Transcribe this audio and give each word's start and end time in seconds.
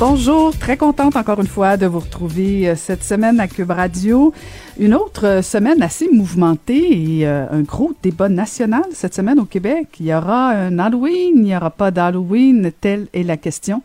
Bonjour, 0.00 0.56
très 0.56 0.76
contente 0.76 1.16
encore 1.16 1.40
une 1.40 1.48
fois 1.48 1.76
de 1.76 1.84
vous 1.84 1.98
retrouver 1.98 2.68
euh, 2.68 2.76
cette 2.76 3.02
semaine 3.02 3.40
à 3.40 3.48
Cube 3.48 3.72
Radio. 3.72 4.32
Une 4.78 4.94
autre 4.94 5.26
euh, 5.26 5.42
semaine 5.42 5.82
assez 5.82 6.08
mouvementée 6.12 7.16
et 7.18 7.26
euh, 7.26 7.46
un 7.50 7.62
gros 7.62 7.92
débat 8.00 8.28
national 8.28 8.84
cette 8.92 9.12
semaine 9.12 9.40
au 9.40 9.44
Québec. 9.44 9.88
Il 9.98 10.06
y 10.06 10.14
aura 10.14 10.50
un 10.50 10.78
Halloween, 10.78 11.32
il 11.34 11.42
n'y 11.42 11.56
aura 11.56 11.70
pas 11.70 11.90
d'Halloween, 11.90 12.70
telle 12.80 13.08
est 13.12 13.24
la 13.24 13.36
question. 13.36 13.82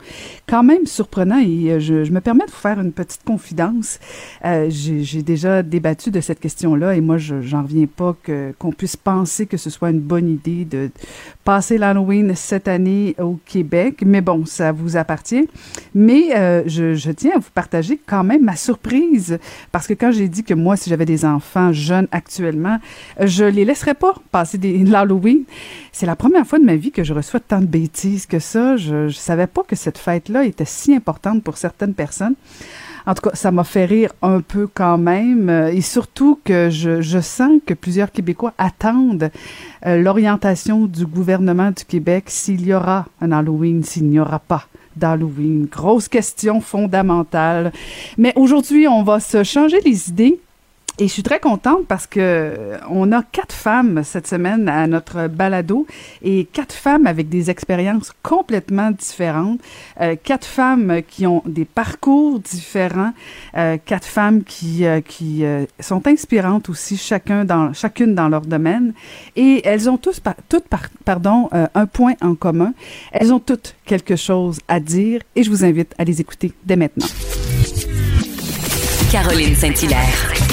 Quand 0.48 0.62
même 0.62 0.86
surprenant 0.86 1.40
et 1.40 1.80
je, 1.80 2.04
je 2.04 2.12
me 2.12 2.22
permets 2.22 2.46
de 2.46 2.52
vous 2.52 2.58
faire 2.58 2.80
une 2.80 2.92
petite 2.92 3.24
confidence. 3.24 3.98
J'ai 4.44 5.24
déjà 5.24 5.64
débattu 5.64 6.12
de 6.12 6.22
cette 6.22 6.40
question-là 6.40 6.94
et 6.94 7.02
moi, 7.02 7.18
je 7.18 7.42
j'en 7.42 7.64
reviens 7.64 7.88
pas 7.88 8.16
qu'on 8.60 8.72
puisse 8.72 8.98
penser 8.98 9.48
que 9.48 9.58
ce 9.58 9.72
soit 9.72 9.90
une 9.90 10.00
bonne 10.00 10.30
idée 10.30 10.66
de 10.66 10.92
passer 11.44 11.80
l'Halloween 11.80 12.36
cette 12.36 12.68
année 12.68 13.16
au 13.20 13.40
Québec. 13.46 14.04
Mais 14.06 14.22
bon, 14.22 14.46
ça 14.46 14.72
vous 14.72 14.96
appartient. 14.96 15.48
Euh, 16.12 16.64
je, 16.66 17.12
tiens 17.12 17.32
à 17.36 17.40
vous 17.40 17.50
partager 17.54 18.00
quand 18.06 18.24
même 18.24 18.44
ma 18.44 18.56
surprise 18.56 19.40
parce 19.72 19.88
que 19.88 19.94
quand 19.94 20.12
j'ai 20.12 20.28
dit 20.28 20.44
que 20.44 20.54
moi, 20.54 20.76
si 20.76 20.90
j'avais 20.90 21.06
des 21.06 21.26
enfants 21.26 21.72
jeunes 21.74 22.08
actuellement, 22.12 22.80
je 23.20 23.46
les 23.46 23.66
laisserais 23.66 23.94
pas 23.94 24.14
passer 24.32 24.58
l'Halloween. 24.58 25.44
C'est 25.92 26.06
la 26.06 26.16
première 26.16 26.46
fois 26.46 26.60
de 26.60 26.66
ma 26.66 26.76
vie 26.76 26.92
que 26.92 27.04
je 27.04 27.14
reçois 27.14 27.40
tant 27.40 27.60
de 27.60 27.66
bêtises 27.66 28.26
que 28.26 28.40
ça. 28.40 28.78
Je, 28.78 29.08
je 29.08 29.18
savais 29.18 29.48
pas 29.48 29.64
que 29.64 29.76
cette 29.76 29.98
fête-là 29.98 30.46
était 30.46 30.66
si 30.66 30.94
importante 30.94 31.44
pour 31.44 31.58
certaines 31.58 31.94
personnes. 31.94 32.36
En 33.06 33.14
tout 33.14 33.30
cas, 33.30 33.36
ça 33.36 33.52
m'a 33.52 33.64
fait 33.64 33.86
rire 33.86 34.14
un 34.22 34.40
peu 34.40 34.68
quand 34.74 34.98
même. 34.98 35.50
Et 35.50 35.82
surtout 35.82 36.40
que 36.44 36.70
je, 36.70 37.02
je 37.02 37.20
sens 37.20 37.60
que 37.66 37.74
plusieurs 37.74 38.12
Québécois 38.12 38.54
attendent 38.58 39.30
euh, 39.86 40.02
l'orientation 40.02 40.86
du 40.86 41.06
gouvernement 41.06 41.72
du 41.72 41.84
Québec 41.86 42.26
s'il 42.28 42.66
y 42.66 42.74
aura 42.74 43.08
un 43.20 43.32
Halloween, 43.32 43.84
s'il 43.84 44.06
n'y 44.06 44.20
aura 44.20 44.40
pas 44.40 44.68
d'Halloween. 44.96 45.68
Grosse 45.70 46.08
question 46.08 46.62
fondamentale. 46.62 47.72
Mais 48.18 48.34
aujourd'hui, 48.36 48.88
on 48.88 49.04
va 49.04 49.20
se 49.20 49.44
changer 49.44 49.80
les 49.82 50.10
idées. 50.10 50.40
Et 51.00 51.08
je 51.08 51.14
suis 51.14 51.24
très 51.24 51.40
contente 51.40 51.88
parce 51.88 52.06
que 52.06 52.20
euh, 52.20 52.78
on 52.88 53.12
a 53.12 53.24
quatre 53.24 53.56
femmes 53.56 54.04
cette 54.04 54.28
semaine 54.28 54.70
à 54.70 54.86
notre 54.86 55.28
balado 55.28 55.88
et 56.22 56.46
quatre 56.46 56.76
femmes 56.76 57.08
avec 57.08 57.30
des 57.30 57.50
expériences 57.50 58.12
complètement 58.22 58.92
différentes, 58.92 59.60
euh, 60.02 60.16
quatre 60.24 60.46
femmes 60.46 61.02
qui 61.08 61.26
ont 61.26 61.42
des 61.48 61.66
parcours 61.66 62.40
différents, 62.40 63.12
euh, 63.58 63.78
quatre 63.84 64.06
femmes 64.06 64.44
qui 64.44 64.84
qui 65.08 65.44
sont 65.80 66.08
inspirantes 66.08 66.70
aussi 66.70 66.98
chacun 66.98 67.44
dans 67.44 67.74
chacune 67.74 68.14
dans 68.14 68.30
leur 68.30 68.42
domaine 68.42 68.94
et 69.36 69.62
elles 69.66 69.90
ont 69.90 69.98
tous 69.98 70.22
toutes 70.48 70.68
par, 70.68 70.90
pardon 71.06 71.50
un 71.52 71.86
point 71.88 72.14
en 72.22 72.36
commun. 72.36 72.74
Elles 73.12 73.34
ont 73.34 73.40
toutes 73.40 73.76
quelque 73.86 74.16
chose 74.16 74.60
à 74.68 74.80
dire 74.80 75.22
et 75.36 75.44
je 75.44 75.50
vous 75.50 75.66
invite 75.66 75.96
à 75.98 76.04
les 76.04 76.22
écouter 76.22 76.54
dès 76.64 76.76
maintenant. 76.76 77.08
Caroline 79.12 79.56
Saint-Hilaire. 79.56 80.53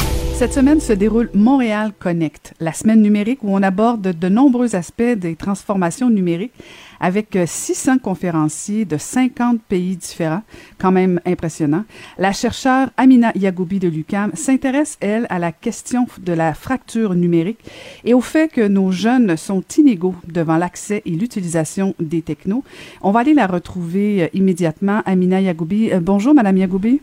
Cette 0.41 0.53
semaine 0.53 0.79
se 0.79 0.93
déroule 0.93 1.29
Montréal 1.35 1.91
Connect, 1.99 2.55
la 2.59 2.73
semaine 2.73 3.03
numérique 3.03 3.43
où 3.43 3.55
on 3.55 3.61
aborde 3.61 4.17
de 4.17 4.27
nombreux 4.27 4.75
aspects 4.75 5.03
des 5.03 5.35
transformations 5.35 6.09
numériques 6.09 6.55
avec 6.99 7.37
600 7.45 7.99
conférenciers 7.99 8.85
de 8.85 8.97
50 8.97 9.61
pays 9.61 9.95
différents, 9.97 10.41
quand 10.79 10.91
même 10.91 11.21
impressionnant. 11.27 11.83
La 12.17 12.31
chercheure 12.31 12.89
Amina 12.97 13.31
Yagoubi 13.35 13.77
de 13.77 13.87
l'UCAM 13.87 14.31
s'intéresse, 14.33 14.97
elle, 14.99 15.27
à 15.29 15.37
la 15.37 15.51
question 15.51 16.07
de 16.17 16.33
la 16.33 16.55
fracture 16.55 17.13
numérique 17.13 17.63
et 18.03 18.15
au 18.15 18.21
fait 18.21 18.51
que 18.51 18.67
nos 18.67 18.91
jeunes 18.91 19.37
sont 19.37 19.63
inégaux 19.77 20.15
devant 20.27 20.57
l'accès 20.57 21.03
et 21.05 21.11
l'utilisation 21.11 21.93
des 21.99 22.23
technos. 22.23 22.63
On 23.03 23.11
va 23.11 23.19
aller 23.19 23.35
la 23.35 23.45
retrouver 23.45 24.31
immédiatement. 24.33 25.03
Amina 25.05 25.39
Yagoubi. 25.39 25.91
Bonjour, 26.01 26.33
Madame 26.33 26.57
Yagoubi. 26.57 26.99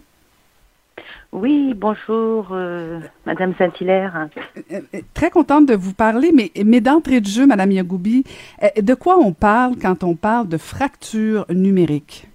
Oui, 1.31 1.75
bonjour, 1.75 2.49
euh, 2.53 3.01
Madame 3.27 3.55
Saint-Hilaire. 3.57 4.29
Euh, 4.73 4.81
très 5.13 5.31
contente 5.31 5.67
de 5.67 5.75
vous 5.75 5.93
parler, 5.93 6.33
mais, 6.33 6.51
mais 6.65 6.81
d'entrée 6.81 7.21
de 7.21 7.27
jeu, 7.27 7.47
Madame 7.47 7.71
Yagoubi, 7.71 8.25
euh, 8.63 8.69
de 8.81 8.95
quoi 8.95 9.19
on 9.19 9.35
parle 9.35 9.75
quand 9.77 10.05
on 10.05 10.17
parle 10.17 10.49
de 10.49 10.57
fracture 10.57 11.45
numérique? 11.51 12.27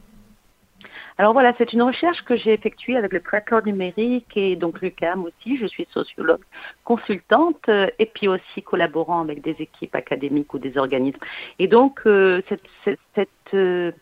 Alors 1.18 1.34
voilà, 1.34 1.54
c'est 1.58 1.74
une 1.74 1.82
recherche 1.82 2.24
que 2.24 2.36
j'ai 2.36 2.54
effectuée 2.54 2.96
avec 2.96 3.14
le 3.14 3.22
tracker 3.22 3.60
numérique 3.66 4.36
et 4.36 4.56
donc 4.56 4.80
l'UCAM 4.82 5.24
aussi. 5.24 5.58
Je 5.58 5.66
suis 5.66 5.88
sociologue 5.92 6.42
consultante 6.84 7.70
et 8.00 8.06
puis 8.08 8.28
aussi 8.28 8.62
collaborant 8.64 9.22
avec 9.22 9.42
des 9.42 9.56
équipes 9.60 9.96
académiques 9.96 10.54
ou 10.54 10.60
des 10.60 10.76
organismes. 10.76 11.20
Et 11.60 11.68
donc, 11.68 12.02
cette, 12.50 12.64
cette, 12.84 13.00
cette 13.14 13.96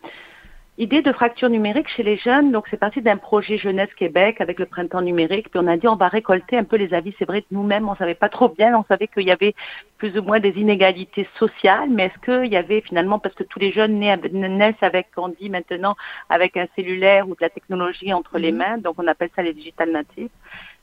Idée 0.78 1.02
de 1.02 1.12
fracture 1.12 1.50
numérique 1.50 1.88
chez 1.88 2.02
les 2.02 2.16
jeunes, 2.16 2.50
donc 2.50 2.64
c'est 2.70 2.78
parti 2.78 3.02
d'un 3.02 3.18
projet 3.18 3.58
Jeunesse 3.58 3.92
Québec 3.94 4.40
avec 4.40 4.58
le 4.58 4.64
printemps 4.64 5.02
numérique, 5.02 5.50
puis 5.50 5.60
on 5.62 5.66
a 5.66 5.76
dit 5.76 5.86
on 5.86 5.96
va 5.96 6.08
récolter 6.08 6.56
un 6.56 6.64
peu 6.64 6.76
les 6.76 6.94
avis. 6.94 7.14
C'est 7.18 7.26
vrai 7.26 7.42
que 7.42 7.48
nous-mêmes, 7.50 7.90
on 7.90 7.94
savait 7.94 8.14
pas 8.14 8.30
trop 8.30 8.48
bien, 8.48 8.74
on 8.78 8.84
savait 8.84 9.06
qu'il 9.06 9.24
y 9.24 9.30
avait 9.30 9.54
plus 9.98 10.18
ou 10.18 10.22
moins 10.22 10.40
des 10.40 10.58
inégalités 10.58 11.28
sociales, 11.38 11.90
mais 11.90 12.04
est-ce 12.04 12.18
qu'il 12.24 12.50
y 12.50 12.56
avait 12.56 12.80
finalement, 12.80 13.18
parce 13.18 13.34
que 13.34 13.44
tous 13.44 13.58
les 13.58 13.70
jeunes 13.70 13.98
naissent 13.98 14.74
avec, 14.80 15.08
on 15.18 15.28
dit 15.28 15.50
maintenant, 15.50 15.94
avec 16.30 16.56
un 16.56 16.66
cellulaire 16.74 17.28
ou 17.28 17.32
de 17.32 17.42
la 17.42 17.50
technologie 17.50 18.14
entre 18.14 18.38
les 18.38 18.50
mains, 18.50 18.78
donc 18.78 18.94
on 18.96 19.06
appelle 19.08 19.28
ça 19.36 19.42
les 19.42 19.52
digital 19.52 19.90
natives. 19.90 20.30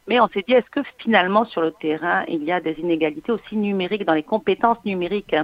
Mais 0.07 0.19
on 0.19 0.27
s'est 0.27 0.43
dit, 0.47 0.53
est-ce 0.53 0.69
que 0.69 0.81
finalement 0.99 1.45
sur 1.45 1.61
le 1.61 1.71
terrain, 1.71 2.25
il 2.27 2.43
y 2.43 2.51
a 2.51 2.61
des 2.61 2.73
inégalités 2.73 3.31
aussi 3.31 3.57
numériques 3.57 4.05
dans 4.05 4.13
les 4.13 4.23
compétences 4.23 4.83
numériques? 4.85 5.35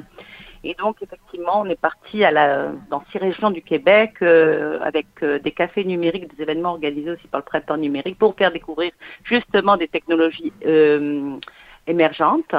Et 0.66 0.74
donc, 0.74 0.98
effectivement, 1.04 1.62
on 1.62 1.66
est 1.66 1.80
parti 1.80 2.24
dans 2.90 3.04
six 3.12 3.20
régions 3.20 3.52
du 3.52 3.62
Québec 3.62 4.16
euh, 4.24 4.80
avec 4.82 5.06
euh, 5.22 5.38
des 5.38 5.52
cafés 5.52 5.86
numériques, 5.86 6.36
des 6.36 6.42
événements 6.42 6.72
organisés 6.72 7.12
aussi 7.12 7.28
par 7.28 7.42
le 7.42 7.46
printemps 7.46 7.78
numérique 7.78 8.18
pour 8.18 8.36
faire 8.36 8.52
découvrir 8.52 8.92
justement 9.24 9.78
des 9.78 9.88
technologies 9.88 10.52
euh, 10.66 11.38
émergentes 11.86 12.56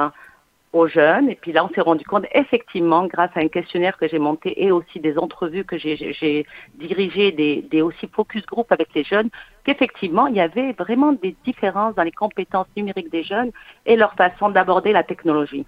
aux 0.71 0.87
jeunes. 0.87 1.29
Et 1.29 1.35
puis 1.35 1.51
là, 1.51 1.65
on 1.65 1.69
s'est 1.73 1.81
rendu 1.81 2.05
compte, 2.05 2.25
effectivement, 2.31 3.07
grâce 3.07 3.31
à 3.35 3.41
un 3.41 3.49
questionnaire 3.49 3.97
que 3.97 4.07
j'ai 4.07 4.19
monté 4.19 4.63
et 4.63 4.71
aussi 4.71 5.01
des 5.01 5.17
entrevues 5.17 5.65
que 5.65 5.77
j'ai 5.77 6.45
dirigées, 6.75 7.33
des, 7.33 7.61
des 7.61 7.81
aussi 7.81 8.07
focus 8.07 8.45
group 8.45 8.71
avec 8.71 8.87
les 8.95 9.03
jeunes, 9.03 9.29
qu'effectivement, 9.65 10.27
il 10.27 10.35
y 10.37 10.41
avait 10.41 10.71
vraiment 10.71 11.11
des 11.11 11.35
différences 11.43 11.95
dans 11.95 12.03
les 12.03 12.11
compétences 12.13 12.67
numériques 12.77 13.11
des 13.11 13.23
jeunes 13.23 13.51
et 13.85 13.97
leur 13.97 14.13
façon 14.13 14.49
d'aborder 14.49 14.93
la 14.93 15.03
technologie. 15.03 15.65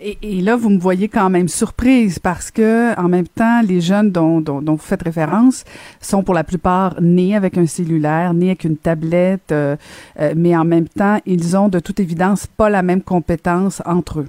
Et, 0.00 0.18
et, 0.22 0.40
là, 0.40 0.56
vous 0.56 0.70
me 0.70 0.78
voyez 0.78 1.08
quand 1.08 1.30
même 1.30 1.48
surprise 1.48 2.18
parce 2.18 2.50
que, 2.50 2.98
en 2.98 3.08
même 3.08 3.26
temps, 3.28 3.60
les 3.62 3.80
jeunes 3.80 4.10
dont, 4.10 4.40
dont, 4.40 4.62
dont, 4.62 4.74
vous 4.74 4.78
faites 4.78 5.02
référence 5.02 5.64
sont 6.00 6.22
pour 6.22 6.34
la 6.34 6.44
plupart 6.44 7.00
nés 7.00 7.34
avec 7.34 7.58
un 7.58 7.66
cellulaire, 7.66 8.34
nés 8.34 8.48
avec 8.48 8.64
une 8.64 8.76
tablette, 8.76 9.52
euh, 9.52 9.76
euh, 10.20 10.34
mais 10.36 10.56
en 10.56 10.64
même 10.64 10.88
temps, 10.88 11.20
ils 11.26 11.56
ont 11.56 11.68
de 11.68 11.80
toute 11.80 12.00
évidence 12.00 12.46
pas 12.46 12.70
la 12.70 12.82
même 12.82 13.02
compétence 13.02 13.82
entre 13.84 14.20
eux. 14.20 14.28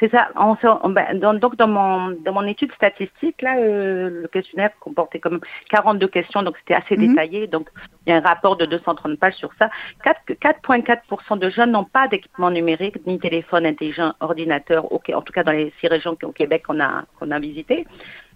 C'est 0.00 0.10
ça. 0.10 0.28
On, 0.36 0.56
ben, 0.90 1.18
dans, 1.18 1.34
donc 1.34 1.56
dans 1.56 1.68
mon 1.68 2.10
dans 2.24 2.32
mon 2.32 2.46
étude 2.46 2.72
statistique 2.74 3.40
là, 3.42 3.56
euh, 3.58 4.22
le 4.22 4.28
questionnaire 4.28 4.70
comportait 4.80 5.18
comme 5.20 5.40
42 5.70 6.08
questions, 6.08 6.42
donc 6.42 6.56
c'était 6.58 6.74
assez 6.74 6.96
Mhm. 6.96 7.08
détaillé. 7.08 7.46
Donc 7.46 7.68
il 8.06 8.10
y 8.10 8.12
a 8.12 8.16
un 8.16 8.20
rapport 8.20 8.56
de 8.56 8.66
230 8.66 9.18
pages 9.18 9.34
sur 9.34 9.50
ça. 9.58 9.70
4,4% 10.04 11.36
de 11.36 11.50
jeunes 11.50 11.72
n'ont 11.72 11.84
pas 11.84 12.08
d'équipement 12.08 12.50
numérique, 12.50 13.04
ni 13.06 13.18
téléphone 13.18 13.66
intelligent, 13.66 14.12
ordinateur. 14.20 14.90
ok, 14.92 15.10
en 15.14 15.22
tout 15.22 15.32
cas 15.32 15.42
dans 15.44 15.52
les 15.52 15.72
six 15.80 15.88
régions 15.88 16.16
au 16.22 16.32
Québec 16.32 16.64
qu'on 16.66 16.80
a 16.80 17.04
qu'on 17.18 17.30
a 17.30 17.38
visité. 17.38 17.86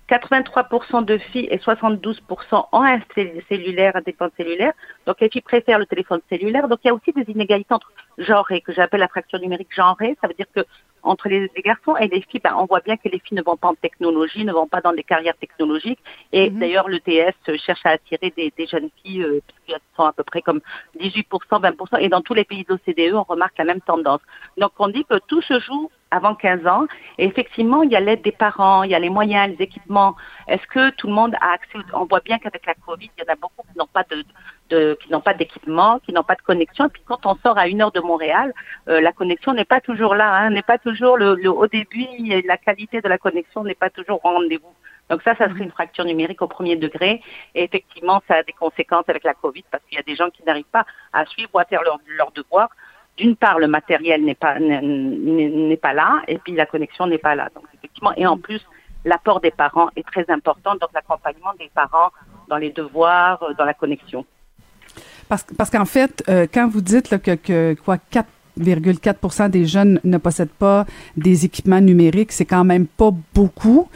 83% 0.08 1.02
de 1.04 1.18
filles 1.18 1.46
et 1.52 1.58
72% 1.58 2.66
ont 2.72 2.82
un 2.82 2.98
cell- 3.14 3.40
cellulaire, 3.48 3.94
un 3.94 4.02
téléphone 4.02 4.30
cellulaire. 4.36 4.72
Donc, 5.06 5.20
les 5.20 5.28
filles 5.28 5.40
préfèrent 5.40 5.78
le 5.78 5.86
téléphone 5.86 6.20
cellulaire. 6.28 6.66
Donc, 6.66 6.80
il 6.82 6.88
y 6.88 6.90
a 6.90 6.94
aussi 6.94 7.12
des 7.12 7.30
inégalités 7.30 7.72
entre 7.72 7.92
genrées, 8.18 8.60
que 8.60 8.72
j'appelle 8.72 8.98
la 8.98 9.06
fracture 9.06 9.38
numérique 9.38 9.72
genrée. 9.72 10.16
Ça 10.20 10.26
veut 10.26 10.34
dire 10.34 10.46
que 10.52 10.62
entre 11.02 11.28
les, 11.28 11.50
les 11.54 11.62
garçons 11.62 11.96
et 11.96 12.08
les 12.08 12.22
filles, 12.22 12.40
ben, 12.42 12.54
on 12.56 12.66
voit 12.66 12.80
bien 12.80 12.96
que 12.96 13.08
les 13.08 13.18
filles 13.18 13.36
ne 13.38 13.42
vont 13.42 13.56
pas 13.56 13.68
en 13.68 13.74
technologie, 13.74 14.44
ne 14.44 14.52
vont 14.52 14.66
pas 14.66 14.80
dans 14.80 14.92
des 14.92 15.02
carrières 15.02 15.36
technologiques. 15.36 16.00
Et 16.32 16.50
Mhm. 16.50 16.58
d'ailleurs, 16.58 16.88
l'ETS 16.88 17.34
cherche 17.64 17.84
à 17.84 17.90
attirer 17.90 18.32
des, 18.36 18.52
des 18.56 18.66
jeunes 18.66 18.90
filles, 19.02 19.22
euh, 19.22 19.40
puisqu'elles 19.46 19.82
sont 19.96 20.04
à 20.04 20.12
peu 20.12 20.24
près 20.24 20.42
comme 20.42 20.60
18%, 20.98 21.60
20%. 21.60 21.98
Et 21.98 22.08
dans 22.08 22.20
tous 22.20 22.34
les 22.34 22.44
pays 22.44 22.64
de 22.64 22.70
l'OCDE, 22.70 23.14
on 23.14 23.22
remarque 23.22 23.56
la 23.58 23.64
même 23.64 23.80
tendance. 23.80 24.20
Donc, 24.56 24.72
on 24.78 24.88
dit 24.88 25.04
que 25.04 25.18
tout 25.26 25.42
se 25.42 25.58
joue 25.60 25.90
avant 26.10 26.34
15 26.34 26.66
ans. 26.66 26.86
Et 27.18 27.24
effectivement, 27.26 27.82
il 27.82 27.90
y 27.90 27.96
a 27.96 28.00
l'aide 28.00 28.22
des 28.22 28.32
parents, 28.32 28.82
il 28.82 28.90
y 28.90 28.94
a 28.94 28.98
les 28.98 29.10
moyens, 29.10 29.54
les 29.56 29.64
équipements. 29.64 30.16
Est-ce 30.48 30.66
que 30.66 30.90
tout 30.90 31.06
le 31.06 31.12
monde 31.12 31.34
a 31.40 31.52
accès 31.52 31.78
On 31.92 32.04
voit 32.04 32.20
bien 32.20 32.38
qu'avec 32.38 32.66
la 32.66 32.74
Covid, 32.74 33.10
il 33.16 33.24
y 33.24 33.28
en 33.28 33.32
a 33.32 33.36
beaucoup 33.36 33.62
qui 33.70 33.78
n'ont 33.78 33.86
pas 33.86 34.04
de, 34.10 34.24
de 34.70 34.98
qui 35.02 35.10
n'ont 35.10 35.20
pas 35.20 35.34
d'équipement, 35.34 35.98
qui 36.00 36.12
n'ont 36.12 36.22
pas 36.22 36.34
de 36.34 36.42
connexion. 36.42 36.86
Et 36.86 36.90
puis 36.90 37.02
quand 37.04 37.26
on 37.26 37.36
sort 37.36 37.58
à 37.58 37.68
une 37.68 37.82
heure 37.82 37.92
de 37.92 38.00
Montréal, 38.00 38.52
euh, 38.88 39.00
la 39.00 39.12
connexion 39.12 39.52
n'est 39.52 39.64
pas 39.64 39.80
toujours 39.80 40.14
là, 40.14 40.34
hein, 40.34 40.50
n'est 40.50 40.62
pas 40.62 40.78
toujours 40.78 41.16
le, 41.16 41.34
le 41.34 41.50
haut 41.50 41.66
débit, 41.66 42.42
la 42.46 42.56
qualité 42.56 43.00
de 43.00 43.08
la 43.08 43.18
connexion 43.18 43.64
n'est 43.64 43.74
pas 43.74 43.90
toujours 43.90 44.24
au 44.24 44.28
rendez-vous. 44.28 44.74
Donc 45.10 45.22
ça, 45.22 45.34
ça 45.34 45.48
serait 45.48 45.64
une 45.64 45.72
fracture 45.72 46.04
numérique 46.04 46.40
au 46.40 46.46
premier 46.46 46.76
degré. 46.76 47.20
Et 47.56 47.64
effectivement, 47.64 48.22
ça 48.28 48.36
a 48.36 48.42
des 48.44 48.52
conséquences 48.52 49.08
avec 49.08 49.24
la 49.24 49.34
Covid 49.34 49.64
parce 49.70 49.82
qu'il 49.84 49.96
y 49.96 50.00
a 50.00 50.04
des 50.04 50.14
gens 50.14 50.30
qui 50.30 50.44
n'arrivent 50.44 50.70
pas 50.70 50.86
à 51.12 51.26
suivre 51.26 51.50
ou 51.52 51.58
à 51.58 51.64
faire 51.64 51.82
leurs 51.82 51.98
leur 52.06 52.30
devoirs 52.30 52.70
d'une 53.20 53.36
part, 53.36 53.58
le 53.58 53.68
matériel 53.68 54.24
n'est 54.24 54.34
pas 54.34 54.58
n'est 54.58 55.76
pas 55.76 55.92
là, 55.92 56.22
et 56.26 56.38
puis 56.38 56.54
la 56.54 56.66
connexion 56.66 57.06
n'est 57.06 57.18
pas 57.18 57.34
là. 57.34 57.48
Donc 57.54 57.64
effectivement, 57.74 58.12
et 58.16 58.26
en 58.26 58.38
plus, 58.38 58.62
l'apport 59.04 59.40
des 59.40 59.50
parents 59.50 59.88
est 59.96 60.06
très 60.06 60.24
important, 60.30 60.72
donc 60.80 60.90
l'accompagnement 60.94 61.52
des 61.58 61.70
parents 61.74 62.10
dans 62.48 62.56
les 62.56 62.70
devoirs, 62.70 63.42
euh, 63.42 63.54
dans 63.58 63.64
la 63.64 63.74
connexion. 63.74 64.24
Parce, 65.28 65.44
parce 65.56 65.70
qu'en 65.70 65.84
fait, 65.84 66.24
euh, 66.28 66.46
quand 66.52 66.66
vous 66.68 66.80
dites 66.80 67.16
que, 67.18 67.34
que 67.36 67.74
quoi 67.84 67.98
4,4 68.12 69.50
des 69.50 69.66
jeunes 69.66 70.00
ne 70.02 70.18
possèdent 70.18 70.48
pas 70.48 70.86
des 71.16 71.44
équipements 71.44 71.80
numériques, 71.80 72.32
c'est 72.32 72.46
quand 72.46 72.64
même 72.64 72.86
pas 72.86 73.12
beaucoup. 73.34 73.88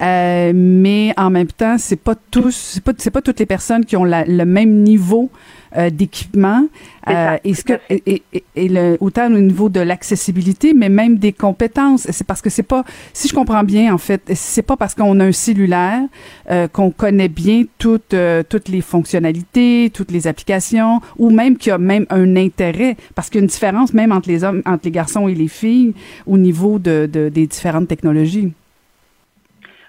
Euh, 0.00 0.52
mais 0.54 1.14
en 1.16 1.30
même 1.30 1.46
temps, 1.48 1.78
c'est 1.78 1.96
pas 1.96 2.14
tous, 2.30 2.54
c'est 2.74 2.84
pas, 2.84 2.92
pas 2.92 3.22
toutes 3.22 3.40
les 3.40 3.46
personnes 3.46 3.84
qui 3.84 3.96
ont 3.96 4.04
le 4.04 4.44
même 4.44 4.82
niveau 4.82 5.30
euh, 5.76 5.90
d'équipement. 5.90 6.66
Euh, 7.08 7.36
et 7.44 7.54
ce 7.54 7.64
que 7.64 7.72
et, 7.90 8.22
et, 8.32 8.44
et, 8.54 8.68
le, 8.68 8.96
autant 9.00 9.26
au 9.26 9.38
niveau 9.38 9.68
de 9.68 9.80
l'accessibilité, 9.80 10.72
mais 10.74 10.88
même 10.88 11.16
des 11.16 11.32
compétences. 11.32 12.06
C'est 12.10 12.26
parce 12.26 12.40
que 12.40 12.50
c'est 12.50 12.62
pas, 12.62 12.84
si 13.12 13.28
je 13.28 13.34
comprends 13.34 13.64
bien 13.64 13.92
en 13.92 13.98
fait, 13.98 14.22
c'est 14.34 14.62
pas 14.62 14.76
parce 14.76 14.94
qu'on 14.94 15.18
a 15.18 15.24
un 15.24 15.32
cellulaire 15.32 16.02
euh, 16.50 16.68
qu'on 16.68 16.90
connaît 16.90 17.28
bien 17.28 17.64
toutes 17.78 18.14
toutes 18.48 18.68
les 18.68 18.80
fonctionnalités, 18.80 19.90
toutes 19.92 20.10
les 20.10 20.26
applications, 20.26 21.00
ou 21.18 21.30
même 21.30 21.56
qu'il 21.56 21.70
y 21.70 21.72
a 21.72 21.78
même 21.78 22.06
un 22.10 22.36
intérêt, 22.36 22.96
parce 23.14 23.28
qu'il 23.28 23.38
y 23.38 23.42
a 23.42 23.44
une 23.44 23.48
différence 23.48 23.92
même 23.94 24.12
entre 24.12 24.28
les 24.28 24.44
hommes, 24.44 24.62
entre 24.66 24.84
les 24.84 24.90
garçons 24.90 25.28
et 25.28 25.34
les 25.34 25.48
filles 25.48 25.94
au 26.26 26.38
niveau 26.38 26.78
de, 26.78 27.08
de 27.12 27.28
des 27.28 27.46
différentes 27.46 27.88
technologies. 27.88 28.52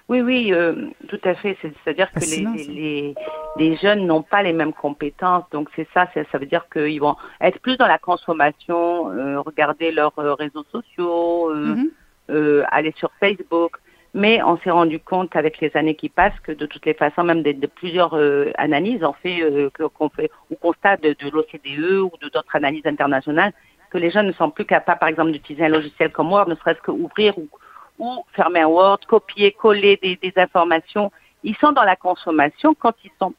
Oui, 0.08 0.20
oui, 0.20 0.52
euh, 0.52 0.90
tout 1.08 1.20
à 1.24 1.34
fait. 1.34 1.56
C'est-à-dire 1.62 2.12
que 2.12 2.20
les, 2.20 2.64
les, 2.68 3.14
les, 3.56 3.76
jeunes 3.76 4.06
n'ont 4.06 4.22
pas 4.22 4.42
les 4.42 4.52
mêmes 4.52 4.74
compétences. 4.74 5.44
Donc 5.50 5.68
c'est 5.74 5.88
ça, 5.94 6.06
ça 6.14 6.38
veut 6.38 6.46
dire 6.46 6.66
qu'ils 6.70 7.00
vont 7.00 7.16
être 7.40 7.58
plus 7.60 7.78
dans 7.78 7.86
la 7.86 7.98
consommation, 7.98 9.10
euh, 9.10 9.40
regarder 9.40 9.92
leurs 9.92 10.18
euh, 10.18 10.34
réseaux 10.34 10.64
sociaux, 10.70 11.50
euh, 11.50 11.74
mm-hmm. 11.74 11.90
euh, 12.30 12.64
aller 12.70 12.92
sur 12.98 13.10
Facebook. 13.18 13.78
Mais 14.12 14.42
on 14.42 14.58
s'est 14.58 14.70
rendu 14.70 15.00
compte 15.00 15.34
avec 15.36 15.58
les 15.60 15.74
années 15.74 15.96
qui 15.96 16.08
passent 16.08 16.38
que 16.40 16.52
de 16.52 16.66
toutes 16.66 16.86
les 16.86 16.94
façons, 16.94 17.24
même 17.24 17.42
de, 17.42 17.52
de 17.52 17.66
plusieurs 17.66 18.14
analyses, 18.58 19.02
on 19.02 19.12
fait 19.14 19.42
qu'on 19.92 20.08
fait 20.08 20.30
ou 20.50 20.54
constate 20.54 21.02
de, 21.02 21.16
de 21.18 21.30
l'OCDE 21.30 22.00
ou 22.00 22.12
de 22.20 22.28
d'autres 22.28 22.54
analyses 22.54 22.86
internationales 22.86 23.52
que 23.90 23.98
les 23.98 24.10
jeunes 24.10 24.26
ne 24.26 24.32
sont 24.32 24.50
plus 24.50 24.66
capables, 24.66 25.00
par 25.00 25.08
exemple, 25.08 25.32
d'utiliser 25.32 25.64
un 25.64 25.68
logiciel 25.68 26.12
comme 26.12 26.30
Word, 26.30 26.48
ne 26.48 26.54
serait-ce 26.54 26.80
qu'ouvrir 26.80 27.36
ou 27.38 27.48
ou 27.98 28.24
fermer 28.32 28.60
un 28.60 28.68
Word, 28.68 29.00
copier, 29.06 29.52
coller 29.52 29.98
des, 30.02 30.16
des 30.16 30.32
informations. 30.36 31.12
Ils 31.42 31.56
sont 31.56 31.72
dans 31.72 31.84
la 31.84 31.96
consommation 31.96 32.74
quand 32.74 32.94
ils 33.04 33.10
sont. 33.20 33.34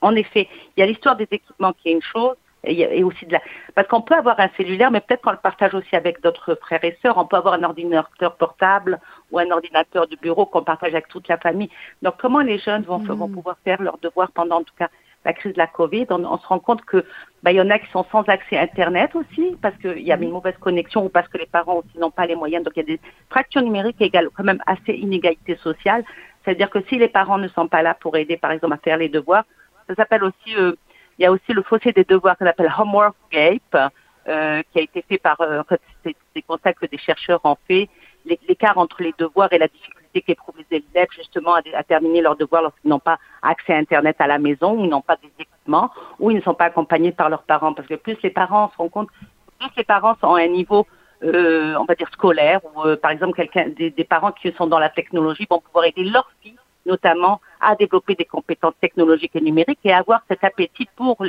En 0.00 0.16
effet, 0.16 0.48
il 0.76 0.80
y 0.80 0.82
a 0.82 0.86
l'histoire 0.86 1.16
des 1.16 1.28
équipements 1.30 1.72
qui 1.72 1.90
est 1.90 1.92
une 1.92 2.02
chose, 2.02 2.36
et, 2.64 3.02
aussi 3.04 3.26
de 3.26 3.32
la 3.32 3.40
parce 3.74 3.88
qu'on 3.88 4.02
peut 4.02 4.14
avoir 4.14 4.38
un 4.38 4.48
cellulaire 4.56 4.90
mais 4.90 5.00
peut-être 5.00 5.22
qu'on 5.22 5.30
le 5.30 5.38
partage 5.38 5.74
aussi 5.74 5.96
avec 5.96 6.20
d'autres 6.22 6.54
frères 6.56 6.84
et 6.84 6.96
sœurs 7.02 7.16
on 7.16 7.24
peut 7.24 7.36
avoir 7.36 7.54
un 7.54 7.62
ordinateur 7.62 8.36
portable 8.36 9.00
ou 9.30 9.38
un 9.38 9.50
ordinateur 9.50 10.06
de 10.06 10.16
bureau 10.16 10.46
qu'on 10.46 10.62
partage 10.62 10.92
avec 10.92 11.08
toute 11.08 11.28
la 11.28 11.38
famille 11.38 11.70
donc 12.02 12.14
comment 12.18 12.40
les 12.40 12.58
jeunes 12.58 12.82
vont, 12.82 12.98
vont 12.98 13.28
mmh. 13.28 13.32
pouvoir 13.32 13.56
faire 13.64 13.80
leurs 13.80 13.98
devoirs 13.98 14.30
pendant 14.32 14.56
en 14.56 14.62
tout 14.62 14.74
cas 14.78 14.90
la 15.24 15.32
crise 15.32 15.52
de 15.52 15.58
la 15.58 15.66
Covid, 15.66 16.06
on, 16.10 16.24
on 16.24 16.38
se 16.38 16.46
rend 16.46 16.58
compte 16.58 16.84
que 16.84 17.04
bah, 17.42 17.52
il 17.52 17.56
y 17.56 17.60
en 17.60 17.70
a 17.70 17.78
qui 17.78 17.90
sont 17.90 18.04
sans 18.10 18.22
accès 18.28 18.56
à 18.56 18.62
Internet 18.62 19.14
aussi, 19.14 19.56
parce 19.60 19.76
qu'il 19.78 20.00
y 20.00 20.12
a 20.12 20.16
une 20.16 20.30
mauvaise 20.30 20.56
connexion 20.58 21.04
ou 21.04 21.08
parce 21.08 21.28
que 21.28 21.38
les 21.38 21.46
parents 21.46 21.76
aussi 21.76 21.98
n'ont 21.98 22.10
pas 22.10 22.26
les 22.26 22.36
moyens. 22.36 22.64
Donc 22.64 22.74
il 22.76 22.80
y 22.80 22.82
a 22.82 22.96
des 22.96 23.00
fractures 23.28 23.62
numériques 23.62 24.00
égales 24.00 24.28
quand 24.34 24.44
même 24.44 24.62
assez 24.66 24.92
inégalité 24.92 25.56
sociale. 25.56 26.04
C'est-à-dire 26.44 26.70
que 26.70 26.80
si 26.88 26.96
les 26.96 27.08
parents 27.08 27.38
ne 27.38 27.48
sont 27.48 27.68
pas 27.68 27.82
là 27.82 27.94
pour 27.94 28.16
aider, 28.16 28.36
par 28.36 28.50
exemple, 28.50 28.74
à 28.74 28.78
faire 28.78 28.96
les 28.96 29.08
devoirs, 29.08 29.44
ça 29.88 29.94
s'appelle 29.94 30.24
aussi, 30.24 30.56
euh, 30.56 30.74
il 31.18 31.22
y 31.22 31.26
a 31.26 31.32
aussi 31.32 31.52
le 31.52 31.62
fossé 31.62 31.92
des 31.92 32.04
devoirs 32.04 32.36
qu'on 32.38 32.46
appelle 32.46 32.72
Homework 32.78 33.14
Gap, 33.30 33.92
euh, 34.28 34.62
qui 34.72 34.78
a 34.78 34.82
été 34.82 35.02
fait 35.08 35.18
par, 35.18 35.40
euh, 35.40 35.60
en 35.60 35.64
fait, 35.64 35.80
c'est 36.04 36.16
des 36.34 36.42
constats 36.42 36.72
que 36.72 36.86
des 36.86 36.98
chercheurs 36.98 37.40
ont 37.44 37.56
fait, 37.66 37.88
l'écart 38.24 38.78
entre 38.78 39.02
les 39.02 39.14
devoirs 39.18 39.52
et 39.52 39.58
la 39.58 39.68
difficulté 39.68 40.22
qu'éprouvent 40.22 40.56
les 40.70 40.82
élèves 40.94 41.08
justement 41.16 41.54
à, 41.54 41.82
terminer 41.82 42.20
leurs 42.20 42.36
devoirs 42.36 42.62
lorsqu'ils 42.62 42.88
n'ont 42.88 42.98
pas 42.98 43.18
accès 43.42 43.72
à 43.72 43.78
Internet 43.78 44.16
à 44.18 44.26
la 44.26 44.38
maison, 44.38 44.74
ou 44.74 44.84
ils 44.84 44.90
n'ont 44.90 45.00
pas 45.00 45.16
des 45.16 45.30
équipements, 45.38 45.90
ou 46.18 46.30
ils 46.30 46.36
ne 46.36 46.42
sont 46.42 46.54
pas 46.54 46.66
accompagnés 46.66 47.12
par 47.12 47.30
leurs 47.30 47.42
parents. 47.42 47.72
Parce 47.72 47.88
que 47.88 47.94
plus 47.94 48.16
les 48.22 48.30
parents 48.30 48.70
se 48.70 48.76
rendent 48.76 48.90
compte, 48.90 49.08
plus 49.58 49.70
les 49.76 49.84
parents 49.84 50.16
sont 50.20 50.34
à 50.34 50.42
un 50.42 50.48
niveau, 50.48 50.86
euh, 51.22 51.74
on 51.78 51.84
va 51.84 51.94
dire 51.94 52.08
scolaire, 52.12 52.60
ou 52.64 52.82
euh, 52.82 52.96
par 52.96 53.10
exemple 53.10 53.34
quelqu'un, 53.34 53.68
des, 53.68 54.04
parents 54.04 54.32
qui 54.32 54.52
sont 54.52 54.66
dans 54.66 54.78
la 54.78 54.90
technologie 54.90 55.46
vont 55.48 55.60
pouvoir 55.60 55.84
aider 55.84 56.04
leurs 56.04 56.30
filles 56.42 56.56
notamment 56.86 57.42
à 57.60 57.76
développer 57.76 58.14
des 58.14 58.24
compétences 58.24 58.74
technologiques 58.80 59.36
et 59.36 59.40
numériques 59.42 59.80
et 59.84 59.92
avoir 59.92 60.22
cet 60.28 60.42
appétit 60.44 60.88
pour 60.96 61.22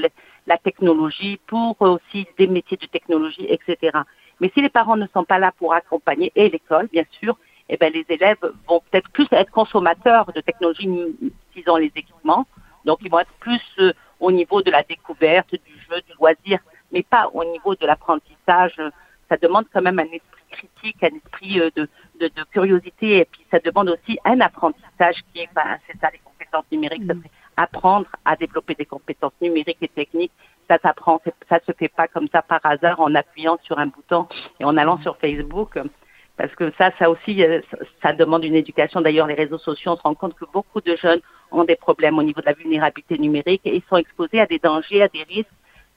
la 0.48 0.58
technologie, 0.58 1.40
pour 1.46 1.76
aussi 1.82 2.26
des 2.38 2.48
métiers 2.48 2.78
de 2.78 2.86
technologie, 2.86 3.46
etc. 3.50 4.00
Mais 4.42 4.52
si 4.54 4.62
les 4.62 4.70
parents 4.70 4.98
ne 4.98 5.06
sont 5.14 5.24
pas 5.24 5.38
là 5.38 5.54
pour 5.58 5.74
accompagner, 5.74 6.32
et 6.36 6.50
l'école, 6.50 6.90
bien 6.92 7.04
sûr, 7.22 7.38
eh 7.70 7.78
ben, 7.78 7.94
les 7.94 8.06
élèves 8.10 8.40
vont 8.68 8.82
peut-être 8.90 9.10
plus 9.12 9.28
être 9.32 9.52
consommateurs 9.52 10.34
de 10.34 10.42
technologie 10.42 10.90
utilisant 11.22 11.78
les 11.78 11.92
équipements. 11.96 12.48
Donc, 12.84 12.98
ils 13.02 13.12
vont 13.12 13.20
être 13.20 13.32
plus 13.40 13.62
euh, 13.80 13.94
au 14.20 14.32
niveau 14.32 14.64
de 14.64 14.72
la 14.72 14.82
découverte, 14.82 15.52
du 15.52 15.74
jeu, 15.88 16.02
du 16.02 16.14
loisir, 16.20 16.60
mais 16.92 17.04
pas 17.04 17.30
au 17.34 17.46
niveau 17.46 17.76
de 17.76 17.86
l'apprentissage. 17.86 18.82
Ça 19.30 19.38
demande 19.38 19.66
quand 19.72 19.84
même 19.84 20.00
un 20.00 20.06
esprit 20.06 20.42
critique, 20.50 21.04
un 21.04 21.16
esprit 21.16 21.60
euh, 21.62 21.70
de, 21.76 21.88
de, 22.20 22.28
de, 22.28 22.44
curiosité, 22.52 23.20
et 23.20 23.26
puis 23.26 23.46
ça 23.52 23.60
demande 23.60 23.90
aussi 23.90 24.18
un 24.26 24.42
apprentissage 24.42 25.18
qui 25.32 25.42
est, 25.42 25.50
ben, 25.54 25.78
c'est 25.88 26.00
ça, 26.00 26.10
les 26.12 26.20
compétences 26.20 26.66
numériques, 26.72 27.04
ça 27.08 27.14
mmh. 27.14 27.24
apprendre 27.58 28.08
à 28.26 28.36
développer 28.36 28.74
des 28.74 28.86
compétences 28.86 29.40
numériques 29.40 29.78
et 29.82 29.88
techniques. 29.88 30.34
Ça 30.72 30.78
s'apprend, 30.82 31.20
ça 31.50 31.60
se 31.68 31.74
fait 31.74 31.90
pas 31.90 32.08
comme 32.08 32.30
ça 32.32 32.42
par 32.42 32.62
hasard 32.64 33.02
en 33.02 33.14
appuyant 33.14 33.58
sur 33.64 33.78
un 33.78 33.88
bouton 33.88 34.26
et 34.62 34.64
en 34.64 34.78
allant 34.78 34.98
sur 35.00 35.18
Facebook 35.18 35.78
parce 36.38 36.56
que 36.56 36.72
ça, 36.78 36.92
ça 36.98 37.10
aussi, 37.10 37.44
euh, 37.44 37.60
ça 38.02 38.14
demande 38.14 38.46
une 38.46 38.56
éducation. 38.56 39.02
D'ailleurs, 39.02 39.28
les 39.28 39.34
réseaux 39.34 39.58
sociaux, 39.58 39.92
on 39.92 39.98
se 39.98 40.02
rend 40.02 40.16
compte 40.16 40.34
que 40.36 40.46
beaucoup 40.54 40.80
de 40.80 40.96
jeunes 40.96 41.20
ont 41.52 41.66
des 41.66 41.76
problèmes 41.76 42.18
au 42.18 42.24
niveau 42.24 42.40
de 42.40 42.46
la 42.46 42.54
vulnérabilité 42.54 43.18
numérique 43.18 43.62
et 43.66 43.76
ils 43.76 43.84
sont 43.90 43.98
exposés 43.98 44.40
à 44.40 44.46
des 44.46 44.60
dangers, 44.60 45.04
à 45.04 45.10
des 45.10 45.24
risques, 45.24 45.50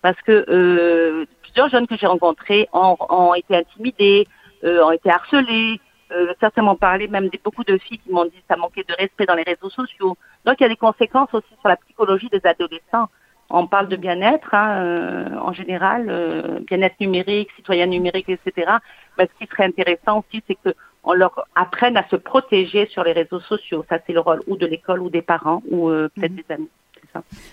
parce 0.03 0.21
que 0.23 0.45
euh, 0.49 1.25
plusieurs 1.43 1.69
jeunes 1.69 1.87
que 1.87 1.97
j'ai 1.97 2.09
rencontrés 2.09 2.69
ont, 2.73 3.35
été 3.35 3.57
intimidés, 3.57 4.27
euh, 4.65 4.85
ont 4.85 4.91
été 4.91 5.09
harcelés. 5.09 5.81
Euh, 6.11 6.35
certains 6.41 6.63
m'ont 6.63 6.77
parlé, 6.77 7.09
même 7.09 7.31
beaucoup 7.43 7.65
de 7.65 7.79
filles 7.79 7.99
qui 7.99 8.11
m'ont 8.11 8.25
dit 8.25 8.33
que 8.33 8.47
ça 8.49 8.57
manquait 8.57 8.85
de 8.87 8.95
respect 8.99 9.27
dans 9.27 9.37
les 9.37 9.45
réseaux 9.45 9.71
sociaux. 9.71 10.17
Donc, 10.45 10.57
il 10.59 10.65
y 10.65 10.67
a 10.67 10.69
des 10.69 10.77
conséquences 10.77 11.33
aussi 11.33 11.55
sur 11.61 11.69
la 11.69 11.77
psychologie 11.77 12.29
des 12.29 12.45
adolescents 12.45 13.09
on 13.51 13.67
parle 13.67 13.89
de 13.89 13.97
bien-être 13.97 14.55
hein, 14.55 14.83
euh, 14.83 15.29
en 15.39 15.53
général, 15.53 16.07
euh, 16.09 16.61
bien-être 16.67 16.99
numérique, 17.01 17.51
citoyen 17.57 17.87
numérique, 17.87 18.29
etc. 18.29 18.73
Mais 19.19 19.29
ce 19.29 19.45
qui 19.45 19.51
serait 19.51 19.65
intéressant 19.65 20.21
aussi, 20.21 20.43
c'est 20.47 20.57
que 20.65 20.75
on 21.05 21.13
leur 21.13 21.47
apprenne 21.55 21.97
à 21.99 22.09
se 22.09 22.17
protéger 22.17 22.87
sur 22.87 23.05
les 23.05 23.13
réseaux 23.13 23.41
sociaux. 23.41 23.85
Ça, 23.91 23.99
c'est 24.07 24.15
le 24.15 24.21
rôle 24.21 24.41
ou 24.47 24.57
de 24.57 24.67
l'école 24.67 25.01
ou 25.03 25.11
des 25.11 25.21
parents 25.23 25.63
ou 25.71 25.91
euh, 25.91 26.09
peut-être 26.15 26.33
mm 26.33 26.37
-hmm. 26.37 26.49
des 26.49 26.55
amis. 26.55 26.71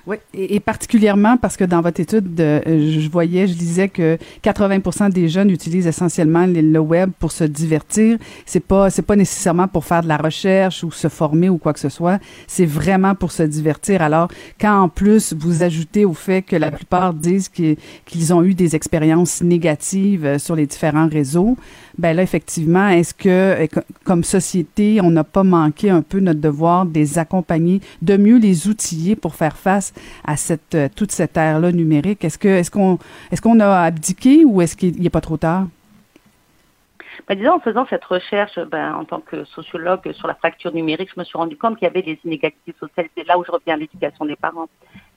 Oui, 0.08 0.18
et, 0.34 0.60
particulièrement 0.60 1.38
parce 1.38 1.58
que 1.58 1.64
dans 1.64 1.82
votre 1.82 2.00
étude, 2.00 2.40
euh, 2.40 2.62
je 2.66 3.10
voyais, 3.10 3.48
je 3.48 3.54
disais 3.54 3.90
que 3.90 4.18
80% 4.44 5.12
des 5.12 5.30
jeunes 5.30 5.50
utilisent 5.50 5.88
essentiellement 5.88 6.48
le 6.48 6.80
web 6.80 7.12
pour 7.20 7.32
se 7.32 7.44
divertir. 7.44 8.18
C'est 8.46 8.60
pas, 8.60 8.90
c'est 8.90 9.02
pas 9.02 9.16
nécessairement 9.16 9.68
pour 9.68 9.86
faire 9.86 10.02
de 10.02 10.08
la 10.08 10.18
recherche 10.18 10.84
ou 10.84 10.92
se 10.92 11.08
former 11.08 11.50
ou 11.50 11.58
quoi 11.58 11.74
que 11.74 11.80
ce 11.80 11.90
soit. 11.90 12.20
C'est 12.48 12.66
vraiment 12.66 13.16
pour 13.16 13.32
se 13.32 13.44
divertir. 13.44 14.02
Alors, 14.02 14.30
quand 14.60 14.82
en 14.82 14.90
plus 14.90 15.34
vous 15.34 15.64
ajoutez 15.64 16.06
au 16.06 16.14
fait 16.14 16.42
que 16.42 16.56
la 16.56 16.72
plupart 16.72 17.14
disent 17.14 17.50
qu'ils 17.50 18.34
ont 18.34 18.44
eu 18.44 18.54
des 18.54 18.76
expériences 18.76 19.42
négatives 19.42 20.26
euh, 20.26 20.40
sur 20.40 20.56
les 20.56 20.66
différents 20.66 21.08
réseaux, 21.08 21.58
ben 21.98 22.16
là, 22.16 22.24
effectivement, 22.24 22.88
est-ce 22.90 23.14
que, 23.14 23.30
euh, 23.30 23.68
comme 24.04 24.24
société, 24.24 25.00
on 25.02 25.12
n'a 25.12 25.24
pas 25.24 25.44
manqué 25.44 25.90
un 25.90 26.02
peu 26.02 26.20
notre 26.20 26.40
devoir 26.40 26.86
de 26.86 26.94
les 26.94 27.20
accompagner, 27.20 27.82
de 28.02 28.18
mieux 28.18 28.38
les 28.38 28.68
outiller 28.68 29.16
pour 29.16 29.36
faire 29.36 29.58
face 29.58 29.94
à 30.26 30.38
cette 30.38 30.76
euh, 30.76 30.88
toute 30.96 31.12
cette 31.12 31.38
ère-là 31.38 31.72
numérique? 31.72 32.24
Est-ce 32.24 32.38
que 32.38 32.48
est-ce 32.48 32.72
qu'on 32.72 32.98
est-ce 33.32 33.42
qu'on 33.42 33.60
a 33.60 33.82
abdiqué 33.82 34.46
ou 34.46 34.62
est-ce 34.62 34.76
qu'il 34.76 35.02
n'est 35.02 35.10
pas 35.10 35.22
trop 35.22 35.38
tard? 35.38 35.68
Ben, 37.28 37.38
disons, 37.38 37.54
en 37.54 37.60
faisant 37.60 37.86
cette 37.90 38.04
recherche, 38.06 38.60
ben, 38.72 38.96
en 38.96 39.06
tant 39.06 39.20
que 39.20 39.44
sociologue 39.46 40.12
sur 40.14 40.28
la 40.28 40.36
fracture 40.36 40.74
numérique, 40.74 41.10
je 41.14 41.20
me 41.20 41.24
suis 41.24 41.38
rendu 41.38 41.56
compte 41.56 41.78
qu'il 41.78 41.88
y 41.88 41.90
avait 41.90 42.02
des 42.02 42.20
inégalités 42.26 42.74
sociales. 42.80 43.08
C'est 43.16 43.28
là 43.28 43.38
où 43.38 43.46
je 43.46 43.52
reviens 43.52 43.76
à 43.76 43.78
l'éducation 43.78 44.26
des 44.26 44.36
parents. 44.36 44.68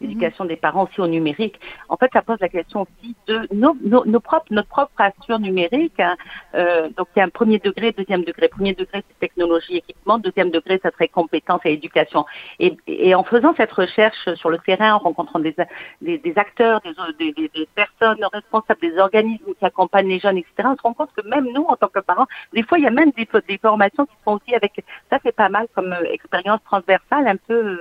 L'éducation 0.04 0.44
des 0.44 0.56
parents 0.56 0.84
aussi 0.84 1.00
au 1.00 1.06
numérique. 1.06 1.58
En 1.88 1.96
fait, 1.96 2.11
ça 2.12 2.23
pose 2.23 2.38
la 2.40 2.49
question 2.49 2.82
aussi 2.82 3.14
de 3.26 3.49
nos, 3.52 3.76
nos, 3.82 4.04
nos 4.04 4.20
propres, 4.20 4.46
notre 4.50 4.68
propre 4.68 4.92
fracture 4.94 5.38
numérique. 5.38 5.99
Hein. 5.99 6.16
Euh, 6.54 6.88
donc, 6.96 7.08
il 7.14 7.20
y 7.20 7.23
a 7.23 7.25
un 7.25 7.30
premier 7.30 7.58
degré, 7.58 7.92
deuxième 7.92 8.25
degré. 8.25 8.49
Premier 8.49 8.75
degré, 8.75 9.02
c'est 9.08 9.18
technologie, 9.18 9.76
équipement. 9.78 10.18
Deuxième 10.18 10.50
degré, 10.50 10.78
ça 10.82 10.90
serait 10.90 11.08
compétence 11.08 11.61
et 11.64 11.73
éducation. 11.73 12.25
Et, 12.58 12.76
et, 12.87 13.14
en 13.14 13.25
faisant 13.25 13.54
cette 13.56 13.73
recherche 13.73 14.28
sur 14.34 14.50
le 14.50 14.58
terrain, 14.58 14.94
en 14.94 14.99
rencontrant 14.99 15.38
des, 15.38 15.54
des, 16.00 16.18
des 16.18 16.38
acteurs, 16.38 16.80
des, 17.18 17.32
des, 17.32 17.68
personnes 17.75 18.25
responsables, 18.32 18.80
des 18.80 18.99
organismes 18.99 19.54
qui 19.58 19.64
accompagnent 19.64 20.08
les 20.08 20.20
jeunes, 20.20 20.38
etc., 20.38 20.68
on 20.73 20.76
se 20.76 20.82
rend 20.82 20.94
compte 20.94 21.11
que 21.16 21.26
même 21.26 21.49
nous, 21.52 21.64
en 21.64 21.76
tant 21.76 21.88
que 21.88 22.00
parents, 22.00 22.26
des 22.52 22.62
fois, 22.62 22.78
il 22.78 22.84
y 22.84 22.87
a 22.87 22.90
même 22.90 23.11
des, 23.12 23.26
formations 23.58 24.06
qui 24.06 24.14
sont 24.25 24.32
aussi 24.32 24.54
avec, 24.54 24.84
ça 25.11 25.18
c'est 25.23 25.34
pas 25.34 25.49
mal 25.49 25.66
comme 25.75 25.92
euh, 25.92 26.04
expérience 26.12 26.61
transversale, 26.64 27.26
un 27.26 27.37
peu 27.37 27.78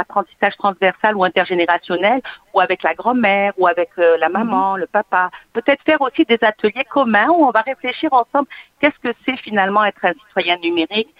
euh, 0.00 0.02
apprentissage 0.02 0.56
transversal 0.56 1.16
ou 1.16 1.24
intergénérationnel, 1.24 2.20
ou 2.54 2.60
avec 2.60 2.82
la 2.82 2.94
grand-mère, 2.94 3.52
ou 3.58 3.66
avec 3.66 3.90
euh, 3.98 4.16
la 4.18 4.28
maman, 4.28 4.76
le 4.76 4.86
papa. 4.86 5.30
Peut-être 5.52 5.82
faire 5.84 6.00
aussi 6.00 6.24
des 6.24 6.38
ateliers 6.42 6.84
communs 6.84 7.28
où 7.28 7.44
on 7.44 7.50
va 7.50 7.62
réfléchir 7.62 8.12
ensemble 8.12 8.48
qu'est-ce 8.80 8.98
que 8.98 9.14
c'est 9.24 9.36
finalement 9.38 9.84
être 9.84 10.04
un 10.04 10.12
citoyen 10.12 10.56
numérique, 10.58 11.14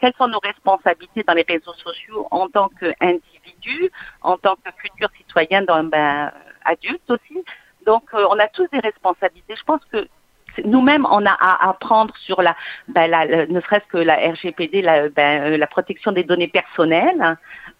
quelles 0.00 0.14
sont 0.18 0.28
nos 0.28 0.40
responsabilités 0.40 1.22
dans 1.22 1.32
les 1.32 1.46
réseaux 1.48 1.72
sociaux 1.74 2.28
en 2.30 2.48
tant 2.48 2.68
qu'individu, 2.68 3.90
en 4.20 4.36
tant 4.36 4.56
que 4.56 4.70
futur 4.76 5.08
citoyen, 5.16 5.62
dans, 5.62 5.82
ben, 5.84 6.30
adulte 6.64 7.08
aussi? 7.08 7.44
Donc, 7.86 8.04
euh, 8.14 8.26
on 8.30 8.38
a 8.38 8.48
tous 8.48 8.68
des 8.72 8.80
responsabilités. 8.80 9.54
Je 9.56 9.64
pense 9.64 9.84
que 9.90 10.06
nous-mêmes, 10.64 11.06
on 11.10 11.24
a 11.26 11.32
à 11.32 11.68
apprendre 11.68 12.14
sur 12.18 12.42
la, 12.42 12.56
ben, 12.88 13.10
la 13.10 13.46
ne 13.46 13.60
serait-ce 13.60 13.86
que 13.88 13.98
la 13.98 14.16
RGPD, 14.16 14.82
la, 14.82 15.08
ben, 15.08 15.42
euh, 15.42 15.56
la 15.56 15.66
protection 15.66 16.12
des 16.12 16.24
données 16.24 16.48
personnelles, 16.48 17.20
hein, 17.20 17.38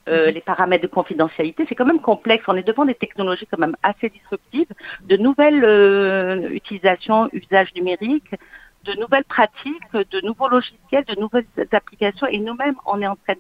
euh, 0.09 0.31
les 0.31 0.41
paramètres 0.41 0.83
de 0.83 0.89
confidentialité. 0.89 1.65
C'est 1.69 1.75
quand 1.75 1.85
même 1.85 2.01
complexe. 2.01 2.45
On 2.49 2.57
est 2.57 2.67
devant 2.67 2.85
des 2.85 2.95
technologies 2.95 3.47
quand 3.51 3.59
même 3.59 3.77
assez 3.83 4.09
disruptives, 4.09 4.73
de 5.03 5.17
nouvelles 5.17 5.65
euh, 5.65 6.49
utilisations, 6.51 7.29
usages 7.33 7.73
numériques, 7.75 8.35
de 8.85 8.93
nouvelles 9.01 9.25
pratiques, 9.25 9.93
de 9.95 10.21
nouveaux 10.21 10.49
logiciels, 10.49 11.05
de 11.05 11.19
nouvelles 11.19 11.47
applications. 11.73 12.27
Et 12.27 12.39
nous-mêmes, 12.39 12.77
on 12.87 13.01
est 13.01 13.07
en 13.07 13.17
train 13.17 13.35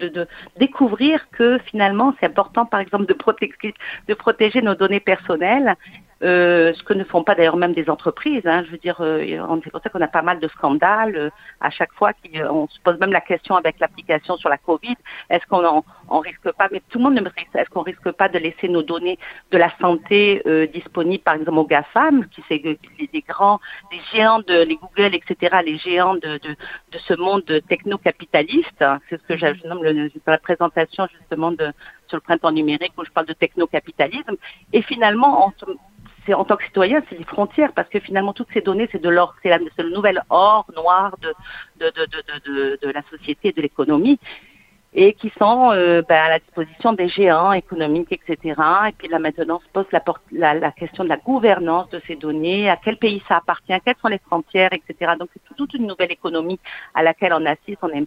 de, 0.00 0.08
de, 0.08 0.28
découvrir 0.58 1.28
que 1.30 1.58
finalement 1.58 2.14
c'est 2.20 2.26
important 2.26 2.66
par 2.66 2.80
exemple 2.80 3.06
de 3.06 3.14
protéger, 3.14 3.74
de 4.08 4.14
protéger 4.14 4.60
nos 4.60 4.74
données 4.74 5.00
personnelles 5.00 5.74
euh, 6.22 6.72
ce 6.74 6.82
que 6.82 6.94
ne 6.94 7.04
font 7.04 7.22
pas 7.24 7.34
d'ailleurs 7.34 7.56
même 7.56 7.74
des 7.74 7.90
entreprises. 7.90 8.46
Hein, 8.46 8.64
je 8.64 8.70
veux 8.70 8.78
dire, 8.78 8.96
euh, 9.00 9.24
c'est 9.62 9.70
pour 9.70 9.82
ça 9.82 9.90
qu'on 9.90 10.00
a 10.00 10.08
pas 10.08 10.22
mal 10.22 10.40
de 10.40 10.48
scandales 10.48 11.16
euh, 11.16 11.30
à 11.60 11.70
chaque 11.70 11.92
fois. 11.92 12.12
Euh, 12.34 12.48
on 12.50 12.68
se 12.68 12.80
pose 12.80 12.98
même 12.98 13.12
la 13.12 13.20
question 13.20 13.54
avec 13.54 13.78
l'application 13.80 14.36
sur 14.36 14.48
la 14.48 14.58
Covid. 14.58 14.96
Est-ce 15.28 15.46
qu'on 15.46 15.64
en, 15.64 15.84
on 16.08 16.20
risque 16.20 16.50
pas 16.52 16.68
Mais 16.72 16.80
tout 16.88 16.98
le 16.98 17.04
monde 17.04 17.14
ne 17.14 17.20
risque. 17.20 17.54
Est-ce 17.54 17.68
qu'on 17.70 17.82
risque 17.82 18.10
pas 18.12 18.28
de 18.28 18.38
laisser 18.38 18.68
nos 18.68 18.82
données 18.82 19.18
de 19.50 19.58
la 19.58 19.70
santé 19.78 20.42
euh, 20.46 20.66
disponibles, 20.66 21.22
par 21.22 21.34
exemple, 21.34 21.58
aux 21.58 21.66
GAFAM, 21.66 22.26
qui 22.28 22.42
c'est 22.48 22.58
des 22.58 23.24
grands, 23.28 23.60
des 23.90 24.00
géants 24.12 24.40
de 24.40 24.62
les 24.62 24.76
Google, 24.76 25.14
etc., 25.14 25.56
les 25.64 25.78
géants 25.78 26.14
de, 26.14 26.38
de, 26.38 26.56
de 26.92 26.98
ce 27.06 27.14
monde 27.14 27.44
techno-capitaliste. 27.68 28.84
C'est 29.08 29.20
ce 29.20 29.26
que 29.26 29.36
j'ai 29.36 29.52
le, 29.52 30.10
la 30.26 30.38
présentation 30.38 31.06
justement 31.18 31.52
de 31.52 31.72
sur 32.08 32.16
le 32.16 32.20
printemps 32.20 32.52
numérique 32.52 32.92
où 32.96 33.04
je 33.04 33.10
parle 33.10 33.26
de 33.26 33.32
techno-capitalisme. 33.32 34.36
Et 34.72 34.82
finalement, 34.82 35.48
on, 35.48 35.52
en 36.34 36.44
tant 36.44 36.56
que 36.56 36.64
citoyen, 36.64 37.02
c'est 37.08 37.18
les 37.18 37.24
frontières, 37.24 37.72
parce 37.72 37.88
que 37.88 38.00
finalement, 38.00 38.32
toutes 38.32 38.48
ces 38.52 38.60
données, 38.60 38.88
c'est 38.92 39.02
de 39.02 39.08
l'or, 39.08 39.34
c'est 39.42 39.50
le 39.50 39.90
nouvel 39.90 40.22
or 40.30 40.66
noir 40.74 41.16
de, 41.20 42.92
la 42.92 43.02
société 43.10 43.48
et 43.48 43.52
de 43.52 43.62
l'économie, 43.62 44.18
et 44.94 45.12
qui 45.12 45.30
sont 45.38 45.72
euh, 45.72 46.02
ben, 46.08 46.16
à 46.16 46.28
la 46.30 46.38
disposition 46.38 46.94
des 46.94 47.08
géants 47.08 47.52
économiques, 47.52 48.12
etc. 48.12 48.60
Et 48.88 48.92
puis 48.92 49.08
là, 49.08 49.18
maintenant, 49.18 49.60
se 49.60 49.68
pose 49.72 49.84
la, 49.92 50.02
la, 50.32 50.54
la, 50.54 50.72
question 50.72 51.04
de 51.04 51.08
la 51.10 51.18
gouvernance 51.18 51.90
de 51.90 52.00
ces 52.06 52.16
données, 52.16 52.70
à 52.70 52.76
quel 52.76 52.96
pays 52.96 53.22
ça 53.28 53.36
appartient, 53.36 53.74
quelles 53.84 53.96
sont 54.00 54.08
les 54.08 54.18
frontières, 54.18 54.72
etc. 54.72 55.12
Donc, 55.18 55.28
c'est 55.34 55.54
toute 55.54 55.74
une 55.74 55.86
nouvelle 55.86 56.12
économie 56.12 56.58
à 56.94 57.02
laquelle 57.02 57.34
on 57.34 57.44
assiste. 57.44 57.78
On 57.82 57.88
est 57.88 58.06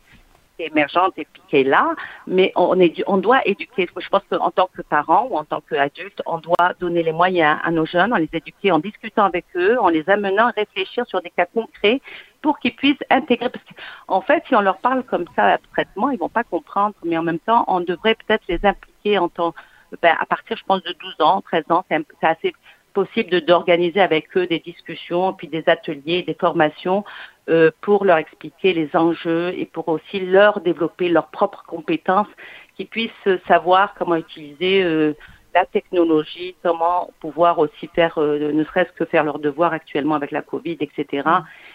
émergente 0.66 1.14
et 1.18 1.26
puis 1.32 1.42
qui 1.48 1.58
est 1.58 1.64
là, 1.64 1.96
mais 2.28 2.52
on, 2.56 2.80
est, 2.80 3.04
on 3.08 3.18
doit 3.18 3.42
éduquer. 3.48 3.88
Je 3.98 4.10
pense 4.10 4.24
qu'en 4.30 4.52
tant 4.52 4.70
que 4.76 4.82
parents 4.82 5.28
ou 5.30 5.38
en 5.38 5.44
tant 5.44 5.62
qu'adultes, 5.62 6.22
on 6.26 6.38
doit 6.40 6.74
donner 6.80 7.04
les 7.04 7.12
moyens 7.12 7.60
à 7.64 7.72
nos 7.72 7.86
jeunes, 7.86 8.14
en 8.14 8.18
les 8.18 8.30
éduquer, 8.32 8.72
en 8.72 8.80
discutant 8.80 9.26
avec 9.26 9.46
eux, 9.56 9.78
en 9.80 9.90
les 9.90 10.10
amenant 10.10 10.48
à 10.48 10.52
réfléchir 10.52 11.06
sur 11.08 11.22
des 11.22 11.30
cas 11.30 11.46
concrets 11.46 12.02
pour 12.42 12.60
qu'ils 12.60 12.76
puissent 12.76 13.04
intégrer. 13.10 13.50
Parce 13.50 13.66
qu'en 13.66 14.22
fait, 14.22 14.44
si 14.48 14.56
on 14.56 14.62
leur 14.62 14.78
parle 14.78 15.04
comme 15.04 15.26
ça 15.36 15.46
abstraitement, 15.46 16.10
ils 16.12 16.20
vont 16.20 16.30
pas 16.30 16.44
comprendre, 16.44 16.96
mais 17.04 17.18
en 17.18 17.24
même 17.24 17.40
temps, 17.40 17.66
on 17.68 17.82
devrait 17.82 18.16
peut-être 18.16 18.44
les 18.48 18.66
impliquer 18.66 19.18
en 19.18 19.30
tant, 19.30 19.54
ben, 20.02 20.16
à 20.20 20.26
partir, 20.26 20.58
je 20.58 20.64
pense, 20.64 20.84
de 20.84 20.94
12 21.00 21.16
ans, 21.20 21.42
13 21.42 21.64
ans, 21.70 21.84
c'est 21.90 22.28
assez 22.28 22.54
possible 22.94 23.42
d'organiser 23.42 24.02
avec 24.02 24.36
eux 24.36 24.48
des 24.48 24.60
discussions, 24.60 25.34
puis 25.34 25.48
des 25.48 25.64
ateliers, 25.68 26.24
des 26.24 26.34
formations 26.34 27.04
euh, 27.50 27.72
pour 27.82 28.06
leur 28.06 28.18
expliquer 28.18 28.74
les 28.74 28.90
enjeux 28.96 29.54
et 29.58 29.66
pour 29.66 29.88
aussi 29.90 30.20
leur 30.20 30.62
développer 30.62 31.10
leurs 31.10 31.28
propres 31.28 31.64
compétences, 31.68 32.28
qu'ils 32.76 32.88
puissent 32.88 33.30
savoir 33.48 33.94
comment 33.96 34.16
utiliser 34.16 34.84
euh, 34.84 35.14
la 35.54 35.66
technologie, 35.66 36.56
comment 36.64 37.10
pouvoir 37.20 37.60
aussi 37.60 37.88
faire, 37.96 38.18
euh, 38.18 38.52
ne 38.52 38.64
serait-ce 38.66 38.92
que 38.94 39.06
faire 39.06 39.24
leurs 39.24 39.40
devoirs 39.40 39.74
actuellement 39.74 40.16
avec 40.16 40.32
la 40.32 40.42
Covid, 40.42 40.78
etc., 40.80 41.28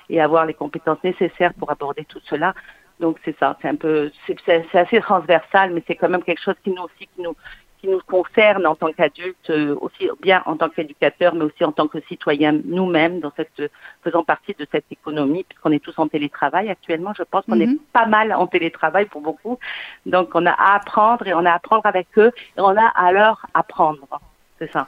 et 0.08 0.20
avoir 0.20 0.46
les 0.46 0.54
compétences 0.54 1.02
nécessaires 1.02 1.54
pour 1.54 1.70
aborder 1.70 2.04
tout 2.04 2.20
cela. 2.24 2.54
Donc 3.00 3.18
c'est 3.24 3.36
ça, 3.38 3.58
c'est 3.60 3.68
un 3.68 3.74
peu, 3.74 4.12
c'est 4.46 4.62
assez 4.74 5.00
transversal, 5.00 5.72
mais 5.72 5.82
c'est 5.86 5.96
quand 5.96 6.08
même 6.08 6.22
quelque 6.22 6.40
chose 6.40 6.54
qui 6.62 6.70
nous 6.70 6.82
aussi 6.82 7.08
qui 7.08 7.22
nous 7.22 7.34
qui 7.84 7.90
nous 7.90 8.00
concerne 8.06 8.66
en 8.66 8.74
tant 8.74 8.92
qu'adultes, 8.92 9.50
euh, 9.50 9.76
aussi 9.78 10.08
bien 10.22 10.42
en 10.46 10.56
tant 10.56 10.70
qu'éducateurs, 10.70 11.34
mais 11.34 11.44
aussi 11.44 11.64
en 11.64 11.72
tant 11.72 11.86
que 11.86 12.00
citoyens 12.08 12.58
nous-mêmes, 12.64 13.20
dans 13.20 13.32
cette 13.36 13.70
faisant 14.02 14.24
partie 14.24 14.54
de 14.58 14.66
cette 14.72 14.86
économie, 14.90 15.44
puisqu'on 15.44 15.70
est 15.70 15.84
tous 15.84 15.98
en 15.98 16.08
télétravail 16.08 16.70
actuellement. 16.70 17.12
Je 17.16 17.24
pense 17.24 17.44
qu'on 17.44 17.60
est 17.60 17.66
mhm. 17.66 17.78
pas 17.92 18.06
mal 18.06 18.32
en 18.32 18.46
télétravail 18.46 19.04
pour 19.04 19.20
beaucoup. 19.20 19.58
Donc 20.06 20.30
on 20.34 20.46
a 20.46 20.52
à 20.52 20.76
apprendre 20.76 21.26
et 21.26 21.34
on 21.34 21.44
a 21.44 21.50
à 21.50 21.56
apprendre 21.56 21.84
avec 21.84 22.06
eux 22.16 22.32
et 22.56 22.60
on 22.60 22.74
a 22.76 22.86
à 22.86 23.12
leur 23.12 23.44
apprendre. 23.52 24.08
C'est 24.64 24.72
ça. 24.72 24.86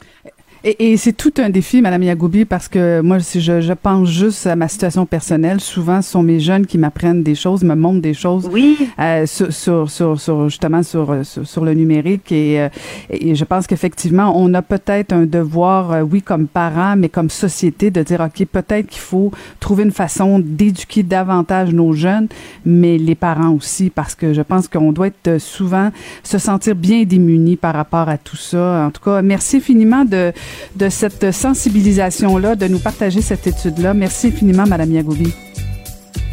Et, 0.65 0.93
et 0.93 0.97
c'est 0.97 1.13
tout 1.13 1.33
un 1.39 1.49
défi, 1.49 1.81
Madame 1.81 2.03
Yagoubi, 2.03 2.45
parce 2.45 2.67
que 2.67 3.01
moi, 3.01 3.21
si 3.21 3.41
je, 3.41 3.61
je, 3.61 3.73
pense 3.73 4.09
juste 4.09 4.49
à 4.49 4.57
ma 4.57 4.67
situation 4.67 5.07
personnelle, 5.07 5.61
souvent, 5.61 6.03
ce 6.03 6.11
sont 6.11 6.25
mes 6.25 6.41
jeunes 6.41 6.67
qui 6.67 6.77
m'apprennent 6.77 7.23
des 7.23 7.37
choses, 7.37 7.63
me 7.63 7.77
montrent 7.77 8.01
des 8.01 8.15
choses 8.15 8.49
oui. 8.53 8.77
euh, 8.99 9.27
sur, 9.27 9.53
sur, 9.53 9.89
sur, 9.89 10.21
sur, 10.21 10.49
justement 10.49 10.83
sur, 10.83 11.25
sur, 11.25 11.47
sur, 11.47 11.65
le 11.65 11.73
numérique. 11.75 12.33
Et, 12.33 12.61
euh, 12.61 12.69
et 13.11 13.37
je 13.37 13.45
pense 13.45 13.69
qu'effectivement, 13.69 14.33
on 14.35 14.55
a 14.55 14.63
peut-être 14.63 15.13
un 15.13 15.25
devoir, 15.25 15.93
euh, 15.93 16.01
oui, 16.03 16.21
comme 16.21 16.49
parents, 16.49 16.97
mais 16.97 17.11
comme 17.11 17.31
société, 17.31 17.93
de 17.93 18.03
dire, 18.03 18.21
OK, 18.21 18.45
peut-être 18.47 18.89
qu'il 18.89 19.03
faut 19.03 19.31
trouver 19.61 19.85
une 19.85 19.93
façon 19.93 20.41
d'éduquer 20.41 21.05
davantage 21.05 21.73
nos 21.73 21.93
jeunes, 21.93 22.27
mais 22.65 22.99
les 22.99 23.15
parents 23.15 23.51
aussi, 23.51 23.89
parce 23.89 24.17
que 24.17 24.33
je 24.33 24.43
pense 24.43 24.67
qu'on 24.67 24.91
doit 24.91 25.09
être 25.09 25.39
souvent 25.39 25.93
se 26.25 26.39
sentir 26.39 26.75
bien 26.75 27.05
démunis 27.05 27.57
par 27.57 27.75
rapport 27.75 28.09
à 28.09 28.19
tout 28.19 28.37
ça. 28.37 28.87
En 28.87 28.91
tout 28.91 29.03
cas, 29.03 29.23
merci 29.23 29.61
infiniment 29.67 30.05
de 30.05 30.33
de 30.77 30.89
cette 30.89 31.33
sensibilisation-là, 31.33 32.55
de 32.55 32.69
nous 32.69 32.79
partager 32.79 33.21
cette 33.21 33.47
étude-là. 33.47 33.95
Merci 33.95 34.29
infiniment, 34.29 34.67
Madame 34.67 34.93
Yagoubi. 34.93 35.33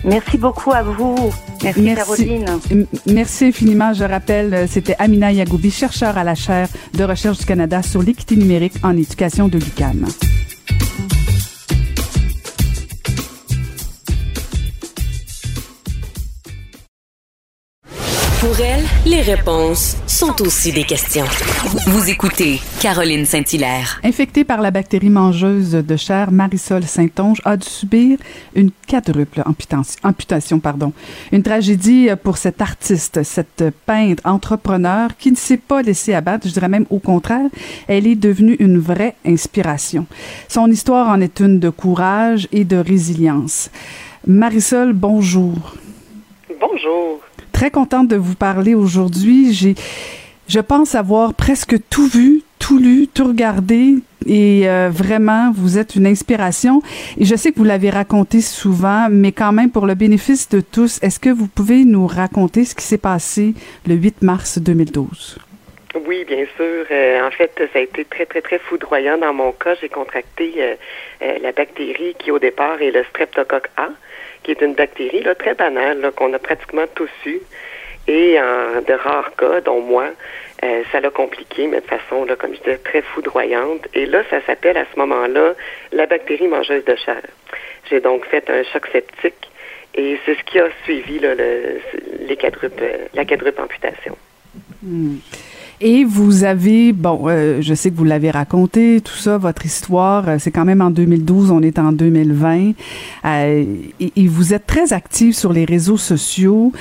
Merci 0.06 0.38
beaucoup 0.38 0.72
à 0.72 0.84
vous. 0.84 1.16
Merci, 1.64 1.82
Merci, 1.82 1.96
Caroline. 1.96 2.46
Merci 3.08 3.46
infiniment. 3.46 3.94
Je 3.94 4.04
rappelle, 4.04 4.68
c'était 4.68 4.96
Amina 5.00 5.32
Yagoubi, 5.32 5.72
chercheur 5.72 6.18
à 6.18 6.24
la 6.24 6.36
chaire 6.36 6.68
de 6.94 7.04
recherche 7.04 7.40
du 7.40 7.46
Canada 7.46 7.82
sur 7.82 8.04
l'équité 8.04 8.36
numérique 8.36 8.74
en 8.84 8.96
éducation 8.98 9.48
de 9.48 9.58
l'UQAM. 9.58 10.06
Pour 18.44 18.60
elle, 18.60 18.84
les 19.06 19.22
réponses 19.22 19.96
sont 20.06 20.42
aussi 20.42 20.74
des 20.74 20.84
questions. 20.84 21.24
Vous 21.88 22.10
écoutez 22.10 22.60
Caroline 22.82 23.24
Saint-Hilaire. 23.24 24.02
Infectée 24.04 24.44
par 24.44 24.60
la 24.60 24.70
bactérie 24.70 25.10
mangeuse 25.10 25.72
de 25.72 25.96
chair, 25.96 26.30
Marisol 26.30 26.84
Saint-Onge 26.84 27.40
a 27.46 27.56
dû 27.56 27.66
subir 27.66 28.18
une 28.54 28.72
quadruple 28.86 29.44
amputation. 29.46 29.98
amputation 30.04 30.60
pardon. 30.60 30.92
Une 31.32 31.42
tragédie 31.42 32.10
pour 32.22 32.36
cette 32.36 32.62
artiste, 32.62 33.24
cette 33.24 33.64
peintre, 33.86 34.22
entrepreneur 34.26 35.16
qui 35.18 35.32
ne 35.32 35.38
s'est 35.38 35.56
pas 35.56 35.82
laissée 35.82 36.14
abattre, 36.14 36.46
je 36.46 36.52
dirais 36.52 36.68
même 36.68 36.86
au 36.90 37.00
contraire, 37.00 37.50
elle 37.88 38.06
est 38.06 38.16
devenue 38.16 38.58
une 38.60 38.78
vraie 38.78 39.16
inspiration. 39.26 40.06
Son 40.50 40.70
histoire 40.70 41.08
en 41.08 41.22
est 41.22 41.40
une 41.40 41.60
de 41.60 41.70
courage 41.70 42.50
et 42.52 42.66
de 42.66 42.76
résilience. 42.76 43.72
Marisol, 44.28 44.92
bonjour. 44.92 45.76
Bonjour 46.60 47.22
très 47.54 47.72
contente 47.72 48.10
de 48.10 48.18
vous 48.18 48.36
parler 48.36 48.76
aujourd'hui. 48.76 49.54
J'ai, 49.54 49.76
je 50.48 50.60
pense 50.60 50.96
avoir 50.96 51.34
presque 51.34 51.76
tout 51.90 52.08
vu, 52.08 52.42
tout 52.60 52.78
lu, 52.78 53.08
tout 53.08 53.26
regardé 53.26 53.96
et 54.26 54.70
euh, 54.70 54.90
vraiment, 54.90 55.52
vous 55.54 55.78
êtes 55.78 55.96
une 55.96 56.08
inspiration. 56.08 56.82
Et 57.18 57.26
je 57.26 57.36
sais 57.36 57.52
que 57.52 57.58
vous 57.58 57.64
l'avez 57.64 57.90
raconté 57.90 58.42
souvent, 58.42 59.08
mais 59.10 59.32
quand 59.32 59.52
même, 59.52 59.72
pour 59.72 59.86
le 59.86 59.96
bénéfice 59.96 60.50
de 60.50 60.62
tous, 60.62 61.02
est-ce 61.04 61.20
que 61.20 61.30
vous 61.30 61.48
pouvez 61.48 61.86
nous 61.86 62.08
raconter 62.08 62.66
ce 62.66 62.76
qui 62.76 62.84
s'est 62.84 62.98
passé 62.98 63.54
le 63.88 63.96
8 63.96 64.22
mars 64.22 64.60
2012? 64.60 65.40
Oui, 66.08 66.26
bien 66.26 66.46
sûr. 66.56 66.86
Euh, 66.90 67.28
en 67.28 67.32
fait, 67.32 67.52
ça 67.72 67.80
a 67.80 67.82
été 67.82 68.04
très, 68.06 68.26
très, 68.26 68.42
très 68.42 68.60
foudroyant 68.60 69.18
dans 69.18 69.34
mon 69.34 69.52
cas. 69.52 69.76
J'ai 69.80 69.90
contracté 69.90 70.54
euh, 70.58 70.76
la 71.42 71.52
bactérie 71.52 72.16
qui, 72.18 72.32
au 72.32 72.40
départ, 72.40 72.82
est 72.82 72.92
le 72.92 73.04
streptocoque 73.06 73.70
A, 73.78 73.90
qui 74.44 74.52
est 74.52 74.62
une 74.62 74.74
bactérie 74.74 75.24
là, 75.24 75.36
très 75.36 75.54
banale 75.54 76.12
qu'on 76.16 76.34
a 76.34 76.40
pratiquement 76.40 76.86
tous 76.94 77.10
eu. 77.26 77.40
Et 78.08 78.38
en 78.40 78.82
de 78.82 78.94
rares 78.94 79.34
cas, 79.38 79.62
dont 79.62 79.80
moi, 79.80 80.10
euh, 80.64 80.84
ça 80.92 81.00
l'a 81.00 81.10
compliqué, 81.10 81.68
mais 81.68 81.80
de 81.80 81.86
façon, 81.86 82.26
là, 82.26 82.36
comme 82.36 82.54
je 82.54 82.60
disais, 82.60 82.78
très 82.78 83.02
foudroyante. 83.02 83.88
Et 83.94 84.06
là, 84.06 84.24
ça 84.30 84.42
s'appelle 84.46 84.78
à 84.78 84.86
ce 84.94 85.00
moment-là 85.00 85.54
la 85.92 86.06
bactérie 86.06 86.48
mangeuse 86.48 86.84
de 86.84 86.96
chair. 86.96 87.22
J'ai 87.90 88.02
donc 88.02 88.26
fait 88.26 88.50
un 88.50 88.64
choc 88.64 88.88
septique 88.92 89.50
et 89.96 90.18
c'est 90.26 90.36
ce 90.36 90.44
qui 90.44 90.60
a 90.60 90.68
suivi 90.84 91.20
là, 91.20 91.36
le, 91.36 91.80
les 92.28 92.36
quadrupes, 92.36 92.82
la 93.14 93.26
quadruple 93.26 93.62
amputation. 93.62 94.18
Hmm. 94.82 95.18
Et 95.86 96.06
vous 96.06 96.46
avez, 96.46 96.94
bon, 96.94 97.24
euh, 97.28 97.58
je 97.60 97.74
sais 97.74 97.92
que 97.92 97.98
vous 97.98 98.06
l'avez 98.06 98.32
raconté, 98.32 99.02
tout 99.04 99.18
ça, 99.18 99.38
votre 99.38 99.66
histoire, 99.66 100.30
euh, 100.30 100.38
c'est 100.40 100.50
quand 100.50 100.64
même 100.64 100.82
en 100.82 100.90
2012, 100.90 101.52
on 101.52 101.62
est 101.62 101.78
en 101.78 101.92
2020, 101.92 102.72
euh, 103.26 103.66
et, 104.00 104.28
vous 104.30 104.54
êtes 104.54 104.66
très 104.66 104.94
active 104.94 105.34
sur 105.34 105.52
les 105.52 105.66
réseaux 105.66 105.98
sociaux. 105.98 106.72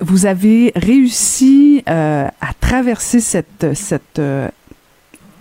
vous 0.00 0.26
avez 0.26 0.72
réussi 0.74 1.84
à 1.86 2.30
traverser 2.60 3.20
cette, 3.20 3.74
cette 3.74 4.20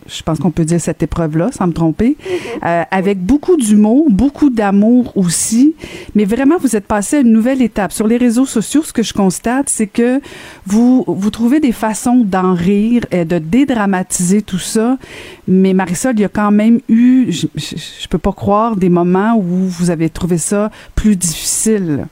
je 0.08 0.24
pense 0.24 0.40
qu'on 0.40 0.52
peut 0.52 0.66
dire 0.66 0.80
cette 0.80 1.04
épreuve-là, 1.04 1.50
sans 1.52 1.68
me 1.68 1.74
tromper, 1.74 2.18
euh, 2.66 2.84
avec 2.92 3.20
beaucoup 3.20 3.58
d'humour, 3.58 4.08
beaucoup 4.10 4.50
d'amour 4.50 5.12
aussi. 5.16 5.76
Mais 6.16 6.26
vraiment, 6.26 6.58
vous 6.58 6.76
êtes 6.76 6.86
passé 6.86 7.18
à 7.18 7.20
une 7.20 7.32
nouvelle 7.32 7.62
étape. 7.62 7.92
Sur 7.92 8.08
les 8.08 8.18
réseaux 8.18 8.46
sociaux, 8.46 8.84
ce 8.84 8.94
que 8.94 9.04
je 9.04 9.14
constate, 9.14 9.70
c'est 9.70 9.88
que 9.88 10.22
vous, 10.66 11.04
vous 11.08 11.30
trouvez 11.30 11.60
des 11.60 11.72
façons 11.72 12.24
d'en 12.26 12.54
rire 12.54 13.04
et 13.12 13.26
de 13.26 13.38
dédramatiser 13.38 14.42
tout 14.42 14.60
ça. 14.60 14.98
Mais 15.48 15.74
Marisol, 15.74 16.16
il 16.16 16.22
y 16.22 16.26
a 16.26 16.30
quand 16.30 16.52
même 16.52 16.80
eu, 16.90 17.32
je, 17.32 17.48
je, 17.56 17.76
je 17.76 18.08
peux 18.08 18.18
pas 18.18 18.34
croire, 18.34 18.76
des 18.76 18.90
moments 18.90 19.36
où 19.38 19.68
vous 19.68 19.90
avez 19.90 20.10
trouvé 20.10 20.38
ça 20.38 20.72
plus 20.96 21.16
difficile. 21.16 22.08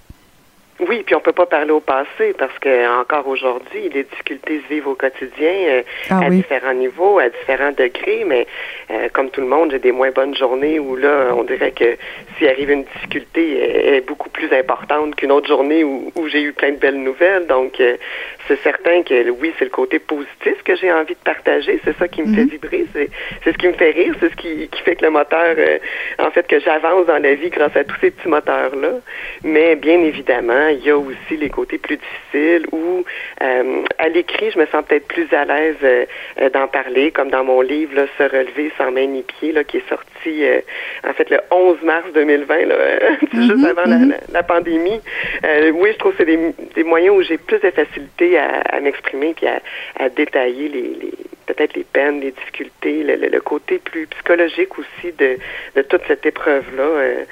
Oui, 0.82 1.03
puis 1.05 1.15
on 1.15 1.22
peut 1.22 1.32
pas 1.32 1.46
parler 1.46 1.72
au 1.72 1.79
passé 1.79 2.36
parce 2.38 2.58
que 2.60 3.00
encore 3.00 3.27
aujourd'hui, 3.27 3.89
les 3.94 4.03
difficultés 4.03 4.62
se 4.62 4.74
vivent 4.74 4.89
au 4.89 4.96
quotidien 4.96 5.53
euh, 5.70 5.82
ah 6.10 6.20
à 6.25 6.29
différents 6.29 6.74
niveaux, 6.74 7.17
à 7.17 7.29
différents 7.29 7.72
degrés, 7.72 8.25
mais 8.25 8.46
euh, 8.91 9.08
comme 9.13 9.29
tout 9.29 9.39
le 9.39 9.48
monde, 9.48 9.72
j'ai 9.72 9.79
des 9.79 9.94
moins 9.94 10.12
bonnes 10.12 10.36
journées 10.36 10.77
où 10.79 10.98
là, 10.98 11.34
on 11.34 11.44
dirait 11.44 11.72
que 11.72 11.96
s'il 12.38 12.50
arrive 12.50 12.72
une 12.72 12.84
difficulté, 12.84 13.58
elle 13.58 13.94
est 13.96 14.05
beaucoup 14.05 14.29
plus 14.29 14.51
importante 14.53 15.15
qu'une 15.15 15.32
autre 15.32 15.48
journée 15.48 15.86
où, 15.86 16.12
où 16.13 16.27
j'ai 16.27 16.41
eu 16.41 16.51
plein 16.51 16.72
de 16.72 16.77
belles 16.77 17.01
nouvelles. 17.01 17.48
Donc, 17.48 17.79
euh, 17.79 17.96
c'est 18.48 18.60
certain 18.62 19.04
que 19.04 19.30
oui, 19.30 19.54
c'est 19.58 19.66
le 19.66 19.72
côté 19.72 20.00
positif 20.00 20.64
que 20.64 20.75
j'ai 20.75 20.92
envie 20.92 21.14
de 21.14 21.24
partager. 21.24 21.80
C'est 21.84 21.98
ça 21.98 22.08
qui 22.08 22.22
me 22.22 22.36
fait 22.36 22.44
mhm. 22.44 22.50
vibrer. 22.50 22.86
C'est, 22.94 23.10
c'est 23.44 23.52
ce 23.52 23.58
qui 23.58 23.68
me 23.68 23.74
fait 23.74 23.92
rire. 23.92 24.16
C'est 24.20 24.30
ce 24.30 24.36
qui, 24.36 24.68
qui 24.68 24.82
fait 24.82 24.96
que 24.96 25.06
le 25.06 25.12
moteur, 25.12 25.56
en 26.20 26.32
fait, 26.32 26.48
que 26.48 26.60
j'avance 26.60 27.06
dans 27.06 27.22
la 27.22 27.36
vie 27.36 27.50
grâce 27.50 27.75
à 27.75 27.84
tous 27.84 27.98
ces 28.02 28.12
petits 28.12 28.30
moteurs-là. 28.30 29.00
Mais 29.44 29.75
bien 29.75 30.00
évidemment, 30.00 30.68
il 30.68 30.84
y 30.84 30.90
a 30.90 30.98
aussi 30.98 31.38
les 31.38 31.50
côtés 31.50 31.78
plus 31.78 31.98
difficiles 31.98 32.68
où 32.72 33.04
euh, 33.42 33.84
à 33.98 34.10
l'écrit, 34.10 34.52
je 34.52 34.60
me 34.60 34.66
sens 34.68 34.84
peut-être 34.86 35.08
plus 35.08 35.32
à 35.34 35.46
l'aise 35.46 35.75
euh, 35.84 36.06
euh, 36.42 36.50
d'en 36.50 36.68
parler, 36.68 37.12
comme 37.12 37.30
dans 37.30 37.44
mon 37.44 37.62
livre 37.62 37.96
là, 37.96 38.06
Se 38.18 38.24
relever 38.24 38.72
sans 38.78 38.92
main 38.92 39.08
ni 39.08 39.24
pied, 39.24 39.52
là, 39.52 39.64
qui 39.64 39.78
est 39.78 39.90
sorti 39.90 40.06
en 41.08 41.13
fait 41.13 41.29
le 41.29 41.39
11 41.51 41.82
mars 41.84 42.05
2020, 42.13 42.65
là, 42.65 42.75
juste 43.34 43.34
mm-hmm, 43.34 43.65
avant 43.65 43.86
la, 43.86 43.98
mm-hmm. 43.98 44.13
la, 44.32 44.44
pandémie. 44.44 45.01
oui, 45.74 45.89
je 45.94 45.98
trouve 45.98 46.12
que 46.13 46.17
c'est 46.20 46.25
des, 46.25 46.53
des, 46.75 46.84
moyens 46.84 47.15
où 47.15 47.22
j'ai 47.22 47.38
plus 47.38 47.60
de 47.60 47.70
facilité 47.72 48.38
à, 48.38 48.62
à 48.62 48.79
m'exprimer 48.79 49.34
puis 49.34 49.48
à, 49.48 49.62
à 49.98 50.10
détailler 50.10 50.70
les, 50.70 50.82
les 50.82 51.13
peut-être 51.46 51.75
les 51.75 51.84
peines, 51.84 52.22
les 52.22 52.32
difficultés, 52.32 53.03
le, 53.03 53.15
le, 53.15 53.41
côté 53.41 53.79
plus 53.79 54.08
psychologique 54.08 54.77
aussi 54.79 55.13
de, 55.17 55.38
de 55.75 55.82
toute 55.84 56.01
cette 56.08 56.25
épreuve-là. 56.25 57.25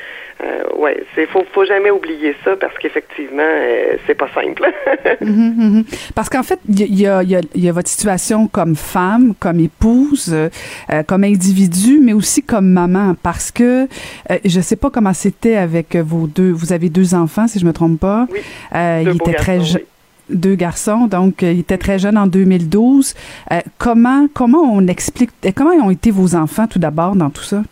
Euh, 0.83 0.87
euh, 0.89 0.95
ouais, 0.95 1.03
c'est 1.15 1.25
faut, 1.27 1.43
faut 1.51 1.65
jamais 1.65 1.91
oublier 1.91 2.35
ça 2.43 2.55
parce 2.55 2.77
qu'effectivement, 2.77 3.41
euh, 3.43 3.95
c'est 4.05 4.15
pas 4.15 4.29
simple. 4.33 4.63
Mhm, 5.21 5.53
mhm. 5.57 5.83
Parce 6.15 6.29
qu'en 6.29 6.43
fait, 6.43 6.59
il 6.67 6.99
y 6.99 7.07
a, 7.07 7.23
y, 7.23 7.35
a, 7.35 7.41
y 7.55 7.69
a, 7.69 7.71
votre 7.71 7.87
situation 7.87 8.47
comme 8.47 8.75
femme, 8.75 9.33
comme 9.39 9.59
épouse, 9.59 10.33
euh, 10.33 11.03
comme 11.03 11.23
individu, 11.23 11.99
mais 12.01 12.13
aussi 12.13 12.41
comme 12.41 12.67
maman. 12.67 13.15
Parce 13.21 13.51
que 13.51 13.83
euh, 14.31 14.37
je 14.43 14.59
sais 14.59 14.75
pas 14.75 14.89
comment 14.89 15.13
c'était 15.13 15.55
avec 15.55 15.95
vos 15.95 16.27
deux. 16.27 16.51
Vous 16.51 16.73
avez 16.73 16.89
deux 16.89 17.13
enfants, 17.15 17.47
si 17.47 17.60
je 17.60 17.65
me 17.65 17.73
trompe 17.73 17.99
pas. 17.99 18.27
Oui. 18.31 18.39
il 18.73 19.15
était 19.15 19.34
très 19.34 19.62
jeune 19.62 19.84
deux 20.29 20.55
garçons, 20.55 21.08
donc 21.08 21.43
euh, 21.43 21.51
ils 21.51 21.60
étaient 21.60 21.77
très 21.77 21.99
jeunes 21.99 22.17
en 22.17 22.27
2012. 22.27 23.13
Euh, 23.51 23.60
comment 23.77 24.27
comment 24.34 24.62
on 24.62 24.88
explique 24.88 25.31
comment 25.55 25.71
ont 25.71 25.91
été 25.91 26.12
vos 26.12 26.36
enfants 26.36 26.67
tout 26.67 26.79
d'abord 26.79 27.15
dans 27.15 27.29
tout 27.29 27.43
ça? 27.43 27.63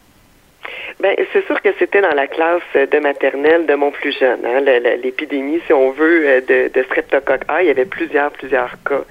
Ben, 0.99 1.15
c'est 1.33 1.45
sûr 1.45 1.61
que 1.61 1.69
c'était 1.79 2.01
dans 2.01 2.13
la 2.13 2.27
classe 2.27 2.61
de 2.73 2.99
maternelle 2.99 3.65
de 3.65 3.73
mon 3.75 3.91
plus 3.91 4.17
jeune. 4.17 4.39
Hein, 4.45 4.61
L'épidémie, 5.01 5.61
si 5.65 5.73
on 5.73 5.91
veut, 5.91 6.27
euh, 6.27 6.41
de, 6.41 6.71
de 6.73 6.83
streptocoque 6.83 7.41
A, 7.47 7.63
il 7.63 7.67
y 7.67 7.71
avait 7.71 7.85
plusieurs, 7.85 8.31
plusieurs 8.31 8.75
cas. 8.83 9.03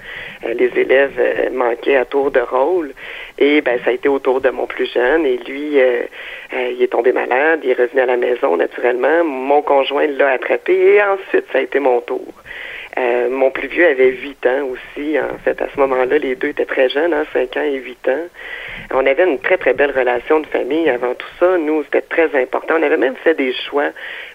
Les 0.43 0.71
élèves 0.75 1.51
manquaient 1.53 1.97
à 1.97 2.05
tour 2.05 2.31
de 2.31 2.39
rôle. 2.39 2.93
Et 3.37 3.61
ben, 3.61 3.79
ça 3.83 3.91
a 3.91 3.93
été 3.93 4.09
au 4.09 4.19
tour 4.19 4.41
de 4.41 4.49
mon 4.49 4.65
plus 4.65 4.91
jeune. 4.91 5.25
Et 5.25 5.37
lui, 5.37 5.77
il 6.53 6.81
est 6.81 6.91
tombé 6.91 7.11
malade, 7.11 7.61
il 7.63 7.71
est 7.71 7.79
revenu 7.79 8.01
à 8.01 8.05
la 8.05 8.17
maison 8.17 8.57
naturellement. 8.57 9.23
Mon 9.23 9.61
conjoint 9.61 10.07
l'a 10.07 10.29
attrapé 10.29 10.73
et 10.73 11.03
ensuite, 11.03 11.45
ça 11.51 11.59
a 11.59 11.61
été 11.61 11.79
mon 11.79 12.01
tour. 12.01 12.25
Euh, 12.97 13.29
mon 13.29 13.51
plus 13.51 13.67
vieux 13.67 13.87
avait 13.87 14.09
8 14.09 14.45
ans 14.47 14.67
aussi. 14.67 15.17
En 15.17 15.37
fait, 15.43 15.61
à 15.61 15.67
ce 15.73 15.79
moment-là, 15.79 16.17
les 16.17 16.35
deux 16.35 16.49
étaient 16.49 16.65
très 16.65 16.89
jeunes, 16.89 17.13
hein, 17.13 17.23
5 17.31 17.55
ans 17.57 17.63
et 17.63 17.75
8 17.75 18.09
ans. 18.09 18.27
On 18.93 19.05
avait 19.05 19.23
une 19.23 19.39
très, 19.39 19.57
très 19.57 19.73
belle 19.73 19.91
relation 19.91 20.39
de 20.39 20.47
famille 20.47 20.89
avant 20.89 21.13
tout 21.13 21.27
ça. 21.39 21.57
Nous, 21.57 21.83
c'était 21.83 22.01
très 22.01 22.29
important. 22.41 22.75
On 22.77 22.83
avait 22.83 22.97
même 22.97 23.15
fait 23.15 23.33
des 23.35 23.53
choix 23.53 23.89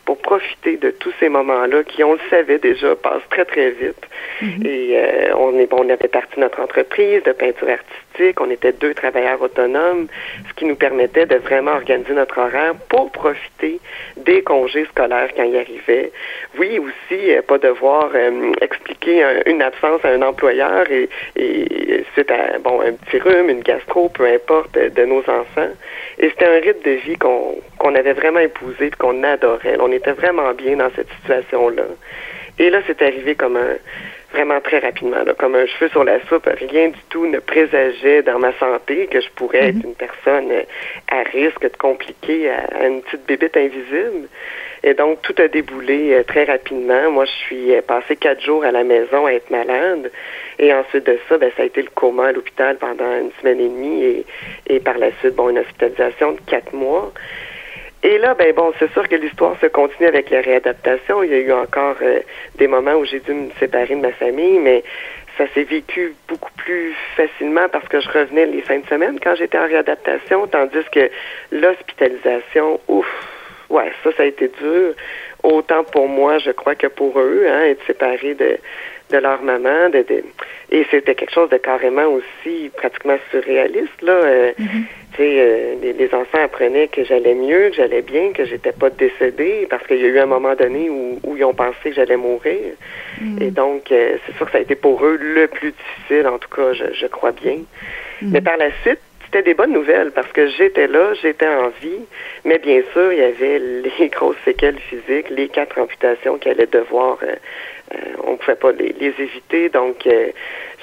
pour 0.06 0.18
profiter 0.18 0.76
de 0.76 0.90
tous 0.90 1.12
ces 1.20 1.28
moments-là 1.28 1.82
qui, 1.84 2.02
on 2.04 2.14
le 2.14 2.20
savait 2.30 2.58
déjà, 2.58 2.94
passent 2.96 3.28
très, 3.28 3.44
très 3.44 3.72
vite. 3.72 4.06
Mm-hmm. 4.40 4.66
Et 4.66 4.96
euh, 4.96 5.34
on, 5.36 5.58
est, 5.58 5.68
on 5.72 5.88
avait 5.90 6.08
parti 6.08 6.38
notre 6.38 6.60
entreprise 6.60 7.22
de 7.24 7.32
peinture 7.32 7.68
artistique. 7.68 8.40
On 8.40 8.50
était 8.50 8.72
deux 8.72 8.94
travailleurs 8.94 9.42
autonomes, 9.42 10.06
ce 10.48 10.54
qui 10.54 10.64
nous 10.64 10.76
permettait 10.76 11.26
de 11.26 11.36
vraiment 11.36 11.72
organiser 11.72 12.14
notre 12.14 12.38
horaire 12.38 12.74
pour 12.88 13.10
profiter 13.10 13.80
des 14.16 14.42
congés 14.42 14.86
scolaires 14.86 15.30
quand 15.36 15.42
il 15.42 15.56
arrivait. 15.56 16.12
Oui, 16.58 16.78
aussi, 16.78 17.34
euh, 17.34 17.42
pas 17.42 17.58
devoir 17.58 18.10
euh, 18.14 18.52
expliquer 18.60 19.26
une 19.46 19.60
absence 19.60 20.04
à 20.04 20.10
un 20.10 20.22
employeur 20.22 20.90
et, 20.90 21.08
et 21.34 22.04
c'est 22.14 22.30
à, 22.30 22.58
bon, 22.58 22.80
un 22.80 22.92
petit 22.92 23.18
rhume, 23.18 23.50
une 23.50 23.60
gastro, 23.60 24.08
peu 24.08 24.26
importe, 24.26 24.72
de, 24.74 25.04
nos 25.04 25.20
enfants. 25.20 25.70
Et 26.18 26.28
c'était 26.30 26.46
un 26.46 26.60
rythme 26.60 26.82
de 26.84 26.90
vie 26.92 27.16
qu'on 27.16 27.60
qu'on 27.78 27.94
avait 27.94 28.12
vraiment 28.12 28.40
épousé 28.40 28.86
et 28.86 28.90
qu'on 28.90 29.22
adorait. 29.22 29.76
On 29.80 29.92
était 29.92 30.12
vraiment 30.12 30.52
bien 30.52 30.76
dans 30.76 30.90
cette 30.94 31.08
situation-là. 31.20 31.84
Et 32.58 32.70
là, 32.70 32.78
c'est 32.86 33.02
arrivé 33.02 33.34
comme 33.34 33.56
un 33.56 33.76
vraiment 34.32 34.60
très 34.60 34.78
rapidement, 34.78 35.22
là, 35.24 35.34
comme 35.34 35.54
un 35.54 35.66
cheveu 35.66 35.88
sur 35.88 36.04
la 36.04 36.20
soupe. 36.26 36.48
Rien 36.70 36.88
du 36.88 37.00
tout 37.08 37.26
ne 37.26 37.38
présageait 37.38 38.22
dans 38.22 38.38
ma 38.38 38.52
santé 38.54 39.06
que 39.06 39.20
je 39.20 39.28
pourrais 39.30 39.68
être 39.68 39.76
mhm. 39.76 39.90
une 39.90 39.94
personne 39.94 40.52
à 41.10 41.22
risque 41.30 41.62
de 41.62 41.76
compliquer 41.76 42.50
à, 42.50 42.86
une 42.86 43.02
petite 43.02 43.26
bébête 43.26 43.56
invisible. 43.56 44.28
Et 44.82 44.94
donc, 44.94 45.22
tout 45.22 45.34
a 45.38 45.48
déboulé 45.48 46.12
euh, 46.12 46.22
très 46.22 46.44
rapidement. 46.44 47.10
Moi, 47.10 47.24
je 47.24 47.30
suis 47.30 47.74
euh, 47.74 47.80
passé 47.82 48.14
quatre 48.16 48.42
jours 48.42 48.64
à 48.64 48.72
la 48.72 48.84
maison 48.84 49.26
à 49.26 49.32
être 49.32 49.50
malade. 49.50 50.10
Et 50.58 50.72
ensuite 50.72 51.06
de 51.06 51.18
ça, 51.28 51.38
ben, 51.38 51.50
ça 51.56 51.62
a 51.62 51.66
été 51.66 51.82
le 51.82 51.88
coma 51.94 52.26
à 52.26 52.32
l'hôpital 52.32 52.76
pendant 52.76 53.10
une 53.18 53.30
semaine 53.40 53.60
et 53.60 53.68
demie 53.68 54.04
et, 54.04 54.26
et 54.68 54.80
par 54.80 54.98
la 54.98 55.10
suite, 55.20 55.34
bon, 55.34 55.48
une 55.48 55.58
hospitalisation 55.58 56.32
de 56.32 56.40
quatre 56.46 56.72
mois. 56.72 57.12
Et 58.06 58.18
là, 58.18 58.34
ben 58.34 58.54
bon, 58.54 58.72
c'est 58.78 58.92
sûr 58.92 59.08
que 59.08 59.16
l'histoire 59.16 59.58
se 59.60 59.66
continue 59.66 60.06
avec 60.06 60.30
la 60.30 60.40
réadaptation. 60.40 61.24
Il 61.24 61.30
y 61.32 61.34
a 61.34 61.38
eu 61.38 61.52
encore 61.52 61.96
euh, 62.02 62.20
des 62.56 62.68
moments 62.68 62.94
où 62.94 63.04
j'ai 63.04 63.18
dû 63.18 63.34
me 63.34 63.50
séparer 63.58 63.96
de 63.96 64.00
ma 64.00 64.12
famille, 64.12 64.60
mais 64.60 64.84
ça 65.36 65.46
s'est 65.52 65.64
vécu 65.64 66.14
beaucoup 66.28 66.52
plus 66.56 66.94
facilement 67.16 67.68
parce 67.68 67.88
que 67.88 67.98
je 67.98 68.08
revenais 68.08 68.46
les 68.46 68.62
fins 68.62 68.78
de 68.78 68.86
semaine 68.86 69.18
quand 69.20 69.34
j'étais 69.34 69.58
en 69.58 69.66
réadaptation, 69.66 70.46
tandis 70.46 70.84
que 70.92 71.10
l'hospitalisation, 71.50 72.78
ouf, 72.86 73.08
ouais, 73.70 73.90
ça, 74.04 74.12
ça 74.16 74.22
a 74.22 74.26
été 74.26 74.52
dur. 74.60 74.94
Autant 75.42 75.82
pour 75.82 76.08
moi, 76.08 76.38
je 76.38 76.52
crois 76.52 76.76
que 76.76 76.86
pour 76.86 77.18
eux, 77.18 77.44
hein, 77.48 77.64
être 77.64 77.84
séparés 77.88 78.34
de, 78.34 78.56
de 79.10 79.18
leur 79.18 79.42
maman, 79.42 79.88
de, 79.88 80.02
de 80.02 80.22
et 80.70 80.84
c'était 80.90 81.14
quelque 81.14 81.32
chose 81.32 81.50
de 81.50 81.56
carrément 81.56 82.06
aussi 82.06 82.70
pratiquement 82.76 83.16
surréaliste 83.30 84.02
là. 84.02 84.12
Euh. 84.12 84.52
Tu 85.12 85.22
sais, 85.22 85.36
euh, 85.38 85.74
les, 85.98 86.14
enfants 86.14 86.42
apprenaient 86.42 86.88
que 86.88 87.02
j'allais 87.04 87.34
mieux, 87.34 87.70
que 87.70 87.76
j'allais 87.76 88.02
bien, 88.02 88.32
que 88.32 88.44
j'étais 88.44 88.72
pas 88.72 88.90
décédée 88.90 89.66
parce 89.70 89.86
qu'il 89.86 89.98
y 89.98 90.04
a 90.04 90.08
eu 90.08 90.18
un 90.18 90.26
moment 90.26 90.54
donné 90.54 90.90
où, 90.90 91.18
où 91.22 91.36
ils 91.36 91.44
ont 91.44 91.54
pensé 91.54 91.76
que 91.84 91.92
j'allais 91.92 92.18
mourir. 92.18 92.74
Mm-hmm. 93.22 93.42
Et 93.42 93.50
donc, 93.50 93.84
c'est 93.88 94.36
sûr 94.36 94.44
que 94.44 94.52
ça 94.52 94.58
a 94.58 94.60
été 94.60 94.74
pour 94.74 95.02
eux 95.06 95.16
le 95.18 95.46
plus 95.46 95.72
difficile, 95.72 96.26
en 96.26 96.38
tout 96.38 96.50
cas, 96.54 96.74
je, 96.74 96.92
je 96.92 97.06
crois 97.06 97.32
bien. 97.32 97.60
Mais 98.20 98.40
par 98.40 98.56
la 98.58 98.70
suite, 98.82 99.00
c'était 99.36 99.50
des 99.50 99.54
bonnes 99.54 99.72
nouvelles 99.72 100.12
parce 100.12 100.32
que 100.32 100.46
j'étais 100.46 100.86
là, 100.86 101.12
j'étais 101.20 101.46
en 101.46 101.68
vie, 101.82 102.00
mais 102.44 102.58
bien 102.58 102.80
sûr, 102.92 103.12
il 103.12 103.18
y 103.18 103.22
avait 103.22 103.58
les 103.58 104.08
grosses 104.10 104.36
séquelles 104.46 104.78
physiques, 104.78 105.28
les 105.28 105.48
quatre 105.48 105.78
amputations 105.78 106.38
qui 106.38 106.48
allaient 106.48 106.66
devoir, 106.66 107.18
euh, 107.22 107.34
euh, 107.94 107.98
on 108.24 108.32
ne 108.32 108.36
pouvait 108.36 108.56
pas 108.56 108.72
les, 108.72 108.94
éviter. 108.98 109.68
Donc, 109.68 110.06
euh, 110.06 110.28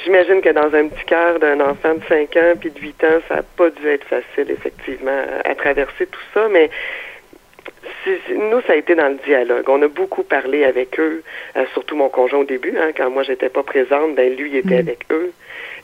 j'imagine 0.03 0.41
que 0.41 0.49
dans 0.49 0.71
un 0.75 0.87
petit 0.87 1.05
cœur 1.05 1.39
d'un 1.39 1.61
enfant 1.61 1.95
de 1.95 2.03
5 2.07 2.35
ans 2.37 2.53
puis 2.59 2.69
de 2.69 2.79
8 2.79 3.03
ans, 3.05 3.19
ça 3.27 3.35
n'a 3.37 3.43
pas 3.43 3.71
dû 3.71 3.87
être 3.87 4.05
facile, 4.05 4.51
effectivement, 4.51 5.23
à 5.43 5.55
traverser 5.55 6.05
tout 6.05 6.21
ça, 6.35 6.47
mais 6.49 6.69
nous, 8.35 8.61
ça 8.67 8.73
a 8.73 8.75
été 8.75 8.93
dans 8.93 9.07
le 9.07 9.17
dialogue. 9.25 9.67
On 9.67 9.81
a 9.81 9.87
beaucoup 9.87 10.23
parlé 10.23 10.63
avec 10.63 10.99
eux, 10.99 11.23
surtout 11.73 11.95
mon 11.95 12.09
conjoint 12.09 12.41
au 12.41 12.43
début, 12.43 12.77
hein, 12.77 12.91
quand 12.95 13.09
moi 13.09 13.23
j'étais 13.23 13.49
pas 13.49 13.63
présente, 13.63 14.15
ben 14.15 14.35
lui 14.35 14.57
était 14.57 14.75
mm. 14.75 14.87
avec 14.87 14.99
eux. 15.11 15.31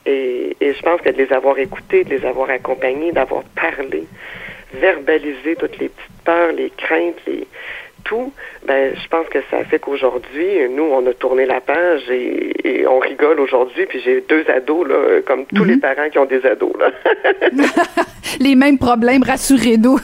Et, 0.06 0.56
et, 0.60 0.72
je 0.72 0.82
pense 0.82 1.00
que 1.00 1.10
de 1.10 1.16
les 1.16 1.32
avoir 1.32 1.58
écoutés, 1.58 2.04
de 2.04 2.10
les 2.16 2.24
avoir 2.24 2.50
accompagnés, 2.50 3.12
d'avoir 3.12 3.42
parlé, 3.54 4.04
verbalisé 4.74 5.56
toutes 5.56 5.78
les 5.78 5.88
petites 5.88 6.24
peurs, 6.24 6.52
les 6.52 6.70
craintes, 6.70 7.20
les, 7.26 7.46
tout, 8.04 8.32
ben, 8.66 8.94
je 8.94 9.08
pense 9.08 9.28
que 9.28 9.38
ça 9.50 9.64
fait 9.64 9.78
qu'aujourd'hui, 9.78 10.68
nous, 10.70 10.84
on 10.84 11.06
a 11.06 11.14
tourné 11.14 11.46
la 11.46 11.60
page 11.60 12.08
et, 12.10 12.84
on 12.88 12.98
rigole 12.98 13.38
aujourd'hui. 13.40 13.86
Puis 13.86 14.00
j'ai 14.04 14.20
deux 14.22 14.44
ados, 14.48 14.88
là, 14.88 15.20
comme 15.26 15.46
tous 15.46 15.64
les 15.64 15.74
mhm. 15.74 15.80
parents 15.80 16.08
qui 16.10 16.18
ont 16.18 16.24
des 16.24 16.44
ados. 16.44 16.72
Là. 16.78 16.90
les 18.40 18.54
mêmes 18.54 18.78
problèmes, 18.78 19.22
rassurez-nous. 19.22 20.00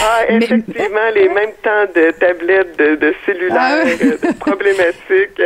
Ah, 0.00 0.22
effectivement, 0.28 1.10
les 1.14 1.28
mêmes 1.28 1.52
temps 1.62 1.86
de 1.94 2.10
tablettes, 2.12 2.78
de, 2.78 2.96
de 2.96 3.14
cellulaires, 3.26 3.56
ah 3.58 3.84
de 3.84 4.38
problématiques. 4.38 5.42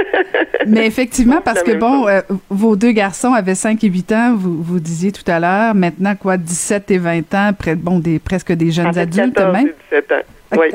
Mais 0.66 0.86
effectivement, 0.86 1.40
parce 1.40 1.62
que, 1.62 1.72
bon, 1.72 2.08
euh, 2.08 2.20
vos 2.48 2.76
deux 2.76 2.92
garçons 2.92 3.32
avaient 3.32 3.54
5 3.54 3.82
et 3.84 3.88
8 3.88 4.12
ans, 4.12 4.34
vous, 4.36 4.62
vous 4.62 4.80
disiez 4.80 5.12
tout 5.12 5.28
à 5.30 5.38
l'heure. 5.38 5.74
Maintenant, 5.74 6.14
quoi, 6.16 6.36
17 6.36 6.90
et 6.90 6.98
20 6.98 7.34
ans, 7.34 7.50
près, 7.58 7.74
bon, 7.74 7.98
des, 7.98 8.18
presque 8.18 8.52
des 8.52 8.70
jeunes 8.70 8.98
adultes 8.98 9.34
14 9.34 9.52
même? 9.52 9.68
Et 9.68 9.74
17 9.90 10.12
ans. 10.12 10.22
Oui, 10.56 10.68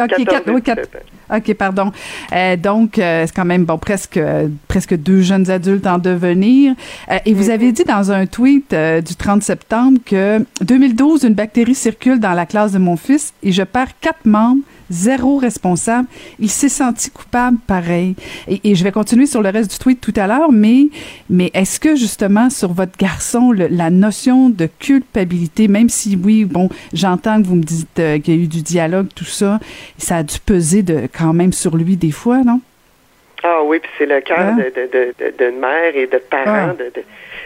OK, 1.33 1.53
pardon. 1.55 1.91
Euh, 2.33 2.55
donc, 2.55 2.99
euh, 2.99 3.23
c'est 3.25 3.35
quand 3.35 3.45
même 3.45 3.65
bon, 3.65 3.77
presque, 3.77 4.19
presque 4.67 4.95
deux 4.95 5.21
jeunes 5.21 5.49
adultes 5.49 5.87
en 5.87 5.97
devenir. 5.97 6.75
Euh, 7.11 7.17
et 7.25 7.33
vous 7.33 7.49
avez 7.49 7.71
dit 7.71 7.83
dans 7.83 8.11
un 8.11 8.25
tweet 8.25 8.73
du 8.73 9.15
30 9.15 9.43
septembre 9.43 9.99
que 10.05 10.45
2012, 10.61 11.23
une 11.23 11.33
bactérie 11.33 11.75
circule 11.75 12.19
dans 12.19 12.33
la 12.33 12.45
classe 12.45 12.71
de 12.71 12.79
mon 12.79 12.97
fils 12.97 13.33
et 13.43 13.51
je 13.51 13.63
perds 13.63 13.99
quatre 13.99 14.25
membres 14.25 14.61
zéro 14.89 15.37
responsable. 15.37 16.07
Il 16.39 16.49
s'est 16.49 16.69
senti 16.69 17.09
coupable 17.09 17.57
pareil. 17.67 18.15
Et, 18.47 18.75
je 18.75 18.83
vais 18.83 18.91
continuer 18.91 19.25
sur 19.25 19.41
le 19.41 19.49
reste 19.49 19.71
du 19.71 19.77
tweet 19.77 20.01
tout 20.01 20.13
à 20.15 20.27
l'heure, 20.27 20.51
mais, 20.51 20.87
mais 21.29 21.51
est-ce 21.53 21.79
que 21.79 21.95
justement 21.95 22.49
sur 22.49 22.73
votre 22.73 22.97
garçon, 22.97 23.51
la 23.51 23.89
notion 23.89 24.49
de 24.49 24.67
culpabilité, 24.79 25.67
même 25.67 25.89
si 25.89 26.17
oui, 26.21 26.45
bon, 26.45 26.69
j'entends 26.93 27.41
que 27.41 27.47
vous 27.47 27.55
me 27.55 27.63
dites 27.63 27.99
euh, 27.99 28.19
qu'il 28.19 28.35
y 28.35 28.39
a 28.39 28.43
eu 28.43 28.47
du 28.47 28.61
dialogue, 28.61 29.07
tout 29.15 29.25
ça, 29.25 29.59
ça 29.97 30.17
a 30.17 30.23
dû 30.23 30.39
peser 30.39 30.83
de, 30.83 31.07
quand 31.17 31.33
même 31.33 31.53
sur 31.53 31.77
lui 31.77 31.95
des 31.95 32.11
fois, 32.11 32.43
non? 32.43 32.61
Ah 33.43 33.61
oui, 33.63 33.79
puis 33.79 33.91
c'est 33.97 34.07
le 34.07 34.21
cœur 34.21 34.39
hein? 34.39 34.57
de, 34.57 34.89
de, 34.91 35.31
de, 35.37 35.51
mère 35.51 35.95
et 35.95 36.07
de 36.07 36.17
parents 36.17 36.73
de, 36.73 36.91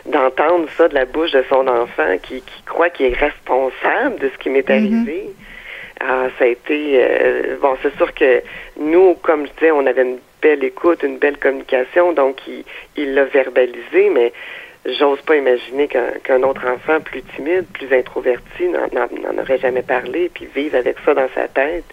d'entendre 0.10 0.67
ça 0.78 0.88
de 0.88 0.93
la 0.93 1.06
bouche 1.06 1.32
de 1.32 1.43
son 1.49 1.67
enfant 1.67 2.17
qui, 2.23 2.36
qui 2.36 2.63
croit 2.65 2.89
qu'il 2.89 3.08
est 3.08 3.17
responsable 3.17 4.17
de 4.19 4.30
ce 4.30 4.38
qui 4.38 4.49
m'est 4.49 4.62
mm-hmm. 4.62 4.71
arrivé. 4.71 5.30
Ah, 5.99 6.27
ça 6.38 6.45
a 6.45 6.47
été 6.47 7.03
euh, 7.03 7.57
bon. 7.62 7.75
C'est 7.81 7.95
sûr 7.97 8.13
que 8.13 8.41
nous, 8.77 9.15
comme 9.15 9.45
je 9.45 9.51
disais, 9.53 9.71
on 9.71 9.85
avait 9.85 10.03
une 10.03 10.19
belle 10.41 10.63
écoute, 10.63 11.03
une 11.03 11.17
belle 11.17 11.38
communication, 11.38 12.13
donc 12.13 12.38
il 12.95 13.13
l'a 13.13 13.25
verbalisé, 13.25 14.09
mais 14.09 14.31
j'ose 14.85 15.21
pas 15.21 15.35
imaginer 15.35 15.88
qu'un 15.88 16.43
autre 16.43 16.65
enfant 16.67 17.01
plus 17.01 17.21
timide, 17.35 17.65
plus 17.73 17.93
introverti 17.93 18.67
n'en 18.67 19.38
aurait 19.38 19.57
jamais 19.57 19.81
parlé, 19.81 20.29
puis 20.33 20.47
vivre 20.55 20.77
avec 20.77 20.97
ça 21.05 21.13
dans 21.13 21.27
sa 21.35 21.47
tête. 21.47 21.83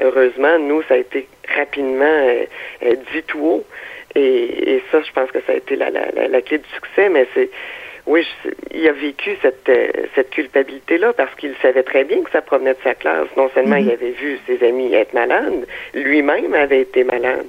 Heureusement, 0.00 0.58
nous, 0.58 0.82
ça 0.82 0.94
a 0.94 0.98
été 0.98 1.26
rapidement 1.56 2.04
euh, 2.04 2.44
euh, 2.84 2.94
dit 3.12 3.22
tout 3.26 3.40
haut, 3.40 3.64
et, 4.14 4.74
et, 4.74 4.82
ça, 4.90 5.00
je 5.02 5.12
pense 5.12 5.30
que 5.30 5.40
ça 5.46 5.52
a 5.52 5.56
été 5.56 5.76
la, 5.76 5.90
la, 5.90 6.28
la 6.28 6.42
clé 6.42 6.58
du 6.58 6.68
succès, 6.74 7.08
mais 7.08 7.26
c'est 7.34 7.50
oui, 8.08 8.26
il 8.72 8.88
a 8.88 8.92
vécu 8.92 9.36
cette, 9.42 9.68
euh, 9.68 9.88
cette 10.14 10.30
culpabilité-là 10.30 11.12
parce 11.12 11.34
qu'il 11.34 11.54
savait 11.60 11.82
très 11.82 12.04
bien 12.04 12.22
que 12.22 12.30
ça 12.30 12.40
provenait 12.40 12.72
de 12.72 12.78
sa 12.82 12.94
classe. 12.94 13.28
Non 13.36 13.50
seulement 13.54 13.76
il 13.76 13.84
mhm. 13.84 13.90
avait 13.90 14.10
vu 14.12 14.38
ses 14.46 14.66
amis 14.66 14.94
être 14.94 15.12
malades, 15.12 15.66
lui-même 15.92 16.54
avait 16.54 16.80
été 16.80 17.04
malade. 17.04 17.46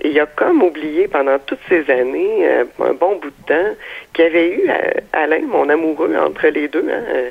Et 0.00 0.10
il 0.10 0.20
a 0.20 0.26
comme 0.26 0.62
oublié 0.62 1.08
pendant 1.08 1.40
toutes 1.40 1.60
ces 1.68 1.90
années, 1.90 2.46
euh, 2.46 2.64
un 2.78 2.92
bon 2.92 3.16
bout 3.16 3.30
de 3.30 3.46
temps, 3.48 3.74
qu'il 4.14 4.24
y 4.24 4.28
avait 4.28 4.48
eu 4.48 4.70
euh, 4.70 5.00
Alain, 5.12 5.42
mon 5.42 5.68
amoureux, 5.68 6.14
entre 6.16 6.46
les 6.48 6.68
deux. 6.68 6.86
Hein, 6.88 7.30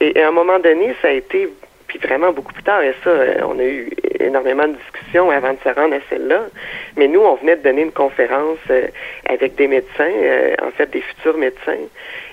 et, 0.00 0.20
à 0.20 0.28
un 0.28 0.32
moment 0.32 0.58
donné, 0.58 0.94
ça 1.00 1.08
a 1.08 1.12
été 1.12 1.48
puis 1.98 2.08
vraiment 2.08 2.32
beaucoup 2.32 2.52
plus 2.52 2.62
tard, 2.62 2.82
et 2.82 2.94
ça, 3.02 3.10
on 3.46 3.58
a 3.58 3.64
eu 3.64 3.90
énormément 4.20 4.66
de 4.68 4.74
discussions 4.74 5.30
avant 5.30 5.52
de 5.52 5.58
se 5.64 5.68
rendre 5.68 5.94
à 5.94 6.00
celle-là. 6.10 6.46
Mais 6.96 7.08
nous, 7.08 7.20
on 7.20 7.34
venait 7.36 7.56
de 7.56 7.62
donner 7.62 7.82
une 7.82 7.92
conférence 7.92 8.58
avec 9.26 9.54
des 9.56 9.68
médecins, 9.68 10.12
en 10.62 10.70
fait 10.70 10.90
des 10.90 11.00
futurs 11.00 11.36
médecins, 11.36 11.78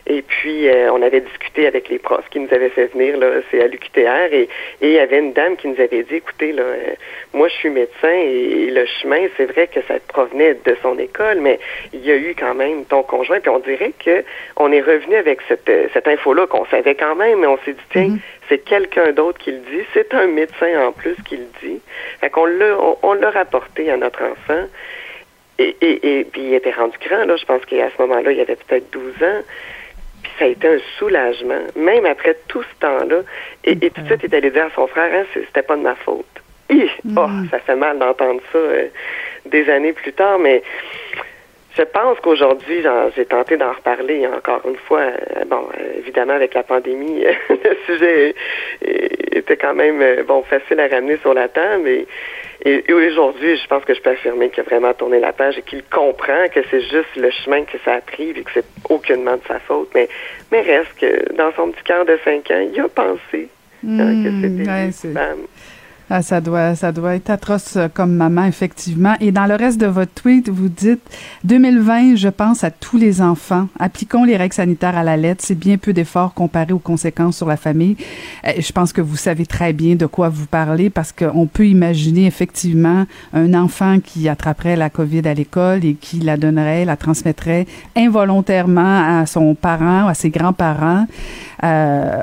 et 0.08 0.24
puis, 0.24 0.68
euh, 0.68 0.92
on 0.92 1.02
avait 1.02 1.22
discuté 1.22 1.68
avec 1.68 1.88
les 1.90 2.00
profs 2.00 2.28
qui 2.30 2.40
nous 2.40 2.52
avaient 2.52 2.70
fait 2.70 2.88
venir, 2.88 3.18
là, 3.18 3.28
c'est 3.50 3.62
à 3.62 3.68
l'UQTR, 3.68 4.34
et, 4.34 4.50
il 4.82 4.90
y 4.90 5.00
avait 5.00 5.20
une 5.20 5.34
dame 5.34 5.56
qui 5.56 5.68
nous 5.68 5.80
avait 5.80 6.04
dit, 6.04 6.16
écoutez, 6.16 6.52
là, 6.52 6.64
euh, 6.64 6.94
moi, 7.34 7.48
je 7.50 7.54
suis 7.54 7.70
médecin, 7.70 8.12
et, 8.12 8.72
le 8.72 8.86
chemin, 8.86 9.28
c'est 9.38 9.46
vrai 9.46 9.68
que 9.68 9.80
ça 9.88 9.96
provenait 10.08 10.56
de 10.56 10.76
son 10.82 10.98
école, 10.98 11.40
mais 11.42 11.60
il 11.94 12.04
y 12.04 12.12
a 12.12 12.16
eu 12.16 12.36
quand 12.38 12.56
même 12.56 12.84
ton 12.86 13.04
conjoint, 13.04 13.40
puis 13.40 13.50
on 13.50 13.60
dirait 13.60 13.94
que 14.04 14.24
on 14.58 14.72
est 14.72 14.82
revenu 14.82 15.16
avec 15.16 15.40
cette, 15.48 15.70
euh, 15.70 15.88
cette 15.94 16.08
info-là 16.08 16.48
qu'on 16.48 16.66
savait 16.66 16.96
quand 16.96 17.16
même, 17.16 17.40
mais 17.40 17.48
on 17.48 17.58
s'est 17.60 17.74
dit, 17.74 17.88
tiens, 17.92 18.08
mm-hmm. 18.08 18.41
C'est 18.52 18.60
quelqu'un 18.60 19.14
d'autre 19.14 19.40
qui 19.40 19.52
le 19.52 19.60
dit, 19.60 19.86
c'est 19.94 20.14
un 20.14 20.28
médecin 20.28 20.86
en 20.86 20.92
plus 20.92 21.16
qui 21.24 21.38
le 21.38 21.46
dit. 21.64 21.80
Fait 22.20 22.30
qu'on 22.30 22.46
l'a, 22.46 22.78
on, 23.02 23.14
l'a 23.14 23.30
rapporté 23.30 23.90
à 23.90 23.96
notre 23.96 24.22
enfant. 24.24 24.66
Et, 25.58 25.78
et, 25.80 26.20
et, 26.20 26.24
puis 26.26 26.42
il 26.42 26.54
était 26.54 26.72
rendu 26.72 26.98
grand, 27.00 27.24
là. 27.24 27.38
Je 27.38 27.46
pense 27.46 27.64
qu'à 27.66 27.90
ce 27.90 28.02
moment-là, 28.02 28.32
il 28.34 28.40
avait 28.42 28.58
peut-être 28.58 28.92
12 28.92 29.06
ans. 29.24 29.42
Puis 30.22 30.32
ça 30.38 30.46
a 30.46 30.48
été 30.50 30.68
un 30.68 30.80
soulagement, 31.00 31.62
même 31.78 32.06
après 32.06 32.36
tout 32.50 32.64
ce 32.64 32.80
temps-là. 32.82 33.22
Et, 33.64 33.90
tout 33.90 34.02
de 34.02 34.08
suite, 34.08 34.20
il 34.24 34.34
est 34.34 34.38
allé 34.38 34.52
dire 34.52 34.66
à 34.66 34.72
son 34.76 34.88
frère, 34.88 35.10
hein, 35.14 35.26
c'était 35.34 35.62
pas 35.62 35.78
de 35.78 35.84
ma 35.84 35.96
faute. 35.96 36.26
Mm. 36.70 37.18
oh, 37.18 37.28
ça 37.52 37.60
fait 37.60 37.76
mal 37.76 38.00
d'entendre 38.00 38.42
ça 38.52 38.58
euh, 38.58 38.88
des 39.46 39.70
années 39.70 39.94
plus 39.94 40.14
tard, 40.14 40.40
mais 40.40 40.62
je 41.78 41.84
pense 41.84 42.20
qu'aujourd'hui, 42.20 42.84
j'ai 43.16 43.26
tenté 43.26 43.58
d'en 43.58 43.72
reparler 43.72 44.28
encore 44.28 44.62
une 44.68 44.76
fois. 44.76 45.02
Euh, 45.02 45.46
bon, 45.46 45.68
euh, 45.80 46.00
évidemment, 46.00 46.34
avec 46.34 46.54
la 46.54 46.64
pandémie, 46.64 47.24
le 47.50 47.78
sujet 47.86 48.36
était 48.82 49.58
quand 49.58 49.74
même 49.74 50.24
bon 50.24 50.44
facile 50.44 50.80
à 50.80 50.88
ramener 50.88 51.18
sur 51.18 51.34
la 51.34 51.48
table. 51.48 51.88
Et, 51.88 52.08
et, 52.64 52.94
aujourd'hui, 52.94 53.58
je 53.58 53.68
pense 53.68 53.84
que 53.86 53.94
je 53.94 54.02
peux 54.02 54.12
affirmer 54.12 54.50
qu'il 54.50 54.62
a 54.62 54.64
vraiment 54.64 54.94
tourné 54.94 55.20
la 55.20 55.34
page 55.34 55.58
et 55.58 55.62
qu'il 55.62 55.84
comprend 55.84 56.48
que 56.54 56.60
c'est 56.70 56.82
juste 56.82 57.16
le 57.16 57.32
chemin 57.32 57.64
que 57.64 57.78
ça 57.84 57.94
a 57.94 58.02
pris 58.02 58.32
et 58.32 58.44
que 58.44 58.52
c'est 58.54 58.66
aucunement 58.90 59.38
de 59.38 59.42
sa 59.48 59.60
faute. 59.60 59.90
Mais, 59.96 60.10
mais 60.52 60.62
reste 60.62 60.94
que 61.00 61.34
dans 61.34 61.52
son 61.54 61.72
petit 61.72 61.84
cœur 61.84 62.06
de 62.06 62.20
5 62.24 62.52
ans, 62.52 62.68
il 62.72 62.80
a 62.80 62.88
pensé 62.90 63.50
hein, 63.88 64.24
que 64.24 64.30
hmm, 64.30 64.42
c'était 64.42 65.10
une 65.10 65.14
femme. 65.16 65.48
Ah, 66.14 66.22
ça 66.22 66.42
doit, 66.42 66.76
ça 66.76 66.92
doit 66.92 67.16
être 67.16 67.30
atroce 67.30 67.78
euh, 67.78 67.88
comme 67.88 68.14
maman, 68.14 68.44
effectivement. 68.44 69.16
Et 69.22 69.32
dans 69.32 69.46
le 69.46 69.56
reste 69.56 69.80
de 69.80 69.86
votre 69.86 70.12
tweet, 70.12 70.50
vous 70.50 70.68
dites 70.68 71.00
2020, 71.46 72.18
je 72.18 72.28
pense 72.28 72.66
à 72.66 72.70
tous 72.70 72.98
les 72.98 73.22
enfants. 73.22 73.70
Appliquons 73.80 74.26
les 74.26 74.36
règles 74.36 74.54
sanitaires 74.54 74.98
à 74.98 75.06
la 75.06 75.16
lettre. 75.16 75.42
C'est 75.42 75.58
bien 75.58 75.78
peu 75.78 75.94
d'efforts 75.94 76.34
comparé 76.34 76.74
aux 76.74 76.80
conséquences 76.80 77.38
sur 77.38 77.48
la 77.48 77.56
famille. 77.56 77.96
Euh, 78.46 78.52
je 78.60 78.74
pense 78.74 78.92
que 78.92 79.00
vous 79.00 79.16
savez 79.16 79.46
très 79.46 79.72
bien 79.72 79.96
de 79.96 80.06
quoi 80.06 80.28
vous 80.28 80.48
parlez 80.48 80.90
parce 80.90 81.14
qu'on 81.14 81.48
peut 81.48 81.66
imaginer 81.66 82.26
effectivement 82.26 83.06
un 83.32 83.54
enfant 83.54 84.02
qui 84.04 84.28
attraperait 84.28 84.76
la 84.76 84.90
COVID 84.90 85.26
à 85.30 85.34
l'école 85.34 85.86
et 85.86 85.94
qui 85.94 86.20
la 86.20 86.36
donnerait, 86.36 86.84
la 86.84 86.98
transmettrait 86.98 87.68
involontairement 87.96 89.22
à 89.22 89.26
son 89.26 89.56
parent, 89.56 90.10
à 90.10 90.14
ses 90.14 90.30
grands-parents. 90.30 91.08
Euh, 91.64 92.22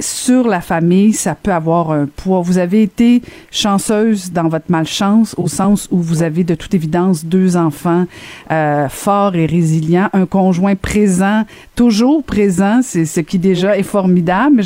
sur 0.00 0.48
la 0.48 0.60
famille, 0.60 1.12
ça 1.12 1.34
peut 1.34 1.52
avoir 1.52 1.90
un 1.90 2.06
poids. 2.06 2.40
Vous 2.40 2.58
avez 2.58 2.82
été 2.82 3.22
chanceuse 3.50 4.32
dans 4.32 4.48
votre 4.48 4.70
malchance 4.70 5.34
au 5.38 5.48
sens 5.48 5.88
où 5.90 5.98
vous 5.98 6.22
avez 6.22 6.44
de 6.44 6.54
toute 6.54 6.74
évidence 6.74 7.24
deux 7.24 7.56
enfants 7.56 8.06
euh, 8.50 8.88
forts 8.88 9.34
et 9.34 9.46
résilients, 9.46 10.08
un 10.12 10.26
conjoint 10.26 10.74
présent, 10.74 11.44
toujours 11.74 12.22
présent, 12.22 12.80
c'est 12.82 13.04
ce 13.04 13.20
qui 13.20 13.38
déjà 13.38 13.76
est 13.76 13.82
formidable. 13.82 14.62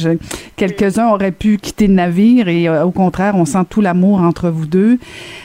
Quelques-uns 0.57 1.09
auraient 1.09 1.33
pu 1.33 1.59
quitter 1.59 1.87
le 1.87 1.94
navire 1.94 2.49
et 2.49 2.68
euh, 2.68 2.85
au 2.85 2.90
contraire, 2.90 3.35
on 3.37 3.44
sent 3.44 3.64
tout 3.68 3.81
l'amour 3.81 4.20
entre 4.20 4.51
vous 4.51 4.66
deux. 4.66 4.99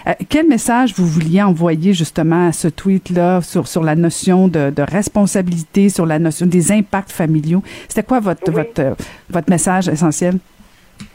Euh, 0.07 0.13
quel 0.29 0.47
message 0.47 0.93
vous 0.95 1.07
vouliez 1.07 1.41
envoyer 1.41 1.93
justement 1.93 2.47
à 2.47 2.51
ce 2.51 2.67
tweet-là 2.67 3.41
sur, 3.41 3.67
sur 3.67 3.83
la 3.83 3.95
notion 3.95 4.47
de, 4.47 4.71
de 4.75 4.81
responsabilité, 4.81 5.89
sur 5.89 6.05
la 6.05 6.19
notion 6.19 6.45
des 6.45 6.71
impacts 6.71 7.11
familiaux? 7.11 7.63
C'était 7.87 8.03
quoi 8.03 8.19
votre, 8.19 8.51
votre, 8.51 8.95
votre 9.29 9.49
message 9.49 9.78
essentiel? 9.87 10.35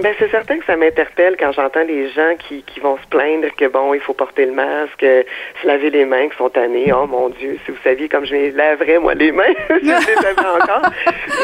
Ben 0.01 0.13
c'est 0.19 0.31
certain 0.31 0.59
que 0.59 0.65
ça 0.65 0.77
m'interpelle 0.77 1.37
quand 1.39 1.53
j'entends 1.53 1.85
des 1.85 2.09
gens 2.11 2.35
qui, 2.49 2.63
qui 2.63 2.81
vont 2.81 2.97
se 2.99 3.07
plaindre 3.09 3.47
que 3.57 3.67
bon, 3.67 3.95
il 3.95 4.01
faut 4.01 4.15
porter 4.15 4.47
le 4.47 4.53
masque, 4.53 5.01
se 5.01 5.67
laver 5.67 5.91
les 5.91 6.05
mains, 6.05 6.29
qui 6.29 6.37
sont 6.37 6.49
tannés. 6.49 6.93
Oh 6.93 7.07
mon 7.07 7.29
Dieu, 7.29 7.59
si 7.65 7.71
vous 7.71 7.77
saviez 7.85 8.09
comme 8.09 8.25
je 8.25 8.35
les 8.35 8.51
laverais 8.51 8.99
moi 8.99 9.15
les 9.15 9.31
mains, 9.31 9.55
je 9.69 9.77
les 9.77 10.27
avais 10.27 10.63
encore. 10.63 10.91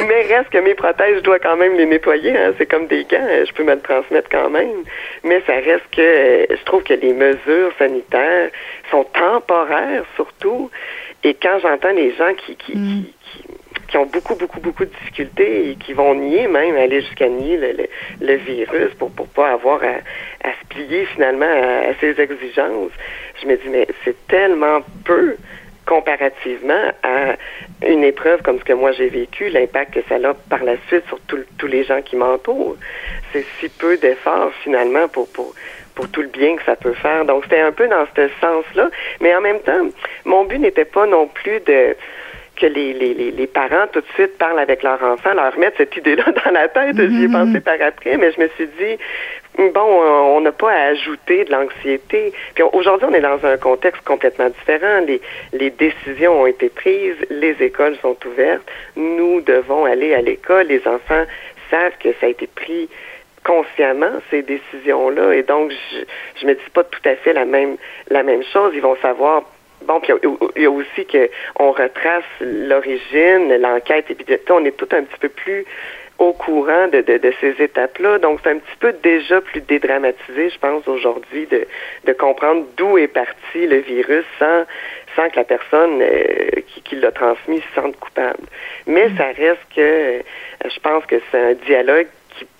Mais 0.09 0.23
reste 0.23 0.51
que 0.51 0.59
mes 0.59 0.75
prothèses, 0.75 1.17
je 1.17 1.21
dois 1.21 1.39
quand 1.39 1.57
même 1.57 1.77
les 1.77 1.87
nettoyer. 1.87 2.37
Hein. 2.37 2.53
C'est 2.59 2.67
comme 2.67 2.87
des 2.87 3.05
gants, 3.05 3.29
je 3.47 3.53
peux 3.53 3.63
me 3.63 3.75
le 3.75 3.81
transmettre 3.81 4.29
quand 4.31 4.51
même. 4.51 4.85
Mais 5.23 5.43
ça 5.47 5.55
reste 5.55 5.85
que 5.93 6.47
je 6.51 6.65
trouve 6.65 6.83
que 6.83 6.95
les 6.95 7.13
mesures 7.13 7.73
sanitaires 7.79 8.51
sont 8.91 9.05
temporaires 9.05 10.05
surtout. 10.17 10.71
Et 11.23 11.35
quand 11.35 11.59
j'entends 11.61 11.93
les 11.93 12.15
gens 12.15 12.33
qui, 12.35 12.57
qui, 12.57 12.77
mm. 12.77 13.05
qui 13.20 13.20
qui 13.89 13.97
ont 13.97 14.07
beaucoup, 14.07 14.35
beaucoup, 14.37 14.61
beaucoup 14.61 14.85
de 14.85 14.91
difficultés 14.91 15.71
et 15.71 15.75
qui 15.75 15.93
vont 15.93 16.15
nier 16.15 16.47
même, 16.47 16.77
aller 16.77 17.01
jusqu'à 17.01 17.29
nier 17.29 17.57
le, 17.57 17.87
le, 18.21 18.35
virus 18.35 18.95
pour 18.99 19.11
ne 19.11 19.27
pas 19.27 19.51
avoir 19.51 19.83
à, 19.83 20.49
à, 20.49 20.53
se 20.53 20.67
plier 20.69 21.05
finalement 21.07 21.47
à, 21.47 21.93
ces 22.01 22.21
exigences. 22.21 22.93
Je 23.43 23.49
me 23.49 23.57
dis, 23.57 23.69
mais 23.69 23.89
c'est 24.05 24.17
tellement 24.29 24.81
peu 25.05 25.37
comparativement 25.87 26.93
à 27.03 27.35
une 27.85 28.05
épreuve 28.05 28.43
comme 28.43 28.61
ce 28.61 28.65
que 28.65 28.73
moi 28.73 28.93
j'ai 28.93 29.09
vécu, 29.09 29.49
l'impact 29.49 29.95
que 29.95 30.01
ça 30.09 30.17
a 30.17 30.35
par 30.49 30.63
la 30.63 30.77
suite 30.87 31.05
sur 31.09 31.19
tous 31.27 31.67
les 31.67 31.83
gens 31.83 32.01
qui 32.01 32.15
m'entourent. 32.15 32.77
C'est 33.33 33.45
si 33.59 33.69
peu 33.69 33.97
d'efforts 33.97 34.53
finalement 34.63 35.09
pour, 35.09 35.29
pour, 35.33 35.53
pour 35.95 36.09
tout 36.11 36.23
le 36.23 36.29
bien 36.29 36.57
que 36.57 36.63
ça 36.65 36.77
peut 36.77 36.93
faire. 36.93 37.25
Donc 37.25 37.45
c'était 37.45 37.61
un 37.61 37.73
peu 37.73 37.89
dans 37.89 38.07
ce 38.15 38.29
sens-là. 38.41 38.91
Mais 39.21 39.35
en 39.35 39.41
même 39.41 39.61
temps, 39.61 39.89
mon 40.25 40.45
but 40.45 40.59
n'était 40.59 40.85
pas 40.85 41.07
non 41.07 41.27
plus 41.27 41.59
de 41.61 41.97
que 42.61 42.67
les, 42.67 42.93
les, 42.93 43.15
les, 43.15 43.47
parents 43.47 43.87
tout 43.93 44.01
de 44.01 44.07
suite 44.15 44.37
parlent 44.39 44.59
avec 44.59 44.83
leur 44.83 45.03
enfant, 45.03 45.33
leur 45.35 45.57
mettre 45.59 45.79
cette 45.79 45.97
idée-là 45.97 46.25
dans 46.45 46.51
la 46.51 46.69
tête. 46.69 46.97
J'y 46.97 47.03
ai 47.03 47.29
mm-hmm. 47.29 47.33
pensé 47.33 47.61
par 47.61 47.81
après, 47.81 48.17
mais 48.17 48.33
je 48.33 48.41
me 48.41 48.49
suis 48.49 48.67
dit, 48.67 48.99
bon, 49.59 49.81
on 49.81 50.41
n'a 50.41 50.53
pas 50.53 50.71
à 50.71 50.87
ajouter 50.89 51.45
de 51.45 51.53
l'anxiété. 51.53 52.33
Puis 52.55 52.65
aujourd'hui, 52.73 53.09
on 53.11 53.15
est 53.15 53.21
dans 53.21 53.45
un 53.45 53.57
contexte 53.57 54.03
complètement 54.05 54.49
différent. 54.49 55.01
Les, 55.07 55.21
les 55.53 55.71
décisions 55.71 56.43
ont 56.43 56.47
été 56.47 56.69
prises, 56.69 57.17
les 57.31 57.57
écoles 57.61 57.97
sont 58.03 58.17
ouvertes. 58.27 58.67
Nous 58.97 59.41
devons 59.41 59.85
aller 59.85 60.15
à 60.15 60.21
l'école. 60.21 60.67
Les 60.67 60.87
enfants 60.87 61.25
savent 61.71 61.97
que 62.03 62.11
ça 62.21 62.27
a 62.27 62.29
été 62.29 62.47
pris 62.47 62.89
consciemment 63.45 64.13
ces 64.31 64.43
décisions-là 64.43 65.33
et 65.33 65.43
donc 65.43 65.71
je, 65.71 66.05
je 66.41 66.47
me 66.47 66.53
dis 66.53 66.71
pas 66.75 66.85
tout 66.85 67.01
à 67.07 67.15
fait 67.17 67.33
la 67.33 67.47
même 67.47 67.79
la 68.11 68.23
même 68.23 68.43
chose 68.43 68.73
ils 68.75 68.83
vont 68.83 68.97
savoir 68.97 69.45
Bon, 69.83 70.01
puis 70.01 70.13
il 70.57 70.63
y 70.63 70.67
a 70.67 70.71
aussi 70.71 71.07
qu'on 71.07 71.73
retrace 71.73 72.25
l'origine, 72.41 73.57
l'enquête, 73.57 74.11
et 74.11 74.15
puis 74.15 74.27
on 74.51 74.65
est 74.65 74.77
tout 74.77 74.89
un 74.93 75.03
petit 75.03 75.19
peu 75.19 75.29
plus 75.29 75.65
au 76.21 76.35
courant 76.35 76.87
de, 76.89 77.01
de, 77.01 77.33
ces 77.41 77.63
étapes-là. 77.63 78.19
Donc, 78.19 78.41
c'est 78.45 78.51
un 78.51 78.59
petit 78.59 78.77
peu 78.79 78.93
déjà 78.93 79.41
plus 79.41 79.63
dédramatisé, 79.63 80.51
je 80.51 80.59
pense, 80.59 80.87
aujourd'hui, 80.87 81.47
de, 81.47 81.67
de 82.05 82.13
comprendre 82.13 82.67
d'où 82.77 82.99
est 82.99 83.09
parti 83.09 83.67
le 83.67 83.79
virus 83.79 84.25
sans, 84.39 84.65
sans 85.17 85.31
que 85.31 85.37
la 85.37 85.45
personne 85.45 86.03
euh, 86.03 86.61
qui, 86.69 86.83
qui 86.83 86.97
l'a 86.97 87.11
transmis 87.11 87.61
se 87.61 87.81
sente 87.81 87.97
coupable. 87.97 88.45
Mais 88.87 89.09
mm. 89.09 89.17
ça 89.17 89.27
reste 89.29 89.65
que 89.75 89.81
euh, 89.81 90.21
je 90.63 90.81
pense 90.81 91.07
que 91.07 91.17
c'est 91.31 91.39
un 91.39 91.55
dialogue 91.55 92.07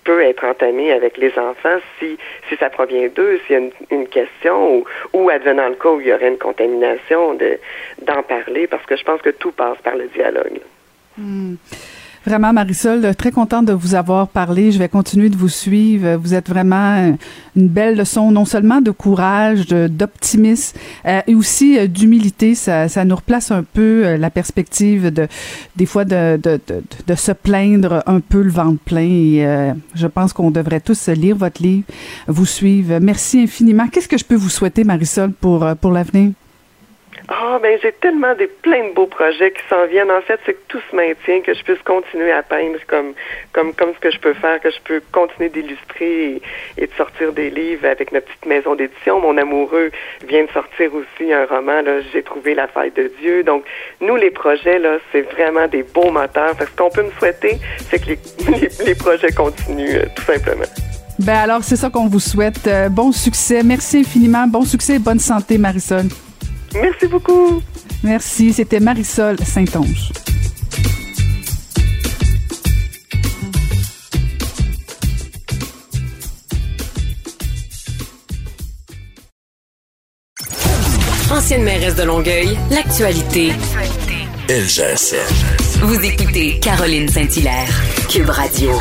peut 0.03 0.21
être 0.21 0.43
entamé 0.43 0.91
avec 0.91 1.17
les 1.17 1.37
enfants 1.37 1.77
si, 1.99 2.17
si 2.49 2.55
ça 2.57 2.69
provient 2.69 3.07
d'eux, 3.09 3.39
s'il 3.45 3.55
y 3.55 3.59
a 3.59 3.69
une, 3.91 4.07
question 4.07 4.77
ou, 4.77 4.85
ou 5.13 5.29
advenant 5.29 5.69
le 5.69 5.75
cas 5.75 5.89
où 5.89 6.01
il 6.01 6.07
y 6.07 6.13
aurait 6.13 6.29
une 6.29 6.37
contamination, 6.37 7.33
de, 7.35 7.59
d'en 8.01 8.23
parler 8.23 8.67
parce 8.67 8.85
que 8.85 8.95
je 8.95 9.03
pense 9.03 9.21
que 9.21 9.29
tout 9.29 9.51
passe 9.51 9.77
par 9.83 9.95
le 9.95 10.07
dialogue. 10.07 10.59
Hmm. 11.17 11.55
Vraiment, 12.23 12.53
Marisol, 12.53 13.15
très 13.15 13.31
contente 13.31 13.65
de 13.65 13.73
vous 13.73 13.95
avoir 13.95 14.27
parlé. 14.27 14.71
Je 14.71 14.77
vais 14.77 14.89
continuer 14.89 15.29
de 15.29 15.35
vous 15.35 15.49
suivre. 15.49 16.17
Vous 16.17 16.35
êtes 16.35 16.49
vraiment 16.49 17.17
une 17.55 17.67
belle 17.67 17.97
leçon, 17.97 18.31
non 18.31 18.45
seulement 18.45 18.79
de 18.79 18.91
courage, 18.91 19.65
d'optimisme, 19.67 20.77
euh, 21.07 21.21
et 21.25 21.33
aussi 21.33 21.79
euh, 21.79 21.87
d'humilité. 21.87 22.53
Ça, 22.53 22.87
ça 22.89 23.05
nous 23.05 23.15
replace 23.15 23.49
un 23.49 23.63
peu 23.63 24.05
euh, 24.05 24.17
la 24.17 24.29
perspective 24.29 25.11
de, 25.11 25.27
des 25.75 25.87
fois, 25.87 26.05
de, 26.05 26.39
de, 26.41 26.59
de, 27.07 27.15
se 27.15 27.31
plaindre 27.31 28.03
un 28.05 28.19
peu 28.19 28.43
le 28.43 28.51
ventre 28.51 28.79
plein. 28.85 29.01
Et 29.01 29.73
je 29.95 30.07
pense 30.07 30.31
qu'on 30.31 30.51
devrait 30.51 30.79
tous 30.79 31.09
lire 31.09 31.35
votre 31.35 31.61
livre, 31.61 31.85
vous 32.27 32.45
suivre. 32.45 32.99
Merci 32.99 33.41
infiniment. 33.41 33.87
Qu'est-ce 33.87 34.07
que 34.07 34.17
je 34.17 34.25
peux 34.25 34.35
vous 34.35 34.49
souhaiter, 34.49 34.83
Marisol, 34.83 35.31
pour, 35.31 35.65
pour 35.81 35.91
l'avenir? 35.91 36.31
Ah, 37.33 37.59
ben 37.63 37.79
j'ai 37.81 37.93
tellement 37.93 38.35
des 38.35 38.47
plein 38.47 38.89
de 38.89 38.93
beaux 38.93 39.07
projets 39.07 39.51
qui 39.51 39.61
s'en 39.69 39.85
viennent. 39.85 40.11
En 40.11 40.21
fait, 40.21 40.37
c'est 40.45 40.53
que 40.53 40.59
tout 40.67 40.81
se 40.91 40.95
maintient, 40.95 41.39
que 41.39 41.53
je 41.53 41.63
puisse 41.63 41.81
continuer 41.85 42.29
à 42.29 42.43
peindre 42.43 42.77
comme 42.87 43.13
comme 43.53 43.73
comme 43.73 43.93
ce 43.93 43.99
que 43.99 44.11
je 44.11 44.19
peux 44.19 44.33
faire, 44.33 44.59
que 44.59 44.69
je 44.69 44.81
peux 44.83 45.01
continuer 45.13 45.47
d'illustrer 45.47 46.41
et, 46.77 46.87
de 46.87 46.91
sortir 46.97 47.31
des 47.31 47.49
livres 47.49 47.87
avec 47.87 48.11
notre 48.11 48.25
petite 48.25 48.45
maison 48.45 48.75
d'édition. 48.75 49.21
Mon 49.21 49.37
amoureux 49.37 49.91
vient 50.27 50.43
de 50.43 50.49
sortir 50.49 50.91
aussi 50.93 51.31
un 51.31 51.45
roman. 51.45 51.81
Là, 51.81 52.01
j'ai 52.11 52.21
trouvé 52.21 52.53
la 52.53 52.67
faille 52.67 52.91
de 52.91 53.09
Dieu. 53.21 53.43
Donc, 53.43 53.63
nous 54.01 54.17
les 54.17 54.31
projets 54.31 54.79
là, 54.79 54.97
c'est 55.13 55.21
vraiment 55.21 55.69
des 55.69 55.83
beaux 55.83 56.11
moteurs. 56.11 56.55
ce 56.59 56.75
qu'on 56.75 56.89
peut 56.89 57.03
me 57.03 57.11
souhaiter, 57.11 57.59
c'est 57.89 57.99
que 57.99 58.07
les, 58.51 58.69
les, 58.85 58.95
projets 58.95 59.31
continuent, 59.31 59.95
euh, 59.95 60.05
tout 60.17 60.23
simplement. 60.23 60.67
Ben 61.19 61.37
alors, 61.37 61.63
c'est 61.63 61.77
ça 61.77 61.89
qu'on 61.89 62.07
vous 62.07 62.19
souhaite. 62.19 62.67
Euh, 62.67 62.89
bon 62.89 63.13
succès. 63.13 63.63
Merci 63.63 63.99
infiniment. 63.99 64.47
Bon 64.47 64.63
succès 64.63 64.95
et 64.95 64.99
bonne 64.99 65.19
santé, 65.19 65.57
Marisol. 65.57 66.07
Merci 66.73 67.07
beaucoup. 67.07 67.61
Merci. 68.03 68.53
C'était 68.53 68.79
Marisol 68.79 69.37
Saint-Onge. 69.39 70.11
Ancienne 81.31 81.63
mairesse 81.63 81.95
de 81.95 82.03
Longueuil, 82.03 82.57
l'actualité. 82.69 83.53
LGSN. 84.49 85.81
Vous 85.81 85.99
écoutez 86.01 86.59
Caroline 86.59 87.07
Saint-Hilaire, 87.07 87.69
Cube 88.09 88.29
Radio. 88.29 88.71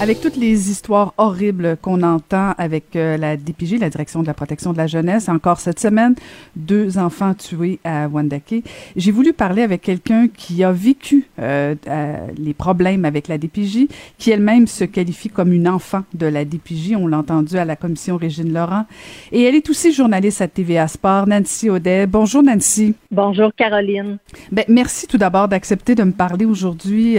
Avec 0.00 0.20
toutes 0.20 0.36
les 0.36 0.70
histoires 0.70 1.12
horribles 1.18 1.76
qu'on 1.82 2.04
entend 2.04 2.52
avec 2.56 2.94
euh, 2.94 3.16
la 3.16 3.36
DPJ, 3.36 3.80
la 3.80 3.90
Direction 3.90 4.22
de 4.22 4.28
la 4.28 4.34
protection 4.34 4.72
de 4.72 4.78
la 4.78 4.86
jeunesse, 4.86 5.28
encore 5.28 5.58
cette 5.58 5.80
semaine, 5.80 6.14
deux 6.54 6.98
enfants 6.98 7.34
tués 7.34 7.80
à 7.82 8.06
Wandake, 8.06 8.62
j'ai 8.94 9.10
voulu 9.10 9.32
parler 9.32 9.62
avec 9.62 9.82
quelqu'un 9.82 10.28
qui 10.28 10.62
a 10.62 10.70
vécu 10.70 11.26
euh, 11.40 11.74
euh, 11.88 12.16
les 12.38 12.54
problèmes 12.54 13.04
avec 13.04 13.26
la 13.26 13.38
DPJ, 13.38 13.88
qui 14.18 14.30
elle-même 14.30 14.68
se 14.68 14.84
qualifie 14.84 15.30
comme 15.30 15.52
une 15.52 15.66
enfant 15.66 16.04
de 16.14 16.26
la 16.26 16.44
DPJ. 16.44 16.94
On 16.96 17.08
l'a 17.08 17.18
entendu 17.18 17.58
à 17.58 17.64
la 17.64 17.74
commission 17.74 18.16
Régine 18.16 18.52
Laurent. 18.52 18.86
Et 19.32 19.42
elle 19.42 19.56
est 19.56 19.68
aussi 19.68 19.92
journaliste 19.92 20.40
à 20.40 20.46
TVA 20.46 20.86
Sport, 20.86 21.26
Nancy 21.26 21.70
Audet. 21.70 22.06
Bonjour 22.06 22.44
Nancy. 22.44 22.94
Bonjour 23.10 23.50
Caroline. 23.52 24.18
Ben, 24.52 24.64
merci 24.68 25.08
tout 25.08 25.18
d'abord 25.18 25.48
d'accepter 25.48 25.96
de 25.96 26.04
me 26.04 26.12
parler 26.12 26.44
aujourd'hui. 26.44 27.16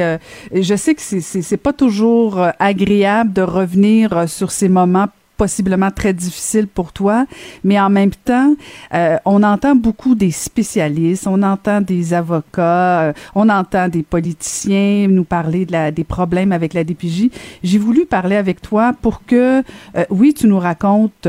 je 0.54 0.76
sais 0.78 0.96
que 0.96 1.02
c'est 1.02 1.58
pas 1.58 1.74
toujours 1.74 2.40
agréable 2.70 3.34
de 3.34 3.42
revenir 3.42 4.16
euh, 4.16 4.28
sur 4.28 4.52
ces 4.52 4.70
moments 4.70 5.08
possiblement 5.38 5.90
très 5.90 6.12
difficiles 6.12 6.68
pour 6.68 6.92
toi, 6.92 7.26
mais 7.64 7.80
en 7.80 7.90
même 7.90 8.12
temps, 8.12 8.56
euh, 8.94 9.16
on 9.24 9.42
entend 9.44 9.74
beaucoup 9.74 10.14
des 10.14 10.32
spécialistes, 10.32 11.28
on 11.28 11.42
entend 11.44 11.80
des 11.80 12.14
avocats, 12.14 13.04
euh, 13.04 13.14
on 13.36 13.48
entend 13.48 13.88
des 13.88 14.04
politiciens 14.04 15.08
nous 15.08 15.24
parler 15.24 15.66
de 15.66 15.72
la, 15.72 15.92
des 15.92 16.04
problèmes 16.04 16.52
avec 16.52 16.74
la 16.74 16.84
DPJ. 16.84 17.30
J'ai 17.64 17.78
voulu 17.78 18.06
parler 18.06 18.36
avec 18.36 18.62
toi 18.62 18.92
pour 19.02 19.26
que, 19.26 19.64
oui, 20.10 20.34
tu 20.34 20.46
nous 20.46 20.60
racontes 20.60 21.26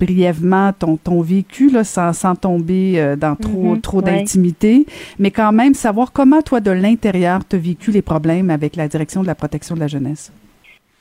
brièvement 0.00 0.72
ton, 0.72 0.96
ton 0.96 1.20
vécu, 1.20 1.70
là, 1.70 1.84
sans, 1.84 2.12
sans 2.12 2.34
tomber 2.34 3.14
dans 3.16 3.36
trop, 3.36 3.76
mm-hmm. 3.76 3.80
trop 3.80 4.02
d'intimité, 4.02 4.86
mais 5.20 5.30
quand 5.30 5.52
même 5.52 5.74
savoir 5.74 6.10
comment 6.10 6.42
toi, 6.42 6.58
de 6.58 6.72
l'intérieur, 6.72 7.42
tu 7.48 7.54
as 7.54 7.60
vécu 7.60 7.92
les 7.92 8.02
problèmes 8.02 8.50
avec 8.50 8.74
la 8.74 8.88
direction 8.88 9.22
de 9.22 9.28
la 9.28 9.36
protection 9.36 9.76
de 9.76 9.80
la 9.80 9.86
jeunesse. 9.86 10.32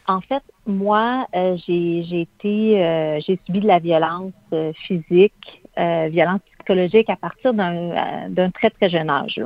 En 0.07 0.21
fait, 0.21 0.43
moi, 0.67 1.27
euh, 1.35 1.57
j'ai 1.65 2.21
été, 2.21 2.83
euh, 2.83 3.19
j'ai 3.25 3.39
subi 3.45 3.59
de 3.59 3.67
la 3.67 3.79
violence 3.79 4.33
euh, 4.53 4.71
physique, 4.73 5.63
violence 5.77 6.41
psychologique 6.57 7.09
à 7.09 7.15
partir 7.17 7.53
d'un 7.53 8.51
très 8.51 8.69
très 8.69 8.89
jeune 8.89 9.09
âge. 9.09 9.41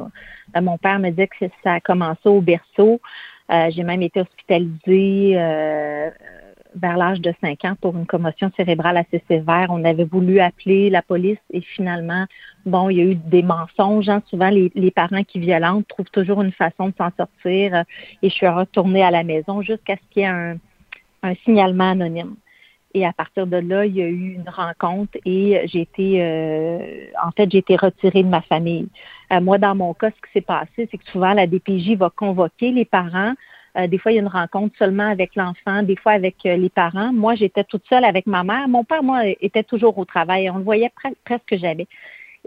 mon 0.61 0.77
père 0.77 0.99
me 0.99 1.09
dit 1.09 1.27
que 1.27 1.45
ça 1.63 1.73
a 1.73 1.79
commencé 1.79 2.29
au 2.29 2.39
berceau. 2.39 3.01
j'ai 3.49 3.83
même 3.83 4.03
été 4.03 4.21
hospitalisée 4.21 5.33
vers 6.75 6.97
l'âge 6.97 7.21
de 7.21 7.33
5 7.41 7.65
ans 7.65 7.75
pour 7.79 7.95
une 7.95 8.05
commotion 8.05 8.51
cérébrale 8.55 8.97
assez 8.97 9.23
sévère. 9.27 9.67
On 9.69 9.83
avait 9.83 10.03
voulu 10.03 10.39
appeler 10.39 10.89
la 10.89 11.01
police 11.01 11.39
et 11.51 11.61
finalement, 11.61 12.25
bon, 12.65 12.89
il 12.89 12.97
y 12.97 13.01
a 13.01 13.05
eu 13.05 13.15
des 13.15 13.41
mensonges. 13.41 14.09
Hein. 14.09 14.21
Souvent, 14.29 14.49
les, 14.49 14.91
parents 14.91 15.23
qui 15.23 15.39
violentent 15.39 15.87
trouvent 15.87 16.09
toujours 16.11 16.41
une 16.41 16.51
façon 16.51 16.89
de 16.89 16.93
s'en 16.97 17.11
sortir 17.17 17.83
et 18.21 18.29
je 18.29 18.33
suis 18.33 18.47
retournée 18.47 19.03
à 19.03 19.11
la 19.11 19.23
maison 19.23 19.61
jusqu'à 19.61 19.95
ce 19.95 20.13
qu'il 20.13 20.23
y 20.23 20.25
ait 20.25 20.27
un, 20.27 20.57
signalement 21.43 21.91
anonyme. 21.91 22.35
Et 22.95 23.05
à 23.05 23.13
partir 23.13 23.45
de 23.45 23.57
là, 23.57 23.85
il 23.85 23.95
y 23.95 24.01
a 24.01 24.07
eu 24.07 24.33
une 24.33 24.49
rencontre 24.49 25.15
et 25.23 25.61
j'ai 25.65 25.81
été, 25.81 26.23
euh, 26.23 27.05
en 27.23 27.29
fait, 27.31 27.51
j'ai 27.51 27.59
été 27.59 27.75
retirée 27.75 28.23
de 28.23 28.29
ma 28.29 28.41
famille. 28.41 28.87
Euh, 29.31 29.41
moi, 29.41 29.59
dans 29.59 29.75
mon 29.75 29.93
cas, 29.93 30.09
ce 30.09 30.15
qui 30.15 30.33
s'est 30.33 30.41
passé, 30.41 30.87
c'est 30.89 30.97
que 30.97 31.07
souvent 31.11 31.33
la 31.33 31.45
DPJ 31.45 31.95
va 31.97 32.09
convoquer 32.09 32.71
les 32.71 32.85
parents 32.85 33.33
Euh, 33.79 33.87
des 33.87 33.97
fois, 33.97 34.11
il 34.11 34.15
y 34.15 34.17
a 34.17 34.21
une 34.21 34.27
rencontre 34.27 34.75
seulement 34.77 35.09
avec 35.09 35.35
l'enfant, 35.35 35.83
des 35.83 35.95
fois 35.95 36.13
avec 36.13 36.35
euh, 36.45 36.57
les 36.57 36.69
parents. 36.69 37.13
Moi, 37.13 37.35
j'étais 37.35 37.63
toute 37.63 37.85
seule 37.87 38.03
avec 38.03 38.25
ma 38.27 38.43
mère. 38.43 38.67
Mon 38.67 38.83
père, 38.83 39.03
moi, 39.03 39.25
était 39.25 39.63
toujours 39.63 39.97
au 39.97 40.05
travail. 40.05 40.49
On 40.49 40.57
le 40.57 40.63
voyait 40.63 40.91
presque 41.25 41.55
jamais. 41.55 41.87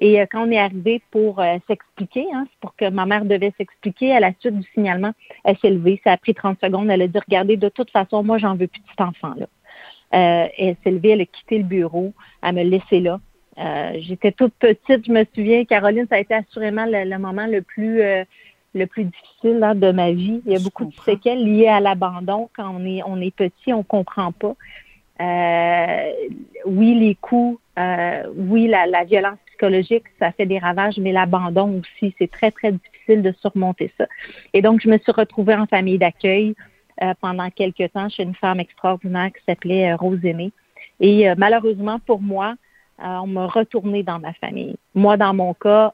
Et 0.00 0.20
euh, 0.20 0.26
quand 0.30 0.46
on 0.46 0.50
est 0.50 0.58
arrivé 0.58 1.02
pour 1.10 1.42
s'expliquer, 1.66 2.26
hein, 2.32 2.46
pour 2.60 2.74
que 2.76 2.88
ma 2.88 3.06
mère 3.06 3.24
devait 3.24 3.52
s'expliquer 3.56 4.14
à 4.14 4.20
la 4.20 4.32
suite 4.40 4.58
du 4.58 4.66
signalement, 4.74 5.12
elle 5.44 5.56
s'est 5.58 5.70
levée. 5.70 6.00
Ça 6.04 6.12
a 6.12 6.16
pris 6.16 6.34
30 6.34 6.58
secondes. 6.62 6.90
Elle 6.90 7.02
a 7.02 7.08
dit, 7.08 7.18
regardez, 7.18 7.56
de 7.56 7.68
toute 7.68 7.90
façon, 7.90 8.22
moi, 8.22 8.38
j'en 8.38 8.56
veux 8.56 8.66
plus 8.66 8.80
de 8.80 9.02
enfant-là. 9.02 9.46
elle 10.10 10.76
s'est 10.82 10.90
levée, 10.90 11.10
elle 11.10 11.20
a 11.22 11.26
quitté 11.26 11.58
le 11.58 11.64
bureau, 11.64 12.12
elle 12.42 12.54
me 12.54 12.62
laissé 12.62 13.00
là. 13.00 13.20
J'étais 14.00 14.32
toute 14.32 14.54
petite, 14.54 15.06
je 15.06 15.12
me 15.12 15.24
souviens, 15.34 15.64
Caroline, 15.64 16.06
ça 16.08 16.16
a 16.16 16.20
été 16.20 16.34
assurément 16.34 16.86
le, 16.86 17.18
moment 17.18 17.46
le 17.46 17.62
plus 17.62 18.02
le 18.74 18.86
plus 18.86 19.04
difficile 19.04 19.60
de 19.76 19.92
ma 19.92 20.12
vie. 20.12 20.42
Il 20.46 20.52
y 20.52 20.56
a 20.56 20.60
beaucoup 20.60 20.84
de 20.84 20.94
séquelles 21.04 21.44
liées 21.44 21.68
à 21.68 21.80
l'abandon. 21.80 22.48
Quand 22.56 22.74
on 22.74 22.84
est, 22.84 23.02
on 23.04 23.20
est 23.20 23.34
petit, 23.34 23.72
on 23.72 23.82
comprend 23.82 24.32
pas. 24.32 24.54
Euh, 25.20 26.12
oui, 26.66 26.94
les 26.94 27.14
coups, 27.14 27.60
euh, 27.78 28.22
oui, 28.34 28.66
la, 28.66 28.86
la, 28.86 29.04
violence 29.04 29.38
psychologique, 29.46 30.04
ça 30.18 30.32
fait 30.32 30.46
des 30.46 30.58
ravages, 30.58 30.98
mais 30.98 31.12
l'abandon 31.12 31.80
aussi, 31.80 32.14
c'est 32.18 32.30
très, 32.30 32.50
très 32.50 32.72
difficile 32.72 33.22
de 33.22 33.32
surmonter 33.40 33.92
ça. 33.98 34.06
Et 34.52 34.62
donc, 34.62 34.80
je 34.80 34.88
me 34.88 34.98
suis 34.98 35.12
retrouvée 35.12 35.54
en 35.54 35.66
famille 35.66 35.98
d'accueil 35.98 36.54
euh, 37.02 37.12
pendant 37.20 37.50
quelques 37.50 37.92
temps 37.92 38.08
chez 38.08 38.22
une 38.22 38.34
femme 38.34 38.58
extraordinaire 38.58 39.30
qui 39.32 39.44
s'appelait 39.46 39.94
Rose 39.94 40.24
Aimée. 40.24 40.52
Et 40.98 41.26
malheureusement 41.36 41.98
pour 41.98 42.20
moi, 42.20 42.54
on 42.98 43.26
m'a 43.26 43.46
retourné 43.46 44.04
dans 44.04 44.20
ma 44.20 44.32
famille. 44.34 44.76
Moi, 44.94 45.16
dans 45.16 45.34
mon 45.34 45.52
cas, 45.52 45.92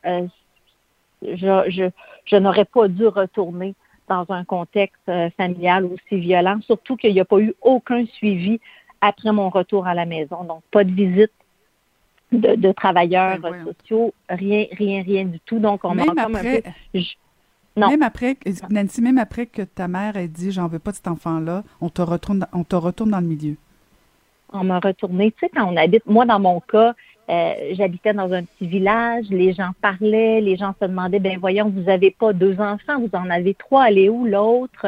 je, 1.23 1.91
je, 2.27 2.37
n'aurais 2.37 2.65
pas 2.65 2.89
dû 2.89 3.07
retourner 3.07 3.75
dans 4.09 4.27
un 4.31 4.45
contexte 4.45 4.97
euh, 5.09 5.29
familial 5.37 5.85
aussi 5.85 6.21
violent, 6.21 6.61
surtout 6.63 6.97
qu'il 6.97 7.13
n'y 7.13 7.21
a 7.21 7.25
pas 7.25 7.41
eu 7.41 7.55
aucun 7.61 8.07
suivi 8.07 8.61
après 9.01 9.33
mon 9.33 9.51
retour 9.51 9.87
à 9.87 9.95
la 9.95 10.07
maison. 10.07 10.45
Donc, 10.45 10.63
pas 10.71 10.85
de 10.85 10.91
visite 10.91 11.33
de, 12.33 12.73
travailleurs 12.73 13.39
ben, 13.39 13.65
sociaux, 13.65 14.15
rien, 14.29 14.67
rien, 14.73 15.03
rien 15.03 15.25
du 15.25 15.41
tout. 15.41 15.59
Donc, 15.59 15.85
on 15.85 15.95
même 15.95 16.19
après, 16.19 16.63
non. 17.79 17.91
Même 17.91 18.03
après, 18.03 18.37
Nancy, 18.71 19.01
même 19.01 19.19
après 19.19 19.47
que 19.47 19.63
ta 19.63 19.87
mère 19.87 20.17
ait 20.17 20.27
dit 20.27 20.51
j'en 20.51 20.67
veux 20.67 20.81
pas 20.81 20.91
de 20.91 20.97
cet 20.97 21.07
enfant-là, 21.07 21.63
on 21.81 21.89
te 21.89 22.03
retourne, 22.03 22.45
on 22.53 22.65
te 22.65 22.75
retourne 22.75 23.11
dans 23.11 23.21
le 23.21 23.27
milieu. 23.27 23.57
On 24.53 24.65
m'a 24.65 24.81
retourné. 24.81 25.31
Tu 25.33 25.41
sais, 25.41 25.51
quand 25.55 25.73
on 25.73 25.77
habite, 25.77 26.05
moi, 26.07 26.25
dans 26.27 26.41
mon 26.41 26.59
cas, 26.61 26.95
euh, 27.31 27.53
j'habitais 27.73 28.15
dans 28.15 28.33
un 28.33 28.43
petit 28.45 28.67
village, 28.67 29.27
les 29.31 29.53
gens 29.53 29.71
parlaient, 29.83 30.41
les 30.41 30.57
gens 30.57 30.75
se 30.81 30.87
demandaient, 30.87 31.19
ben 31.19 31.39
voyons, 31.39 31.69
vous 31.69 31.91
avez 31.91 32.11
pas 32.11 32.33
deux 32.33 32.59
enfants, 32.59 32.99
vous 32.99 33.11
en 33.13 33.29
avez 33.29 33.55
trois, 33.55 33.85
allez 33.85 34.09
où 34.09 34.25
l'autre? 34.25 34.87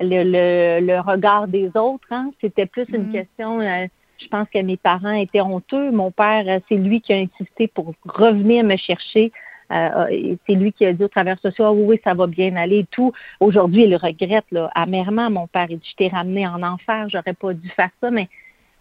Le, 0.00 0.80
le, 0.80 1.00
regard 1.00 1.46
des 1.46 1.68
autres, 1.76 2.08
hein? 2.10 2.32
c'était 2.40 2.66
plus 2.66 2.84
une 2.88 3.10
mm-hmm. 3.10 3.12
question. 3.12 3.60
Euh, 3.60 3.86
je 4.18 4.26
pense 4.26 4.48
que 4.52 4.58
mes 4.60 4.76
parents 4.76 5.12
étaient 5.12 5.40
honteux. 5.40 5.92
Mon 5.92 6.10
père, 6.10 6.44
euh, 6.48 6.58
c'est 6.68 6.76
lui 6.76 7.00
qui 7.00 7.12
a 7.12 7.18
insisté 7.18 7.68
pour 7.68 7.94
revenir 8.04 8.64
me 8.64 8.76
chercher. 8.76 9.30
c'est 9.70 10.54
lui 10.54 10.72
qui 10.72 10.84
a 10.84 10.92
dit 10.92 11.04
au 11.04 11.08
travers 11.08 11.38
social, 11.38 11.68
oui, 11.74 11.84
oui, 11.86 12.00
ça 12.02 12.14
va 12.14 12.26
bien 12.26 12.56
aller 12.56 12.80
et 12.80 12.86
tout. 12.90 13.12
Aujourd'hui, 13.38 13.84
il 13.84 13.94
regrette 13.94 14.46
là, 14.50 14.70
amèrement. 14.74 15.30
Mon 15.30 15.46
père, 15.46 15.66
il 15.70 15.78
dit, 15.78 15.88
je 15.90 15.96
t'ai 15.96 16.08
ramené 16.08 16.46
en 16.46 16.62
enfer, 16.62 17.08
j'aurais 17.08 17.34
pas 17.34 17.54
dû 17.54 17.68
faire 17.68 17.90
ça, 18.00 18.10
mais 18.10 18.28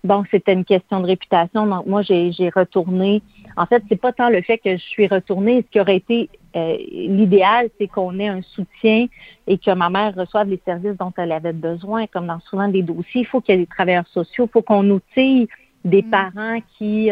bon, 0.04 0.24
c'était 0.32 0.54
une 0.54 0.66
question 0.66 1.00
de 1.00 1.08
réputation. 1.08 1.66
Donc, 1.66 1.86
moi, 1.86 2.02
j'ai 2.02 2.52
retourné. 2.56 3.22
En 3.56 3.66
fait, 3.66 3.84
c'est 3.90 4.00
pas 4.00 4.12
tant 4.12 4.30
le 4.30 4.42
fait 4.42 4.58
que 4.58 4.72
je 4.78 4.82
suis 4.82 5.08
retournée. 5.08 5.64
Ce 5.64 5.72
qui 5.72 5.80
aurait 5.80 5.98
été 5.98 6.30
euh, 6.56 6.78
l'idéal, 6.92 7.70
c'est 7.80 7.88
qu'on 7.88 8.20
ait 8.20 8.28
un 8.28 8.42
soutien 8.42 9.08
et 9.48 9.58
que 9.58 9.72
ma 9.72 9.90
mère 9.90 10.14
reçoive 10.16 10.50
les 10.50 10.62
services 10.66 10.98
dont 10.98 11.14
elle 11.18 11.32
avait 11.32 11.54
besoin, 11.54 12.08
comme 12.08 12.28
dans 12.28 12.40
souvent 12.42 12.68
des 12.68 12.82
dossiers. 12.82 13.22
Il 13.22 13.28
faut 13.28 13.42
qu'il 13.42 13.56
y 13.56 13.58
ait 13.58 13.62
des 13.62 13.68
travailleurs 13.68 14.08
sociaux. 14.08 14.46
Il 14.46 14.52
faut 14.52 14.62
qu'on 14.62 14.90
outille 14.90 15.48
des 15.86 16.02
mm. 16.02 16.10
parents 16.10 16.60
qui 16.78 17.10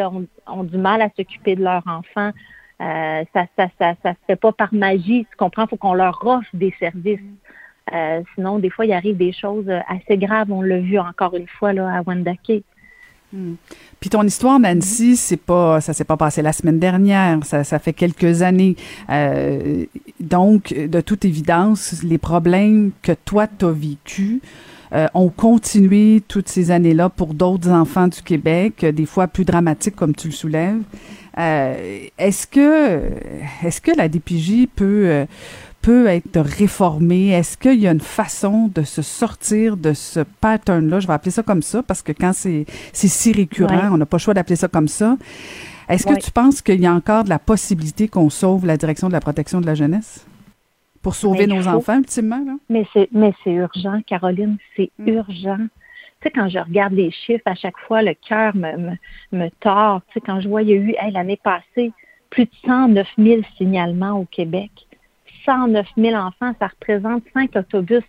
ont, 0.48 0.64
du 0.64 0.78
mal 0.78 1.02
à 1.02 1.10
s'occuper 1.16 1.56
de 1.56 1.64
leurs 1.64 1.84
enfants. 1.88 2.32
Euh, 2.82 3.24
ça, 3.34 3.46
ça, 3.56 3.68
ça, 3.80 3.94
ça 4.02 4.12
se 4.14 4.26
fait 4.26 4.36
pas 4.36 4.52
par 4.52 4.74
magie, 4.74 5.28
tu 5.30 5.38
comprends? 5.38 5.66
Il 5.66 5.70
faut 5.70 5.78
qu'on 5.78 5.94
leur 5.94 6.26
offre 6.26 6.50
des 6.54 6.74
services. 6.80 7.20
Euh, 7.94 8.22
sinon, 8.36 8.58
des 8.60 8.70
fois, 8.70 8.86
il 8.86 8.94
arrive 8.94 9.18
des 9.18 9.34
choses 9.34 9.70
assez 9.88 10.18
graves. 10.18 10.52
On 10.52 10.62
l'a 10.62 10.80
vu 10.80 10.98
encore 10.98 11.36
une 11.36 11.48
fois 11.48 11.74
là, 11.74 11.94
à 11.94 12.02
Wendake. 12.02 12.64
Hmm. 13.34 13.54
Puis 14.00 14.10
ton 14.10 14.24
histoire, 14.24 14.60
Nancy, 14.60 15.16
c'est 15.16 15.38
pas, 15.38 15.80
ça 15.80 15.94
s'est 15.94 16.04
pas 16.04 16.18
passé 16.18 16.42
la 16.42 16.54
semaine 16.54 16.80
dernière, 16.80 17.40
ça, 17.44 17.64
ça 17.64 17.80
fait 17.80 17.94
quelques 17.94 18.42
années. 18.42 18.76
Euh, 19.10 19.86
donc, 20.20 20.74
de 20.74 21.02
toute 21.02 21.24
évidence, 21.24 22.04
les 22.04 22.18
problèmes 22.18 22.92
que 23.02 23.14
toi 23.14 23.48
t'as 23.48 23.72
vécu 23.72 24.42
euh, 24.94 25.08
ont 25.14 25.30
continué 25.30 26.22
toutes 26.28 26.50
ces 26.50 26.72
années-là 26.72 27.10
pour 27.10 27.34
d'autres 27.34 27.70
enfants 27.70 28.08
du 28.08 28.22
Québec, 28.22 28.86
des 28.86 29.06
fois 29.06 29.28
plus 29.28 29.46
dramatiques 29.46 29.96
comme 29.96 30.16
tu 30.16 30.28
le 30.28 30.34
soulèves. 30.34 30.82
Euh, 31.38 32.00
est-ce 32.18 32.46
que, 32.48 33.02
est-ce 33.64 33.80
que 33.80 33.92
la 33.96 34.10
DPJ 34.10 34.68
peut 34.76 35.26
peut 35.82 36.08
être 36.08 36.40
réformé? 36.40 37.30
Est-ce 37.30 37.58
qu'il 37.58 37.80
y 37.80 37.88
a 37.88 37.92
une 37.92 38.00
façon 38.00 38.70
de 38.74 38.84
se 38.84 39.02
sortir 39.02 39.78
de 39.78 39.94
ce 39.94 40.20
pattern-là? 40.20 41.00
Je 41.00 41.08
vais 41.08 41.14
appeler 41.14 41.32
ça 41.32 41.44
comme 41.44 41.62
ça 41.62 41.84
parce 41.84 42.02
que 42.02 42.12
quand 42.12 42.34
c'est 42.34 42.66
si 42.94 43.32
récurrent, 43.32 43.90
on 43.92 43.98
n'a 43.98 44.06
pas 44.06 44.18
le 44.18 44.22
choix 44.22 44.34
d'appeler 44.34 44.56
ça 44.56 44.68
comme 44.68 44.88
ça. 44.88 45.18
Est-ce 45.90 46.06
que 46.06 46.18
tu 46.18 46.32
penses 46.32 46.62
qu'il 46.62 46.80
y 46.80 46.86
a 46.86 46.94
encore 46.94 47.26
de 47.26 47.30
la 47.30 47.40
possibilité 47.40 48.08
qu'on 48.08 48.30
sauve 48.30 48.66
la 48.66 48.78
direction 48.78 49.08
de 49.08 49.14
la 49.14 49.20
protection 49.20 49.60
de 49.60 49.66
la 49.66 49.76
jeunesse? 49.76 50.26
Pour 51.02 51.16
sauver 51.16 51.48
nos 51.48 51.68
enfants, 51.68 51.98
ultimement? 51.98 52.46
Mais 52.70 52.86
c'est, 52.94 53.10
mais 53.12 53.34
c'est 53.44 53.52
urgent, 53.52 54.02
Caroline, 54.06 54.58
c'est 54.76 54.92
mm. 55.00 55.08
urgent. 55.10 55.58
Tu 56.22 56.28
sais, 56.28 56.32
quand 56.32 56.48
je 56.48 56.60
regarde 56.60 56.94
les 56.94 57.10
chiffres, 57.10 57.42
à 57.46 57.56
chaque 57.56 57.78
fois, 57.88 58.04
le 58.04 58.14
cœur 58.14 58.56
me, 58.56 58.96
me, 59.32 59.50
tord. 59.60 60.02
Tu 60.08 60.14
sais, 60.14 60.22
quand 60.22 60.40
je 60.40 60.48
vois, 60.48 60.62
il 60.62 60.70
y 60.70 60.74
a 60.74 60.76
eu, 60.76 60.96
l'année 61.12 61.40
passée, 61.44 61.92
plus 62.30 62.46
de 62.46 62.52
109 62.66 63.08
000 63.18 63.42
signalements 63.58 64.20
au 64.20 64.26
Québec. 64.26 64.70
109 65.46 65.88
000 65.98 66.16
enfants, 66.16 66.54
ça 66.60 66.68
représente 66.68 67.24
5 67.34 67.56
autobus, 67.56 68.04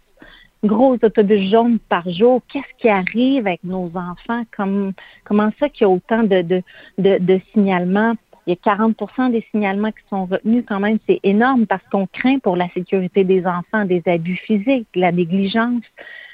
gros 0.64 0.95
autobus 0.95 1.51
jaunes 1.51 1.79
par 1.88 2.09
jour. 2.11 2.42
Qu'est-ce 2.49 2.79
qui 2.79 2.88
arrive 2.88 3.47
avec 3.47 3.64
nos 3.64 3.90
enfants? 3.95 4.45
Comme, 4.57 4.92
comment 5.25 5.51
ça 5.59 5.68
qu'il 5.68 5.83
y 5.83 5.85
a 5.85 5.90
autant 5.90 6.23
de, 6.23 6.42
de, 6.42 6.62
de, 6.99 7.40
signalements? 7.53 8.14
Il 8.47 8.55
y 8.55 8.71
a 8.71 8.75
40% 8.75 9.31
des 9.31 9.47
signalements 9.53 9.92
qui 9.92 10.03
sont 10.11 10.27
retenus 10.27 10.64
quand 10.66 10.81
même. 10.81 10.99
C'est 11.09 11.21
énorme 11.23 11.66
parce 11.66 11.83
qu'on 11.90 12.07
craint 12.07 12.38
pour 12.38 12.57
la 12.57 12.68
sécurité 12.71 13.23
des 13.25 13.47
enfants, 13.47 13.85
des 13.85 14.03
abus 14.07 14.37
physiques, 14.37 14.88
la 14.95 15.12
négligence. 15.12 15.85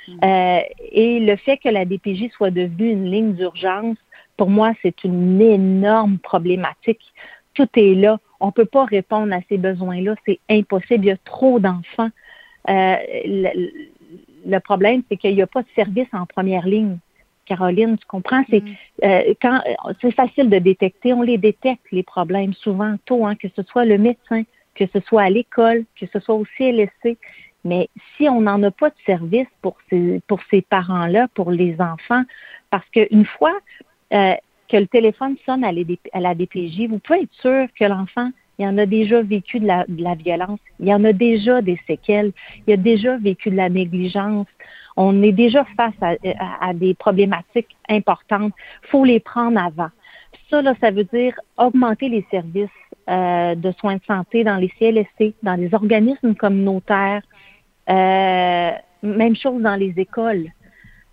Mm. 0.07 0.13
Euh, 0.25 0.61
et 0.93 1.21
le 1.21 1.37
fait 1.37 1.59
que 1.59 1.69
la 1.69 1.85
DPJ 1.85 2.31
soit 2.33 2.51
devenue 2.51 2.91
une 2.91 3.11
ligne 3.11 3.33
d'urgence, 3.35 3.97
pour 4.39 4.49
moi, 4.49 4.73
c'est 4.83 5.05
une 5.05 5.41
énorme 5.43 6.19
problématique. 6.19 7.03
Tout 7.55 7.69
est 7.77 7.95
là 7.95 8.19
on 8.41 8.47
ne 8.47 8.53
peut 8.53 8.65
pas 8.65 8.85
répondre 8.85 9.33
à 9.33 9.41
ces 9.49 9.59
besoins-là. 9.59 10.15
C'est 10.27 10.41
impossible. 10.49 11.05
Il 11.05 11.09
y 11.09 11.11
a 11.11 11.17
trop 11.17 11.59
d'enfants. 11.59 12.11
Euh, 12.69 12.97
le, 13.25 14.59
problème, 14.61 15.03
c'est 15.09 15.17
qu'il 15.17 15.35
n'y 15.35 15.43
a 15.43 15.47
pas 15.47 15.63
de 15.63 15.69
service 15.75 16.09
en 16.13 16.27
première 16.27 16.67
ligne. 16.67 16.99
Caroline, 17.47 17.97
tu 17.97 18.07
comprends? 18.07 18.43
C'est 18.51 18.63
mm. 18.63 18.75
euh, 19.05 19.35
quand 19.41 19.61
c'est 20.01 20.13
facile 20.13 20.51
de 20.51 20.59
détecter. 20.59 21.13
On 21.13 21.23
les 21.23 21.39
détecte 21.39 21.85
les 21.93 22.03
problèmes 22.03 22.53
souvent 22.53 22.97
tôt, 23.07 23.25
hein, 23.25 23.35
que 23.37 23.49
ce 23.57 23.63
soit 23.63 23.85
le 23.85 23.99
médecin, 23.99 24.43
que 24.75 24.85
ce 24.93 25.01
soit 25.01 25.23
à 25.23 25.31
l'école, 25.31 25.85
que 25.99 26.07
ce 26.13 26.21
soit 26.21 26.35
au 26.35 26.45
CLSC. 26.57 27.17
Mais 27.65 27.89
si 28.17 28.29
on 28.29 28.43
n'en 28.43 28.63
a 28.63 28.71
pas 28.71 28.91
de 28.91 28.95
service 29.05 29.49
pour 29.63 29.77
ces 29.91 30.21
pour 30.27 30.41
ces 30.51 30.63
parents-là, 30.63 31.29
pour 31.35 31.51
les 31.51 31.81
enfants, 31.81 32.23
parce 32.71 32.89
qu'une 32.91 33.25
fois, 33.25 33.59
euh, 34.13 34.35
que 34.69 34.77
le 34.77 34.87
téléphone 34.87 35.37
sonne 35.47 35.65
à, 35.65 35.73
la 35.73 36.35
DPJ, 36.35 36.89
vous 36.89 36.99
pouvez 36.99 37.23
être 37.23 37.35
sûr 37.41 37.67
que 37.79 37.85
l'enfant, 37.85 38.31
il 38.59 38.67
en 38.67 38.77
a 38.79 38.87
déjà 38.87 39.23
vécu 39.23 39.61
de 39.61 39.67
la, 39.67 40.15
violence, 40.15 40.61
il 40.81 40.93
en 40.93 41.05
a 41.05 41.13
déjà 41.13 41.63
des 41.63 41.79
séquelles, 41.87 42.33
il 42.67 42.75
a 42.75 42.77
déjà 42.77 43.17
vécu 43.17 43.51
de 43.51 43.57
la 43.57 43.69
négligence. 43.69 44.47
On 44.97 45.23
est 45.23 45.33
déjà 45.33 45.65
face 45.77 45.95
à, 46.01 46.75
des 46.75 46.95
problématiques 46.95 47.77
importantes. 47.89 48.53
Faut 48.83 49.05
les 49.05 49.21
prendre 49.21 49.61
avant. 49.61 49.91
Ça, 50.51 50.61
là, 50.61 50.75
ça 50.81 50.91
veut 50.91 51.05
dire 51.05 51.39
augmenter 51.57 52.09
les 52.09 52.27
services 52.31 52.69
euh, 53.09 53.55
de 53.55 53.71
soins 53.73 53.97
de 53.97 54.05
santé 54.07 54.43
dans 54.43 54.57
les 54.57 54.71
CLSC, 54.79 55.35
dans 55.43 55.55
les 55.55 55.73
organismes 55.73 56.35
communautaires. 56.35 57.23
Euh, 57.89 58.73
même 59.03 59.37
chose 59.37 59.63
dans 59.63 59.77
les 59.77 59.95
écoles. 59.97 60.49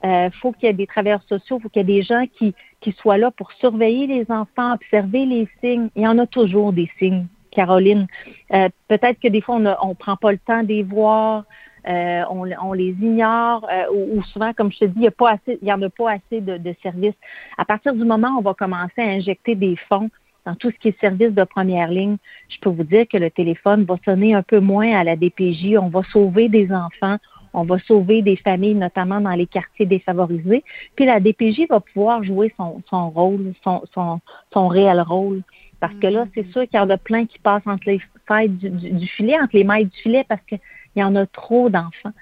Euh, 0.03 0.29
faut 0.41 0.51
qu'il 0.51 0.67
y 0.67 0.69
ait 0.69 0.73
des 0.73 0.87
travailleurs 0.87 1.23
sociaux, 1.23 1.59
faut 1.59 1.69
qu'il 1.69 1.81
y 1.87 1.91
ait 1.91 1.97
des 1.97 2.03
gens 2.03 2.25
qui, 2.37 2.53
qui 2.81 2.91
soient 2.91 3.17
là 3.17 3.31
pour 3.31 3.51
surveiller 3.53 4.07
les 4.07 4.29
enfants, 4.29 4.73
observer 4.73 5.25
les 5.25 5.47
signes. 5.61 5.89
Il 5.95 6.03
y 6.03 6.07
en 6.07 6.19
a 6.19 6.27
toujours 6.27 6.73
des 6.73 6.89
signes, 6.99 7.25
Caroline. 7.51 8.07
Euh, 8.53 8.69
peut-être 8.87 9.19
que 9.19 9.27
des 9.27 9.41
fois, 9.41 9.55
on 9.55 9.89
ne 9.89 9.93
prend 9.93 10.17
pas 10.17 10.31
le 10.31 10.37
temps 10.37 10.61
de 10.61 10.67
les 10.67 10.83
voir, 10.83 11.45
euh, 11.87 12.23
on, 12.29 12.49
on, 12.61 12.73
les 12.73 12.95
ignore, 13.01 13.67
ou, 13.93 14.21
souvent, 14.23 14.53
comme 14.53 14.71
je 14.71 14.79
te 14.79 14.85
dis, 14.85 14.93
il 14.97 15.57
n'y 15.61 15.69
y 15.69 15.73
en 15.73 15.81
a 15.81 15.89
pas 15.89 16.11
assez 16.13 16.41
de, 16.41 16.57
de 16.57 16.75
services. 16.83 17.15
À 17.57 17.65
partir 17.65 17.93
du 17.93 18.03
moment 18.03 18.29
où 18.29 18.39
on 18.39 18.41
va 18.41 18.53
commencer 18.53 19.01
à 19.01 19.09
injecter 19.09 19.55
des 19.55 19.75
fonds 19.87 20.09
dans 20.45 20.55
tout 20.55 20.71
ce 20.71 20.77
qui 20.77 20.89
est 20.89 20.99
service 20.99 21.31
de 21.31 21.43
première 21.43 21.89
ligne, 21.89 22.17
je 22.49 22.59
peux 22.59 22.69
vous 22.69 22.83
dire 22.83 23.07
que 23.07 23.17
le 23.17 23.31
téléphone 23.31 23.83
va 23.83 23.97
sonner 24.05 24.33
un 24.33 24.43
peu 24.43 24.59
moins 24.59 24.93
à 24.95 25.03
la 25.03 25.15
DPJ. 25.15 25.77
On 25.79 25.89
va 25.89 26.03
sauver 26.11 26.49
des 26.49 26.71
enfants, 26.71 27.17
on 27.55 27.63
va 27.63 27.79
sauver 27.79 28.21
des 28.21 28.35
familles, 28.35 28.75
notamment 28.75 29.21
dans 29.21 29.31
les 29.31 29.47
quartiers 29.47 29.85
défavorisés. 29.85 30.63
Puis 30.95 31.05
la 31.05 31.19
DPJ 31.19 31.67
va 31.69 31.79
pouvoir 31.79 32.23
jouer 32.23 32.53
son, 32.57 32.81
son 32.89 33.09
rôle, 33.09 33.53
son, 33.63 33.83
son, 33.93 34.19
son 34.53 34.67
réel 34.67 35.01
rôle. 35.01 35.41
Parce 35.79 35.93
que 35.95 36.07
là, 36.07 36.25
c'est 36.33 36.45
sûr 36.51 36.63
qu'il 36.63 36.79
y 36.79 36.79
en 36.79 36.89
a 36.89 36.97
plein 36.97 37.25
qui 37.25 37.39
passent 37.39 37.65
entre 37.65 37.83
les 37.87 38.01
failles 38.27 38.49
du, 38.49 39.07
filet, 39.07 39.39
entre 39.39 39.55
les 39.55 39.63
mailles 39.63 39.85
du 39.85 39.97
filet, 39.97 40.25
parce 40.27 40.41
qu'il 40.45 40.59
y 40.95 41.03
en 41.03 41.15
a 41.15 41.25
trop 41.25 41.69
d'enfants. 41.69 42.13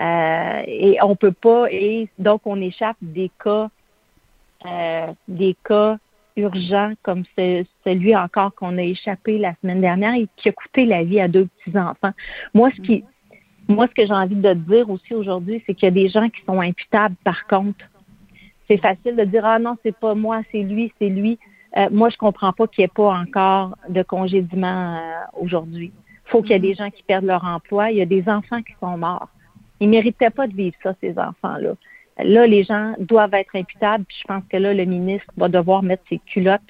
Euh, 0.00 0.62
et 0.66 0.98
on 1.02 1.14
peut 1.14 1.32
pas, 1.32 1.66
et 1.70 2.08
donc 2.18 2.42
on 2.44 2.60
échappe 2.60 2.96
des 3.00 3.30
cas, 3.42 3.68
euh, 4.66 5.06
des 5.28 5.56
cas 5.64 5.98
urgents 6.36 6.94
comme 7.02 7.22
celui 7.36 8.16
encore 8.16 8.54
qu'on 8.56 8.76
a 8.78 8.82
échappé 8.82 9.38
la 9.38 9.54
semaine 9.62 9.80
dernière 9.80 10.14
et 10.14 10.26
qui 10.36 10.48
a 10.48 10.52
coûté 10.52 10.84
la 10.84 11.04
vie 11.04 11.20
à 11.20 11.28
deux 11.28 11.46
petits 11.46 11.78
enfants. 11.78 12.12
Moi, 12.54 12.70
ce 12.76 12.80
qui, 12.80 13.04
moi, 13.68 13.86
ce 13.88 13.94
que 13.94 14.06
j'ai 14.06 14.12
envie 14.12 14.36
de 14.36 14.52
dire 14.52 14.90
aussi 14.90 15.14
aujourd'hui, 15.14 15.62
c'est 15.66 15.74
qu'il 15.74 15.84
y 15.84 15.88
a 15.88 15.90
des 15.90 16.08
gens 16.08 16.28
qui 16.28 16.42
sont 16.46 16.60
imputables. 16.60 17.16
Par 17.24 17.46
contre, 17.46 17.84
c'est 18.68 18.78
facile 18.78 19.16
de 19.16 19.24
dire 19.24 19.44
ah 19.44 19.58
non, 19.58 19.76
c'est 19.82 19.96
pas 19.96 20.14
moi, 20.14 20.42
c'est 20.52 20.62
lui, 20.62 20.92
c'est 20.98 21.08
lui. 21.08 21.38
Euh, 21.76 21.88
moi, 21.90 22.08
je 22.08 22.16
comprends 22.16 22.52
pas 22.52 22.66
qu'il 22.66 22.82
n'y 22.82 22.84
ait 22.86 22.92
pas 22.94 23.14
encore 23.14 23.76
de 23.88 24.02
congédiement 24.02 24.96
euh, 24.96 25.40
aujourd'hui. 25.40 25.92
Il 26.26 26.30
faut 26.30 26.42
qu'il 26.42 26.52
y 26.52 26.54
ait 26.54 26.60
des 26.60 26.74
gens 26.74 26.90
qui 26.90 27.02
perdent 27.02 27.24
leur 27.24 27.44
emploi. 27.44 27.90
Il 27.90 27.98
y 27.98 28.02
a 28.02 28.06
des 28.06 28.28
enfants 28.28 28.62
qui 28.62 28.74
sont 28.80 28.96
morts. 28.96 29.28
Ils 29.80 29.88
méritaient 29.88 30.30
pas 30.30 30.46
de 30.46 30.54
vivre 30.54 30.76
ça, 30.82 30.94
ces 31.00 31.18
enfants-là. 31.18 31.74
Là, 32.18 32.46
les 32.46 32.62
gens 32.62 32.94
doivent 32.98 33.34
être 33.34 33.56
imputables. 33.56 34.04
Puis 34.04 34.18
je 34.22 34.26
pense 34.26 34.44
que 34.48 34.56
là, 34.56 34.72
le 34.72 34.84
ministre 34.84 35.26
va 35.36 35.48
devoir 35.48 35.82
mettre 35.82 36.04
ses 36.08 36.18
culottes 36.18 36.60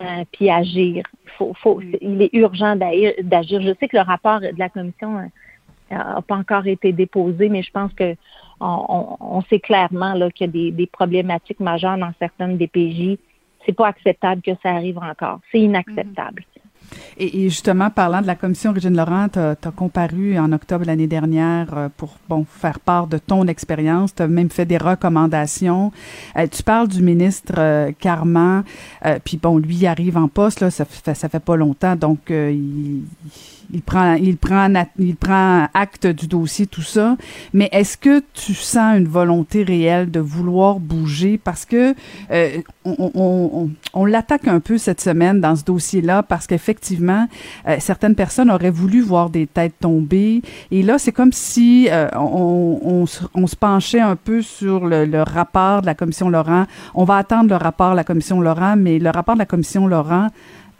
euh, 0.00 0.24
puis 0.32 0.50
agir. 0.50 1.04
Faut, 1.36 1.52
faut, 1.54 1.80
il 2.00 2.22
est 2.22 2.30
urgent 2.32 2.76
d'agir. 2.76 3.12
Je 3.60 3.74
sais 3.80 3.88
que 3.88 3.96
le 3.96 4.02
rapport 4.02 4.40
de 4.40 4.52
la 4.56 4.68
commission 4.68 5.28
n'a 5.90 6.22
pas 6.26 6.36
encore 6.36 6.66
été 6.66 6.92
déposé, 6.92 7.48
mais 7.48 7.62
je 7.62 7.70
pense 7.70 7.92
que 7.92 8.14
on, 8.60 9.40
sait 9.48 9.60
clairement 9.60 10.14
qu'il 10.30 10.46
y 10.54 10.68
a 10.68 10.72
des, 10.72 10.86
problématiques 10.86 11.60
majeures 11.60 11.96
dans 11.96 12.12
certaines 12.18 12.56
DPJ 12.56 13.18
c'est 13.68 13.74
pas 13.74 13.88
acceptable 13.88 14.40
que 14.40 14.52
ça 14.62 14.70
arrive 14.70 14.96
encore. 14.98 15.40
C'est 15.52 15.60
inacceptable. 15.60 16.44
Et, 17.18 17.50
justement, 17.50 17.90
parlant 17.90 18.22
de 18.22 18.26
la 18.26 18.34
commission 18.34 18.72
Régine 18.72 18.96
Laurent, 18.96 19.28
tu 19.28 19.38
as, 19.38 19.56
comparu 19.76 20.38
en 20.38 20.52
octobre 20.52 20.86
l'année 20.86 21.06
dernière 21.06 21.66
euh, 21.76 21.88
pour 21.94 22.16
bon 22.30 22.46
faire 22.48 22.80
part 22.80 23.08
de 23.08 23.18
ton 23.18 23.46
expérience. 23.46 24.14
Tu 24.14 24.22
as 24.22 24.26
même 24.26 24.48
fait 24.48 24.64
des 24.64 24.78
recommandations. 24.78 25.92
Euh, 26.38 26.46
tu 26.46 26.62
parles 26.62 26.88
du 26.88 27.02
ministre 27.02 27.54
euh, 27.58 27.92
Carman, 27.98 28.64
puis 29.24 29.36
bon, 29.36 29.58
lui 29.58 29.86
arrive 29.86 30.16
en 30.16 30.28
poste, 30.28 30.60
là, 30.60 30.70
ça 30.70 30.86
fait, 30.86 31.14
ça 31.14 31.28
fait 31.28 31.44
pas 31.44 31.56
longtemps, 31.56 31.96
donc 31.96 32.30
il 32.30 33.02
il 33.72 33.82
prend, 33.82 34.14
il 34.14 34.36
prend, 34.36 34.72
il 34.98 35.16
prend 35.16 35.68
acte 35.74 36.06
du 36.06 36.26
dossier, 36.26 36.66
tout 36.66 36.82
ça. 36.82 37.16
Mais 37.52 37.68
est-ce 37.72 37.96
que 37.96 38.22
tu 38.32 38.54
sens 38.54 38.98
une 38.98 39.08
volonté 39.08 39.62
réelle 39.62 40.10
de 40.10 40.20
vouloir 40.20 40.80
bouger? 40.80 41.38
Parce 41.42 41.64
que 41.64 41.94
euh, 42.30 42.58
on, 42.84 43.10
on, 43.14 43.70
on, 43.92 44.04
l'attaque 44.04 44.48
un 44.48 44.60
peu 44.60 44.78
cette 44.78 45.00
semaine 45.00 45.40
dans 45.40 45.54
ce 45.56 45.64
dossier-là 45.64 46.22
parce 46.22 46.46
qu'effectivement 46.46 47.26
euh, 47.66 47.76
certaines 47.78 48.14
personnes 48.14 48.50
auraient 48.50 48.70
voulu 48.70 49.00
voir 49.00 49.30
des 49.30 49.46
têtes 49.46 49.74
tomber 49.80 50.42
et 50.70 50.82
là 50.82 50.98
c'est 50.98 51.12
comme 51.12 51.32
si 51.32 51.88
euh, 51.90 52.08
on, 52.14 53.06
on, 53.34 53.46
se 53.46 53.56
penchait 53.56 54.00
un 54.00 54.16
peu 54.16 54.42
sur 54.42 54.86
le, 54.86 55.04
le, 55.04 55.22
rapport 55.22 55.82
de 55.82 55.86
la 55.86 55.94
commission 55.94 56.28
Laurent. 56.30 56.66
On 56.94 57.04
va 57.04 57.16
attendre 57.16 57.50
le 57.50 57.56
rapport 57.56 57.90
de 57.92 57.96
la 57.96 58.04
commission 58.04 58.40
Laurent, 58.40 58.76
mais 58.76 58.98
le 58.98 59.10
rapport 59.10 59.34
de 59.34 59.40
la 59.40 59.46
commission 59.46 59.86
Laurent 59.86 60.28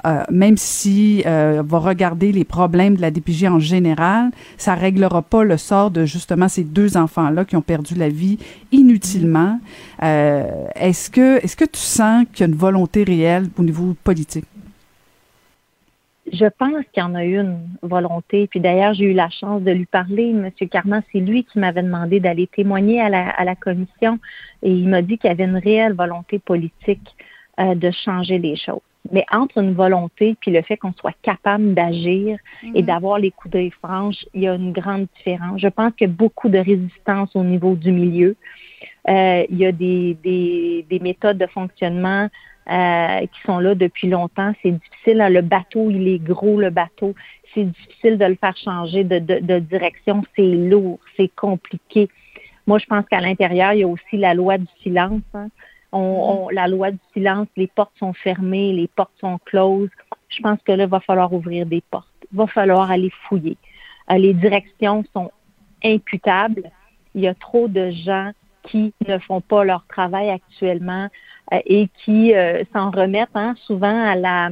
euh, 0.07 0.23
même 0.31 0.57
si 0.57 1.23
euh, 1.27 1.63
va 1.65 1.79
regarder 1.79 2.31
les 2.31 2.45
problèmes 2.45 2.97
de 2.97 3.01
la 3.01 3.11
DPJ 3.11 3.45
en 3.45 3.59
général, 3.59 4.31
ça 4.57 4.75
réglera 4.75 5.23
pas 5.23 5.43
le 5.43 5.57
sort 5.57 5.91
de 5.91 6.05
justement 6.05 6.49
ces 6.49 6.63
deux 6.63 6.97
enfants-là 6.97 7.45
qui 7.45 7.57
ont 7.57 7.63
perdu 7.63 7.95
la 7.95 8.09
vie 8.09 8.39
inutilement. 8.71 9.59
Euh, 10.03 10.67
est-ce 10.77 11.11
que 11.11 11.45
est-ce 11.45 11.57
que 11.57 11.65
tu 11.65 11.81
sens 11.81 12.27
qu'il 12.33 12.41
y 12.41 12.43
a 12.45 12.53
une 12.53 12.59
volonté 12.59 13.03
réelle 13.03 13.47
au 13.59 13.63
niveau 13.63 13.97
politique? 14.05 14.45
Je 16.31 16.45
pense 16.45 16.85
qu'il 16.93 17.03
y 17.03 17.07
en 17.07 17.15
a 17.15 17.25
une 17.25 17.59
volonté. 17.83 18.47
Puis 18.49 18.61
d'ailleurs, 18.61 18.93
j'ai 18.93 19.07
eu 19.07 19.15
la 19.15 19.31
chance 19.31 19.63
de 19.63 19.73
lui 19.73 19.87
parler. 19.87 20.33
Monsieur 20.35 20.67
Carman, 20.67 21.03
c'est 21.11 21.21
lui 21.21 21.43
qui 21.43 21.59
m'avait 21.59 21.83
demandé 21.83 22.21
d'aller 22.21 22.47
témoigner 22.47 23.01
à 23.01 23.09
la, 23.09 23.31
à 23.31 23.45
la 23.45 23.57
commission 23.57 24.19
et 24.63 24.71
il 24.71 24.89
m'a 24.89 25.01
dit 25.01 25.17
qu'il 25.17 25.29
y 25.29 25.33
avait 25.33 25.45
une 25.45 25.57
réelle 25.57 25.95
volonté 25.95 26.39
politique 26.39 27.17
de 27.59 27.91
changer 27.91 28.39
les 28.39 28.55
choses. 28.55 28.88
Mais 29.13 29.25
entre 29.31 29.59
une 29.59 29.75
volonté 29.75 30.37
puis 30.41 30.51
le 30.51 30.63
fait 30.63 30.77
qu'on 30.77 30.93
soit 30.93 31.17
capable 31.23 31.75
d'agir 31.75 32.39
et 32.75 32.83
mhm. 32.83 32.87
d'avoir 32.87 33.19
les 33.19 33.31
coups 33.31 33.53
d'œil 33.53 33.71
franches, 33.71 34.27
il 34.35 34.43
y 34.43 34.49
a 34.49 34.55
une 34.55 34.73
grande 34.73 35.07
différence. 35.17 35.61
Je 35.61 35.69
pense 35.69 35.93
qu'il 35.95 36.09
y 36.09 36.11
a 36.11 36.15
beaucoup 36.15 36.49
de 36.49 36.59
résistance 36.59 37.35
au 37.35 37.43
niveau 37.43 37.75
du 37.75 37.93
milieu. 37.93 38.37
Euh, 39.09 39.45
il 39.49 39.57
y 39.57 39.67
a 39.67 39.73
des, 39.73 40.17
des, 40.23 40.87
des 40.89 40.99
méthodes 40.99 41.39
de 41.39 41.47
fonctionnement 41.47 42.29
euh, 42.71 43.21
qui 43.21 43.41
sont 43.47 43.59
là 43.59 43.75
depuis 43.75 44.09
longtemps. 44.09 44.53
C'est 44.63 44.73
difficile. 44.73 45.23
Hein, 45.23 45.31
le 45.31 45.41
bateau, 45.41 45.91
il 45.91 46.07
est 46.07 46.19
gros, 46.19 46.61
le 46.61 46.71
bateau. 46.71 47.15
C'est 47.55 47.65
difficile 47.65 48.19
de 48.19 48.27
le 48.27 48.35
faire 48.35 48.57
changer 48.57 49.05
de, 49.05 49.19
de, 49.19 49.39
de 49.39 49.59
direction. 49.59 50.23
C'est 50.37 50.43
lourd, 50.43 50.99
c'est 51.17 51.35
compliqué. 51.35 52.09
Moi, 52.67 52.79
je 52.79 52.85
pense 52.85 53.07
qu'à 53.07 53.21
l'intérieur, 53.21 53.73
il 53.73 53.81
y 53.81 53.85
a 53.85 53.89
aussi 53.89 54.19
la 54.19 54.35
loi 54.35 54.59
du 54.59 54.67
silence. 54.83 55.23
Hein. 55.33 55.49
On, 55.93 55.99
mm-hmm. 55.99 56.47
on, 56.47 56.49
la 56.51 56.69
loi 56.69 56.91
du 56.91 56.99
silence, 57.13 57.49
les 57.57 57.67
portes 57.67 57.97
sont 57.99 58.13
fermées, 58.13 58.73
les 58.73 58.89
portes 58.89 59.13
sont 59.21 59.39
closes. 59.45 59.91
Je 60.29 60.41
pense 60.43 60.59
que 60.65 60.73
là, 60.73 60.85
il 60.85 60.91
va 60.91 61.01
falloir 61.01 61.33
ouvrir 61.33 61.67
des 61.67 61.83
portes. 61.91 62.09
Il 62.33 62.37
va 62.37 62.47
falloir 62.47 62.91
aller 62.91 63.11
fouiller. 63.29 63.57
Euh, 64.11 64.19
les 64.19 64.35
directions 64.35 65.05
sont 65.13 65.31
imputables. 65.85 66.71
Il 67.15 67.23
y 67.23 67.29
a 67.29 67.35
trop 67.35 67.69
de 67.69 67.91
gens 67.91 68.33
qui 68.65 68.93
ne 69.07 69.19
font 69.19 69.41
pas 69.41 69.65
leur 69.65 69.87
travail 69.87 70.29
actuellement 70.29 71.09
euh, 71.53 71.61
et 71.65 71.89
qui 72.05 72.35
euh, 72.35 72.63
s'en 72.73 72.91
remettent 72.91 73.29
hein, 73.35 73.55
souvent 73.67 74.05
à 74.05 74.15
la 74.15 74.51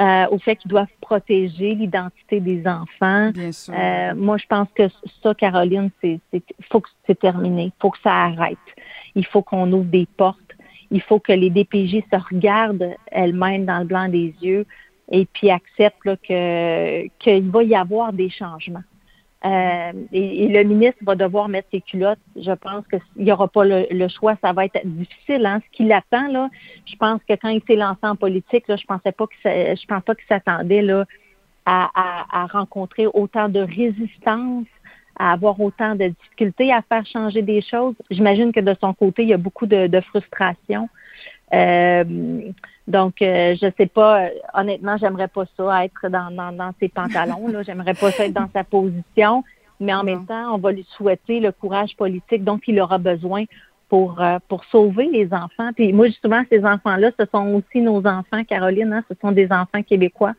euh, 0.00 0.26
au 0.30 0.38
fait 0.38 0.56
qu'ils 0.56 0.70
doivent 0.70 0.86
protéger 1.02 1.74
l'identité 1.74 2.40
des 2.40 2.66
enfants. 2.66 3.32
Bien 3.32 3.52
sûr. 3.52 3.74
Euh, 3.76 4.14
moi, 4.14 4.38
je 4.38 4.46
pense 4.46 4.68
que 4.74 4.84
ça, 5.22 5.34
Caroline, 5.34 5.90
c'est 6.00 6.20
faut 6.70 6.80
que 6.80 6.88
c'est 7.06 7.18
terminé. 7.18 7.64
Il 7.64 7.72
faut 7.80 7.90
que 7.90 7.98
ça 8.02 8.14
arrête. 8.14 8.56
Il 9.14 9.26
faut 9.26 9.42
qu'on 9.42 9.70
ouvre 9.72 9.90
des 9.90 10.06
portes. 10.16 10.38
Il 10.90 11.00
faut 11.00 11.20
que 11.20 11.32
les 11.32 11.50
DPJ 11.50 12.02
se 12.12 12.34
regardent 12.34 12.94
elles-mêmes 13.06 13.64
dans 13.64 13.78
le 13.78 13.84
blanc 13.84 14.08
des 14.08 14.34
yeux 14.40 14.66
et 15.10 15.26
puis 15.26 15.50
acceptent 15.50 16.16
que 16.26 17.06
qu'il 17.18 17.50
va 17.50 17.62
y 17.62 17.74
avoir 17.74 18.12
des 18.12 18.30
changements. 18.30 18.82
Euh, 19.44 19.92
et, 20.12 20.48
le 20.48 20.62
ministre 20.64 20.98
va 21.02 21.14
devoir 21.14 21.48
mettre 21.48 21.68
ses 21.70 21.80
culottes. 21.80 22.18
Je 22.36 22.52
pense 22.52 22.86
qu'il 22.88 23.24
n'y 23.24 23.32
aura 23.32 23.48
pas 23.48 23.64
le, 23.64 24.08
choix. 24.08 24.36
Ça 24.42 24.52
va 24.52 24.66
être 24.66 24.78
difficile. 24.84 25.46
Hein. 25.46 25.60
Ce 25.64 25.76
qu'il 25.76 25.90
attend, 25.92 26.28
là, 26.28 26.50
je 26.84 26.94
pense 26.96 27.20
que 27.26 27.34
quand 27.34 27.48
il 27.48 27.62
s'est 27.66 27.76
lancé 27.76 28.00
en 28.02 28.16
politique, 28.16 28.68
là, 28.68 28.76
je 28.76 28.84
pensais 28.84 29.12
pas 29.12 29.26
que 29.26 29.34
je 29.44 29.86
pense 29.86 30.02
pas 30.02 30.14
qu'il 30.14 30.26
s'attendait 30.28 30.82
là 30.82 31.04
à, 31.64 31.90
à, 32.32 32.46
rencontrer 32.46 33.06
autant 33.06 33.48
de 33.48 33.60
résistance, 33.60 34.66
à 35.20 35.32
avoir 35.32 35.60
autant 35.60 35.94
de 35.94 36.06
difficultés 36.06 36.72
à 36.72 36.80
faire 36.80 37.04
changer 37.04 37.42
des 37.42 37.60
choses. 37.60 37.94
J'imagine 38.10 38.52
que 38.52 38.60
de 38.60 38.74
son 38.80 38.94
côté, 38.94 39.22
il 39.22 39.28
y 39.28 39.34
a 39.34 39.36
beaucoup 39.36 39.66
de, 39.66 39.86
de 39.86 40.00
frustration. 40.00 40.88
Euh, 41.52 42.04
donc, 42.88 43.20
euh, 43.20 43.54
je 43.60 43.66
sais 43.76 43.86
pas, 43.86 44.28
honnêtement, 44.54 44.96
j'aimerais 44.96 45.28
pas 45.28 45.44
ça 45.58 45.84
être 45.84 46.08
dans, 46.08 46.30
dans, 46.30 46.52
dans 46.52 46.72
ses 46.80 46.88
pantalons. 46.88 47.48
Là, 47.48 47.62
j'aimerais 47.62 47.92
pas 47.92 48.10
ça 48.12 48.24
être 48.24 48.32
dans 48.32 48.48
sa 48.54 48.64
position, 48.64 49.44
mais 49.78 49.92
en 49.92 50.04
même 50.04 50.24
temps, 50.24 50.54
on 50.54 50.58
va 50.58 50.72
lui 50.72 50.86
souhaiter 50.96 51.38
le 51.38 51.52
courage 51.52 51.94
politique 51.96 52.42
dont 52.42 52.58
il 52.66 52.80
aura 52.80 52.96
besoin 52.96 53.44
pour 53.90 54.22
euh, 54.22 54.38
pour 54.48 54.64
sauver 54.66 55.10
les 55.12 55.34
enfants. 55.34 55.70
Puis 55.74 55.92
moi, 55.92 56.06
justement, 56.06 56.42
ces 56.48 56.64
enfants-là, 56.64 57.10
ce 57.18 57.26
sont 57.30 57.46
aussi 57.54 57.82
nos 57.82 58.06
enfants, 58.06 58.42
Caroline. 58.48 58.94
Hein, 58.94 59.04
ce 59.10 59.14
sont 59.20 59.32
des 59.32 59.52
enfants 59.52 59.82
québécois. 59.82 60.32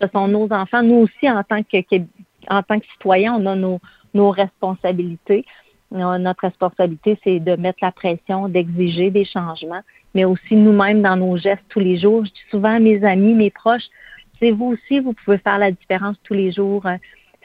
Ce 0.00 0.08
sont 0.08 0.26
nos 0.26 0.52
enfants. 0.52 0.82
Nous 0.82 0.96
aussi, 0.96 1.30
en 1.30 1.44
tant 1.44 1.62
que 1.62 1.76
en 2.50 2.62
tant 2.62 2.80
que 2.80 2.86
citoyens, 2.94 3.34
on 3.38 3.46
a 3.46 3.54
nos 3.54 3.78
nos 4.14 4.30
responsabilités. 4.30 5.44
Notre 5.90 6.40
responsabilité, 6.40 7.18
c'est 7.22 7.38
de 7.38 7.56
mettre 7.56 7.78
la 7.82 7.92
pression, 7.92 8.48
d'exiger 8.48 9.10
des 9.10 9.24
changements 9.24 9.82
mais 10.14 10.24
aussi 10.24 10.54
nous-mêmes 10.54 11.02
dans 11.02 11.16
nos 11.16 11.36
gestes 11.36 11.64
tous 11.68 11.80
les 11.80 11.98
jours. 11.98 12.24
Je 12.24 12.30
dis 12.30 12.44
souvent 12.50 12.76
à 12.76 12.78
mes 12.78 13.04
amis, 13.04 13.34
mes 13.34 13.50
proches, 13.50 13.88
c'est 14.38 14.52
vous 14.52 14.66
aussi, 14.66 15.00
vous 15.00 15.12
pouvez 15.12 15.38
faire 15.38 15.58
la 15.58 15.70
différence 15.70 16.16
tous 16.22 16.34
les 16.34 16.52
jours. 16.52 16.86
Euh, 16.86 16.96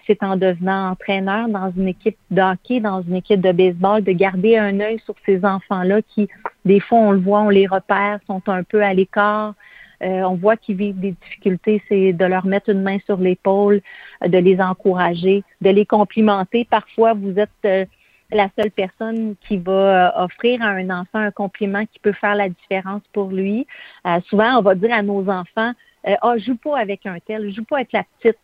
c'est 0.08 0.24
en 0.24 0.38
devenant 0.38 0.92
entraîneur 0.92 1.50
dans 1.50 1.72
une 1.76 1.88
équipe 1.88 2.18
de 2.32 2.42
hockey, 2.42 2.80
dans 2.80 3.04
une 3.04 3.18
équipe 3.18 3.42
de 3.42 3.52
baseball, 3.52 4.04
de 4.04 4.12
garder 4.12 4.58
un 4.58 4.80
œil 4.80 5.00
sur 5.06 5.14
ces 5.24 5.46
enfants-là 5.46 6.02
qui, 6.02 6.28
des 6.66 6.80
fois, 6.80 6.98
on 6.98 7.12
le 7.12 7.20
voit, 7.20 7.42
on 7.42 7.50
les 7.50 7.68
repère, 7.68 8.20
sont 8.26 8.42
un 8.48 8.64
peu 8.64 8.82
à 8.82 8.94
l'écart. 8.94 9.54
Euh, 10.02 10.22
on 10.24 10.36
voit 10.36 10.58
qu'ils 10.58 10.78
vivent 10.78 11.00
des 11.00 11.12
difficultés, 11.12 11.82
c'est 11.89 12.14
de 12.14 12.26
leur 12.26 12.45
mettre 12.45 12.70
une 12.70 12.82
main 12.82 12.97
sur 13.06 13.18
l'épaule, 13.18 13.82
de 14.26 14.38
les 14.38 14.60
encourager, 14.62 15.43
de 15.62 15.70
les 15.70 15.86
complimenter. 15.86 16.66
Parfois, 16.70 17.14
vous 17.14 17.38
êtes 17.38 17.50
euh, 17.66 17.86
la 18.32 18.50
seule 18.58 18.72
personne 18.72 19.36
qui 19.47 19.58
va 19.58 19.72
euh, 19.72 20.24
offrir 20.26 20.62
à 20.62 20.70
un 20.70 20.89
enfant 20.89 21.20
un 21.20 21.32
compliment 21.32 21.86
qui 21.86 22.00
peut 22.00 22.14
faire 22.14 22.36
la 22.36 22.50
différence 22.50 23.02
pour 23.14 23.30
lui. 23.32 23.66
Euh, 24.06 24.20
souvent, 24.28 24.58
on 24.58 24.62
va 24.62 24.76
dire 24.76 24.93
à 24.93 25.02
nos 25.02 25.28
enfants, 25.30 25.74
euh, 26.08 26.16
ah, 26.22 26.38
joue 26.38 26.56
pas 26.56 26.78
avec 26.78 27.06
un 27.06 27.18
tel, 27.26 27.52
joue 27.54 27.64
pas 27.64 27.78
avec 27.78 27.91
la 27.91 28.04
petite. 28.04 28.38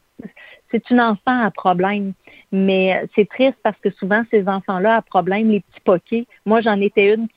c'est 0.72 0.89
une 0.89 1.01
enfant 1.01 1.41
à 1.41 1.51
problème. 1.51 2.14
Mais 2.51 3.06
c'est 3.16 3.30
triste 3.30 3.58
parce 3.64 3.78
que 3.80 3.91
souvent, 3.91 4.24
ces 4.32 4.47
enfants-là 4.47 4.95
à 4.95 5.01
problème, 5.01 5.49
les 5.49 5.60
petits 5.60 5.82
poquets. 5.82 6.26
Moi, 6.45 6.62
j'en 6.62 6.80
étais 6.80 7.14
une 7.14 7.28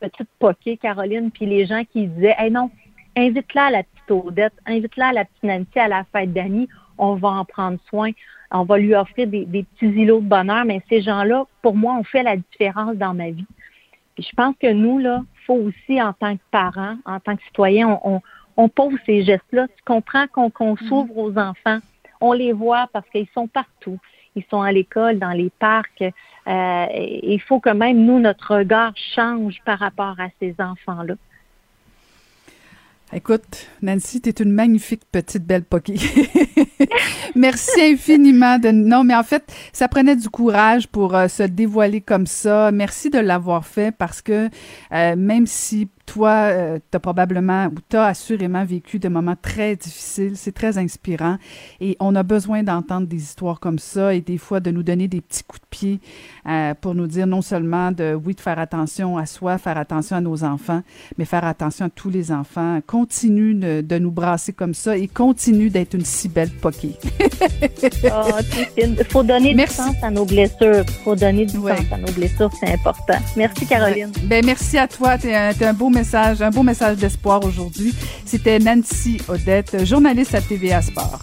petite 0.00 0.28
poquée, 0.38 0.76
Caroline, 0.78 1.30
puis 1.30 1.44
les 1.44 1.66
gens 1.66 1.82
qui 1.84 2.06
disaient, 2.06 2.34
hey 2.38 2.50
non, 2.50 2.70
invite-la 3.16 3.66
à 3.66 3.70
la 3.70 3.82
petite 3.82 4.10
Odette, 4.10 4.54
invite-la 4.66 5.08
à 5.08 5.12
la 5.12 5.24
petite 5.24 5.42
Nancy 5.42 5.78
à 5.78 5.88
la 5.88 6.04
fête 6.12 6.32
d'Annie, 6.32 6.68
on 6.98 7.14
va 7.14 7.28
en 7.28 7.44
prendre 7.44 7.78
soin, 7.88 8.10
on 8.52 8.64
va 8.64 8.78
lui 8.78 8.94
offrir 8.94 9.26
des, 9.26 9.46
petits 9.46 9.86
îlots 9.86 10.20
de 10.20 10.26
bonheur. 10.26 10.64
Mais 10.64 10.82
ces 10.88 11.00
gens-là, 11.00 11.44
pour 11.62 11.74
moi, 11.74 11.94
ont 11.94 12.04
fait 12.04 12.22
la 12.22 12.36
différence 12.36 12.96
dans 12.96 13.14
ma 13.14 13.30
vie. 13.30 13.46
Puis 14.14 14.26
je 14.28 14.36
pense 14.36 14.54
que 14.60 14.72
nous, 14.72 14.98
là, 14.98 15.22
faut 15.46 15.54
aussi, 15.54 16.00
en 16.00 16.12
tant 16.12 16.36
que 16.36 16.42
parents, 16.50 16.96
en 17.04 17.20
tant 17.20 17.36
que 17.36 17.42
citoyens, 17.44 17.98
on, 18.04 18.20
on, 18.56 18.68
pose 18.68 18.98
ces 19.06 19.22
gestes-là. 19.22 19.68
Tu 19.68 19.82
comprends 19.84 20.26
qu'on 20.26 20.48
mm-hmm. 20.48 20.88
s'ouvre 20.88 21.16
aux 21.16 21.38
enfants. 21.38 21.78
On 22.20 22.32
les 22.32 22.52
voit 22.52 22.86
parce 22.92 23.08
qu'ils 23.10 23.28
sont 23.34 23.46
partout. 23.46 23.98
Ils 24.36 24.44
sont 24.50 24.60
à 24.60 24.70
l'école, 24.70 25.18
dans 25.18 25.32
les 25.32 25.50
parcs. 25.58 26.02
Euh, 26.02 26.86
il 27.22 27.40
faut 27.40 27.60
que 27.60 27.70
même 27.70 28.04
nous, 28.04 28.18
notre 28.18 28.56
regard 28.56 28.92
change 29.14 29.60
par 29.64 29.78
rapport 29.78 30.16
à 30.18 30.28
ces 30.38 30.54
enfants-là. 30.58 31.14
Écoute, 33.12 33.66
Nancy, 33.82 34.20
tu 34.20 34.28
es 34.28 34.32
une 34.32 34.52
magnifique 34.52 35.02
petite 35.10 35.44
belle 35.44 35.64
poquée. 35.64 35.96
Merci 37.34 37.80
infiniment 37.80 38.56
de 38.56 38.70
non 38.70 39.02
mais 39.02 39.16
en 39.16 39.24
fait, 39.24 39.52
ça 39.72 39.88
prenait 39.88 40.14
du 40.14 40.28
courage 40.28 40.86
pour 40.86 41.16
euh, 41.16 41.26
se 41.26 41.42
dévoiler 41.42 42.02
comme 42.02 42.28
ça. 42.28 42.70
Merci 42.70 43.10
de 43.10 43.18
l'avoir 43.18 43.66
fait 43.66 43.90
parce 43.90 44.22
que 44.22 44.48
euh, 44.92 45.16
même 45.16 45.48
si 45.48 45.88
toi, 46.10 46.30
euh, 46.50 46.78
tu 46.90 46.96
as 46.96 46.98
probablement 46.98 47.66
ou 47.66 47.76
tu 47.88 47.96
as 47.96 48.06
assurément 48.06 48.64
vécu 48.64 48.98
des 48.98 49.08
moments 49.08 49.36
très 49.40 49.76
difficiles. 49.76 50.32
C'est 50.34 50.50
très 50.50 50.76
inspirant. 50.76 51.36
Et 51.80 51.96
on 52.00 52.16
a 52.16 52.24
besoin 52.24 52.64
d'entendre 52.64 53.06
des 53.06 53.18
histoires 53.18 53.60
comme 53.60 53.78
ça 53.78 54.12
et 54.12 54.20
des 54.20 54.36
fois 54.36 54.58
de 54.58 54.72
nous 54.72 54.82
donner 54.82 55.06
des 55.06 55.20
petits 55.20 55.44
coups 55.44 55.60
de 55.60 55.66
pied 55.70 56.00
euh, 56.48 56.74
pour 56.80 56.96
nous 56.96 57.06
dire 57.06 57.28
non 57.28 57.42
seulement 57.42 57.92
de, 57.92 58.14
oui, 58.14 58.34
de 58.34 58.40
faire 58.40 58.58
attention 58.58 59.18
à 59.18 59.26
soi, 59.26 59.56
faire 59.58 59.78
attention 59.78 60.16
à 60.16 60.20
nos 60.20 60.42
enfants, 60.42 60.82
mais 61.16 61.24
faire 61.24 61.44
attention 61.44 61.86
à 61.86 61.90
tous 61.90 62.10
les 62.10 62.32
enfants. 62.32 62.80
Continue 62.88 63.54
de, 63.54 63.98
nous 63.98 64.10
brasser 64.10 64.52
comme 64.52 64.74
ça 64.74 64.96
et 64.96 65.06
continue 65.06 65.70
d'être 65.70 65.94
une 65.94 66.04
si 66.04 66.28
belle 66.28 66.50
poquée. 66.50 66.96
oh, 68.04 68.30
Il 68.76 68.96
faut 69.10 69.22
donner 69.22 69.54
du 69.54 69.66
sens 69.68 69.94
à 70.02 70.10
nos 70.10 70.24
blessures. 70.24 70.84
Il 70.88 71.04
faut 71.04 71.14
donner 71.14 71.46
du 71.46 71.56
sens 71.56 71.92
à 71.92 71.98
nos 71.98 72.10
blessures. 72.12 72.50
C'est 72.58 72.72
important. 72.72 73.18
Merci, 73.36 73.66
Caroline. 73.66 74.10
Ben, 74.24 74.44
merci 74.44 74.76
à 74.76 74.88
toi. 74.88 75.18
Tu 75.18 75.28
es, 75.28 75.64
un 75.64 75.72
beau 75.74 75.90
un 76.40 76.50
beau 76.50 76.62
message 76.62 76.96
d'espoir 76.96 77.44
aujourd'hui. 77.44 77.94
C'était 78.24 78.58
Nancy 78.58 79.20
Odette, 79.28 79.84
journaliste 79.84 80.34
à 80.34 80.40
TVA 80.40 80.80
Sport. 80.82 81.20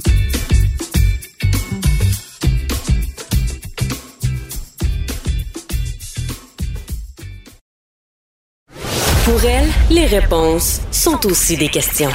Pour 9.28 9.43
elle, 9.43 9.67
les 9.91 10.05
réponses 10.05 10.80
sont 10.89 11.25
aussi 11.25 11.57
des 11.57 11.67
questions. 11.67 12.07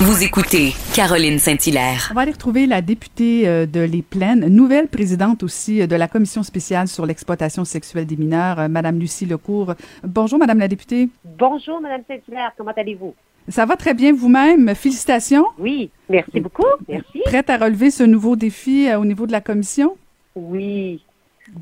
Vous 0.00 0.22
écoutez 0.24 0.72
Caroline 0.94 1.38
Saint-Hilaire. 1.38 2.08
On 2.10 2.14
va 2.14 2.22
aller 2.22 2.32
retrouver 2.32 2.66
la 2.66 2.80
députée 2.80 3.46
euh, 3.46 3.66
de 3.66 3.80
Les 3.80 4.00
Plaines, 4.00 4.46
nouvelle 4.48 4.88
présidente 4.88 5.42
aussi 5.42 5.82
euh, 5.82 5.86
de 5.86 5.94
la 5.96 6.08
commission 6.08 6.42
spéciale 6.42 6.88
sur 6.88 7.04
l'exploitation 7.04 7.66
sexuelle 7.66 8.06
des 8.06 8.16
mineurs, 8.16 8.58
euh, 8.58 8.68
Madame 8.68 8.98
Lucie 8.98 9.26
Lecourt. 9.26 9.74
Bonjour, 10.02 10.38
Madame 10.38 10.58
la 10.58 10.68
députée. 10.68 11.10
Bonjour, 11.38 11.78
Madame 11.82 12.00
Saint-Hilaire. 12.08 12.52
Comment 12.56 12.72
allez-vous? 12.74 13.14
Ça 13.48 13.66
va 13.66 13.76
très 13.76 13.92
bien 13.92 14.14
vous-même? 14.14 14.74
Félicitations. 14.74 15.44
Oui, 15.58 15.90
merci 16.08 16.40
beaucoup. 16.40 16.64
Merci. 16.88 17.20
Prête 17.26 17.50
à 17.50 17.58
relever 17.58 17.90
ce 17.90 18.02
nouveau 18.02 18.34
défi 18.34 18.88
au 18.94 19.04
niveau 19.04 19.26
de 19.26 19.32
la 19.32 19.42
commission? 19.42 19.98
Oui. 20.34 21.02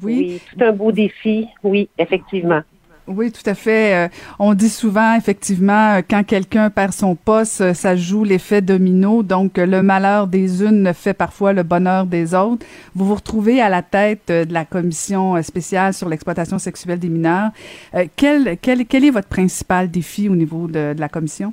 Oui. 0.00 0.16
Oui, 0.16 0.40
tout 0.52 0.64
un 0.64 0.70
beau 0.70 0.92
défi. 0.92 1.48
Oui, 1.64 1.88
effectivement. 1.98 2.62
Oui, 3.06 3.30
tout 3.30 3.42
à 3.44 3.54
fait. 3.54 3.94
Euh, 3.94 4.08
on 4.38 4.54
dit 4.54 4.70
souvent, 4.70 5.14
effectivement, 5.14 5.96
euh, 5.96 6.00
quand 6.08 6.24
quelqu'un 6.24 6.70
perd 6.70 6.94
son 6.94 7.14
poste, 7.14 7.60
euh, 7.60 7.74
ça 7.74 7.96
joue 7.96 8.24
l'effet 8.24 8.62
domino. 8.62 9.22
Donc, 9.22 9.58
le 9.58 9.82
malheur 9.82 10.26
des 10.26 10.62
unes 10.62 10.90
fait 10.94 11.12
parfois 11.12 11.52
le 11.52 11.64
bonheur 11.64 12.06
des 12.06 12.34
autres. 12.34 12.64
Vous 12.94 13.04
vous 13.04 13.14
retrouvez 13.14 13.60
à 13.60 13.68
la 13.68 13.82
tête 13.82 14.28
de 14.28 14.52
la 14.52 14.64
commission 14.64 15.42
spéciale 15.42 15.92
sur 15.92 16.08
l'exploitation 16.08 16.58
sexuelle 16.58 16.98
des 16.98 17.10
mineurs. 17.10 17.50
Quel, 18.16 18.48
est 18.48 19.10
votre 19.10 19.28
principal 19.28 19.90
défi 19.90 20.30
au 20.30 20.36
niveau 20.36 20.66
de 20.66 20.94
la 20.96 21.08
commission? 21.08 21.52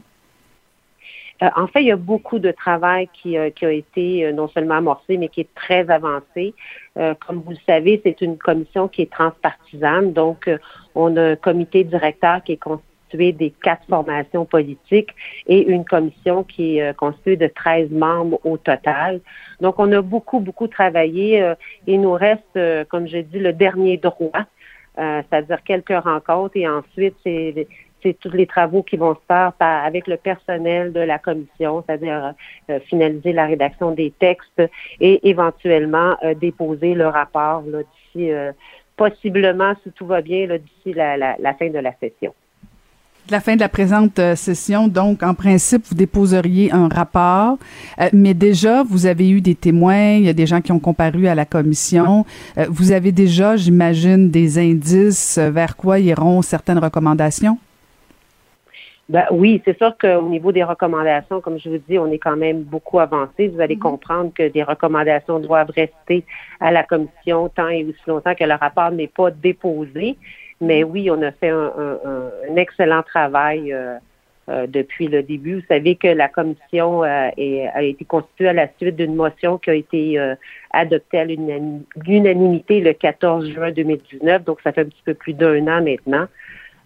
En 1.41 1.67
fait, 1.67 1.81
il 1.81 1.87
y 1.87 1.91
a 1.91 1.95
beaucoup 1.95 2.39
de 2.39 2.51
travail 2.51 3.09
qui, 3.13 3.35
qui 3.55 3.65
a 3.65 3.71
été 3.71 4.31
non 4.31 4.47
seulement 4.47 4.75
amorcé, 4.75 5.17
mais 5.17 5.27
qui 5.27 5.41
est 5.41 5.53
très 5.55 5.89
avancé. 5.89 6.53
comme 6.95 7.41
vous 7.43 7.51
le 7.51 7.57
savez, 7.65 7.99
c'est 8.03 8.21
une 8.21 8.37
commission 8.37 8.87
qui 8.87 9.01
est 9.01 9.11
transpartisane, 9.11 10.13
donc 10.13 10.49
on 10.93 11.17
a 11.17 11.31
un 11.31 11.35
comité 11.35 11.83
directeur 11.83 12.43
qui 12.43 12.53
est 12.53 12.57
constitué 12.57 12.91
des 13.17 13.51
quatre 13.63 13.85
formations 13.87 14.45
politiques 14.45 15.09
et 15.47 15.67
une 15.67 15.85
commission 15.85 16.43
qui 16.43 16.77
est 16.77 16.89
euh, 16.89 16.93
constituée 16.93 17.37
de 17.37 17.47
13 17.47 17.89
membres 17.91 18.39
au 18.45 18.57
total. 18.57 19.21
Donc, 19.59 19.75
on 19.79 19.91
a 19.91 20.01
beaucoup, 20.01 20.39
beaucoup 20.39 20.67
travaillé. 20.67 21.41
Euh, 21.41 21.55
il 21.87 22.01
nous 22.01 22.13
reste, 22.13 22.43
euh, 22.55 22.85
comme 22.85 23.07
je 23.07 23.17
dis, 23.17 23.39
le 23.39 23.53
dernier 23.53 23.97
droit, 23.97 24.45
c'est-à-dire 24.97 25.63
quelques 25.63 25.97
rencontres 26.03 26.57
et 26.57 26.67
ensuite, 26.67 27.15
c'est 27.23 27.67
c'est 28.03 28.17
tous 28.19 28.31
les 28.31 28.47
travaux 28.47 28.83
qui 28.83 28.97
vont 28.97 29.15
se 29.15 29.19
faire 29.27 29.53
avec 29.59 30.07
le 30.07 30.17
personnel 30.17 30.93
de 30.93 30.99
la 30.99 31.19
commission, 31.19 31.83
c'est-à-dire 31.85 32.33
finaliser 32.85 33.33
la 33.33 33.45
rédaction 33.45 33.91
des 33.91 34.11
textes 34.11 34.61
et 34.99 35.27
éventuellement 35.29 36.15
déposer 36.39 36.93
le 36.93 37.07
rapport 37.07 37.63
d'ici 37.63 38.31
possiblement, 39.01 39.73
si 39.83 39.91
tout 39.91 40.05
va 40.05 40.21
bien, 40.21 40.45
d'ici 40.45 40.93
la, 40.95 41.53
fin 41.57 41.69
de 41.69 41.79
la 41.79 41.91
session. 41.99 42.35
La 43.31 43.39
fin 43.39 43.55
de 43.55 43.59
la 43.59 43.69
présente 43.69 44.19
euh, 44.19 44.35
session, 44.35 44.87
donc 44.87 45.23
en 45.23 45.33
principe, 45.33 45.85
vous 45.87 45.95
déposeriez 45.95 46.71
un 46.71 46.87
rapport, 46.87 47.57
euh, 47.99 48.09
mais 48.13 48.35
déjà, 48.35 48.83
vous 48.83 49.07
avez 49.07 49.29
eu 49.31 49.41
des 49.41 49.55
témoins, 49.55 50.17
il 50.17 50.25
y 50.25 50.29
a 50.29 50.33
des 50.33 50.45
gens 50.45 50.61
qui 50.61 50.71
ont 50.71 50.79
comparu 50.79 51.25
à 51.27 51.33
la 51.33 51.45
commission. 51.45 52.25
Euh, 52.59 52.67
vous 52.69 52.91
avez 52.91 53.11
déjà, 53.11 53.55
j'imagine, 53.55 54.29
des 54.29 54.59
indices 54.59 55.39
vers 55.39 55.75
quoi 55.77 55.97
iront 55.99 56.43
certaines 56.43 56.79
recommandations? 56.79 57.57
Ben, 59.11 59.25
oui, 59.29 59.61
c'est 59.65 59.77
sûr 59.77 59.97
qu'au 59.97 60.21
niveau 60.29 60.53
des 60.53 60.63
recommandations, 60.63 61.41
comme 61.41 61.59
je 61.59 61.69
vous 61.69 61.81
dis, 61.89 61.99
on 61.99 62.09
est 62.09 62.17
quand 62.17 62.37
même 62.37 62.61
beaucoup 62.61 62.97
avancé. 62.97 63.49
Vous 63.49 63.59
allez 63.59 63.75
mhm. 63.75 63.81
comprendre 63.81 64.31
que 64.33 64.47
des 64.47 64.63
recommandations 64.63 65.37
doivent 65.39 65.71
rester 65.75 66.23
à 66.61 66.71
la 66.71 66.83
commission 66.83 67.49
tant 67.49 67.67
et 67.67 67.83
aussi 67.83 67.99
longtemps 68.07 68.35
que 68.35 68.45
le 68.45 68.53
rapport 68.53 68.89
n'est 68.91 69.09
pas 69.09 69.29
déposé. 69.29 70.15
Mais 70.61 70.85
mhm. 70.85 70.91
oui, 70.91 71.11
on 71.11 71.21
a 71.23 71.33
fait 71.33 71.49
un, 71.49 72.55
excellent 72.55 73.03
travail 73.03 73.73
euh, 73.73 73.97
euh, 74.47 74.65
depuis 74.65 75.09
le 75.09 75.23
début. 75.23 75.55
Vous 75.55 75.67
savez 75.67 75.97
que 75.97 76.07
la 76.07 76.29
commission 76.29 77.03
euh, 77.03 77.31
a 77.35 77.83
été 77.83 78.05
constituée 78.05 78.47
à 78.47 78.53
la 78.53 78.69
suite 78.79 78.95
d'une 78.95 79.15
motion 79.15 79.57
qui 79.57 79.71
a 79.71 79.73
été 79.73 80.35
adoptée 80.71 81.19
à 81.19 81.25
l'unanimité 81.25 82.79
le 82.79 82.93
14 82.93 83.49
juin 83.49 83.71
2019. 83.73 84.45
Donc, 84.45 84.59
ça 84.63 84.71
fait 84.71 84.81
un 84.81 84.85
petit 84.85 85.03
peu 85.03 85.15
plus 85.15 85.33
d'un 85.33 85.67
an 85.67 85.83
maintenant. 85.83 86.27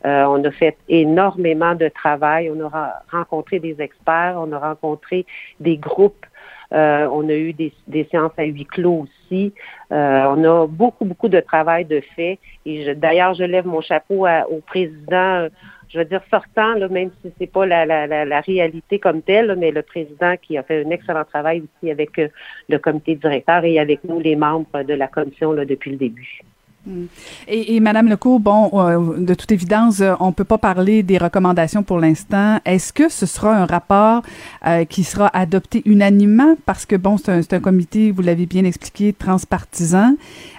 Euh, 0.05 0.25
on 0.25 0.43
a 0.43 0.51
fait 0.51 0.77
énormément 0.87 1.73
de 1.73 1.87
travail. 1.89 2.51
On 2.51 2.65
a 2.65 3.01
rencontré 3.11 3.59
des 3.59 3.75
experts, 3.79 4.35
on 4.37 4.51
a 4.51 4.59
rencontré 4.59 5.25
des 5.59 5.77
groupes. 5.77 6.25
Euh, 6.73 7.07
on 7.11 7.27
a 7.29 7.33
eu 7.33 7.53
des, 7.53 7.73
séances 8.11 8.33
à 8.37 8.43
huis 8.43 8.65
clos 8.65 9.05
aussi. 9.05 9.53
Euh, 9.91 10.25
on 10.35 10.43
a 10.43 10.67
beaucoup, 10.67 11.05
beaucoup 11.05 11.29
de 11.29 11.39
travail 11.39 11.85
de 11.85 12.01
fait. 12.15 12.39
Et 12.65 12.93
d'ailleurs, 12.95 13.33
je 13.33 13.43
lève 13.43 13.65
mon 13.65 13.81
chapeau 13.81 14.27
au 14.27 14.61
président, 14.65 15.47
je 15.89 15.99
veux 15.99 16.05
dire 16.05 16.21
sortant, 16.29 16.75
même 16.89 17.11
si 17.21 17.31
c'est 17.37 17.51
pas 17.51 17.65
la, 17.65 18.41
réalité 18.41 18.99
comme 18.99 19.21
telle, 19.21 19.55
mais 19.57 19.71
le 19.71 19.83
président 19.83 20.35
qui 20.41 20.57
a 20.57 20.63
fait 20.63 20.83
un 20.83 20.89
excellent 20.89 21.23
travail 21.23 21.61
aussi 21.61 21.91
avec 21.91 22.19
le 22.67 22.77
comité 22.79 23.15
directeur 23.15 23.63
et 23.63 23.79
avec 23.79 24.03
nous, 24.03 24.19
les 24.19 24.35
membres 24.35 24.83
de 24.83 24.93
la 24.93 25.07
commission 25.07 25.53
depuis 25.53 25.91
le 25.91 25.97
début. 25.97 26.41
Mm. 26.85 27.05
Et, 27.47 27.75
et 27.75 27.79
Madame 27.79 28.09
Lecourt, 28.09 28.39
bon, 28.39 28.69
euh, 28.73 29.17
de 29.17 29.33
toute 29.33 29.51
évidence, 29.51 30.01
euh, 30.01 30.13
on 30.19 30.31
peut 30.31 30.43
pas 30.43 30.57
parler 30.57 31.03
des 31.03 31.17
recommandations 31.17 31.83
pour 31.83 31.99
l'instant. 31.99 32.59
Est-ce 32.65 32.93
que 32.93 33.09
ce 33.09 33.25
sera 33.25 33.55
un 33.55 33.65
rapport 33.65 34.21
euh, 34.65 34.85
qui 34.85 35.03
sera 35.03 35.29
adopté 35.33 35.81
unanimement? 35.85 36.55
Parce 36.65 36.85
que 36.85 36.95
bon, 36.95 37.17
c'est 37.17 37.31
un, 37.31 37.57
un, 37.57 37.59
comité, 37.59 38.11
vous 38.11 38.21
l'avez 38.21 38.45
bien 38.45 38.65
expliqué, 38.65 39.13
transpartisan. 39.13 40.15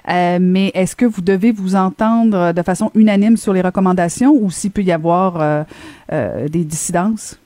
mais 0.07 0.71
est-ce 0.75 0.97
que 0.97 1.05
vous 1.07 1.23
devez 1.23 1.53
vous 1.53 1.77
entendre 1.77 2.53
de 2.53 2.63
façon 2.63 2.91
unanime 2.95 3.37
sur 3.37 3.53
les 3.53 3.61
recommandations 3.61 4.33
ou 4.33 4.51
s'il 4.51 4.71
peut 4.71 4.83
y 4.83 4.93
avoir 4.93 5.65
des 6.11 6.65
dissidences? 6.65 7.39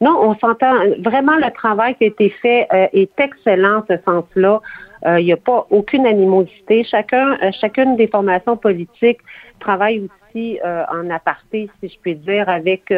Non, 0.00 0.18
on 0.20 0.34
s'entend. 0.38 0.74
Vraiment, 1.00 1.36
le 1.36 1.52
travail 1.52 1.94
qui 1.96 2.04
a 2.04 2.06
été 2.08 2.30
fait 2.30 2.68
est 2.92 3.10
excellent, 3.18 3.82
ce 3.88 3.96
sens-là. 4.04 4.60
Euh, 5.06 5.20
il 5.20 5.26
n'y 5.26 5.32
a 5.32 5.36
pas 5.36 5.66
aucune 5.70 6.06
animosité. 6.06 6.84
Chacun, 6.84 7.38
euh, 7.42 7.50
chacune 7.60 7.96
des 7.96 8.08
formations 8.08 8.56
politiques 8.56 9.20
travaille 9.60 10.00
aussi 10.00 10.58
euh, 10.64 10.84
en 10.90 11.10
aparté, 11.10 11.68
si 11.80 11.88
je 11.88 11.98
puis 12.00 12.14
dire, 12.16 12.48
avec 12.48 12.92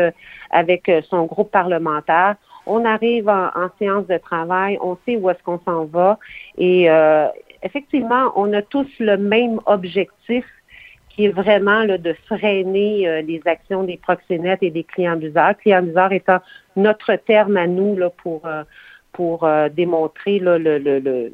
avec 0.50 0.90
son 1.10 1.24
groupe 1.26 1.50
parlementaire. 1.50 2.36
on 2.66 2.84
arrive 2.84 3.28
en, 3.28 3.68
séance 3.78 4.06
de 4.06 4.18
travail, 4.18 4.78
on 4.80 4.96
sait 5.04 5.16
où 5.16 5.28
est-ce 5.30 5.42
qu'on 5.42 5.60
s'en 5.64 5.84
va 5.84 6.18
et 6.58 6.90
euh, 6.90 7.28
effectivement, 7.62 8.32
on 8.36 8.52
a 8.52 8.62
tous 8.62 8.88
le 8.98 9.16
même 9.16 9.60
objectif 9.66 10.44
qui 11.08 11.26
est 11.26 11.30
vraiment 11.30 11.82
là, 11.82 11.96
de 11.96 12.14
freiner 12.26 13.08
euh, 13.08 13.22
les 13.22 13.40
actions 13.46 13.84
des 13.84 13.96
proxénètes 13.96 14.62
et 14.62 14.70
des 14.70 14.84
clients 14.84 15.14
abuseurs. 15.14 15.56
Clients 15.56 15.78
abuseurs 15.78 16.12
étant 16.12 16.38
notre 16.76 17.14
terme 17.16 17.56
à 17.56 17.66
nous 17.66 17.96
là, 17.96 18.10
pour 18.10 18.46
euh, 18.46 18.64
pour 19.16 19.44
euh, 19.44 19.68
démontrer 19.70 20.38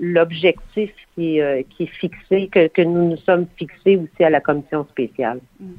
l'objectif 0.00 0.90
qui, 1.14 1.40
qui, 1.70 1.82
est 1.82 1.94
fixé, 2.00 2.48
que, 2.48 2.68
que, 2.68 2.82
nous 2.82 3.10
nous 3.10 3.16
sommes 3.18 3.46
fixés 3.56 3.96
aussi 3.96 4.22
à 4.24 4.30
la 4.30 4.40
commission 4.40 4.86
spéciale. 4.90 5.40
Mm. 5.60 5.72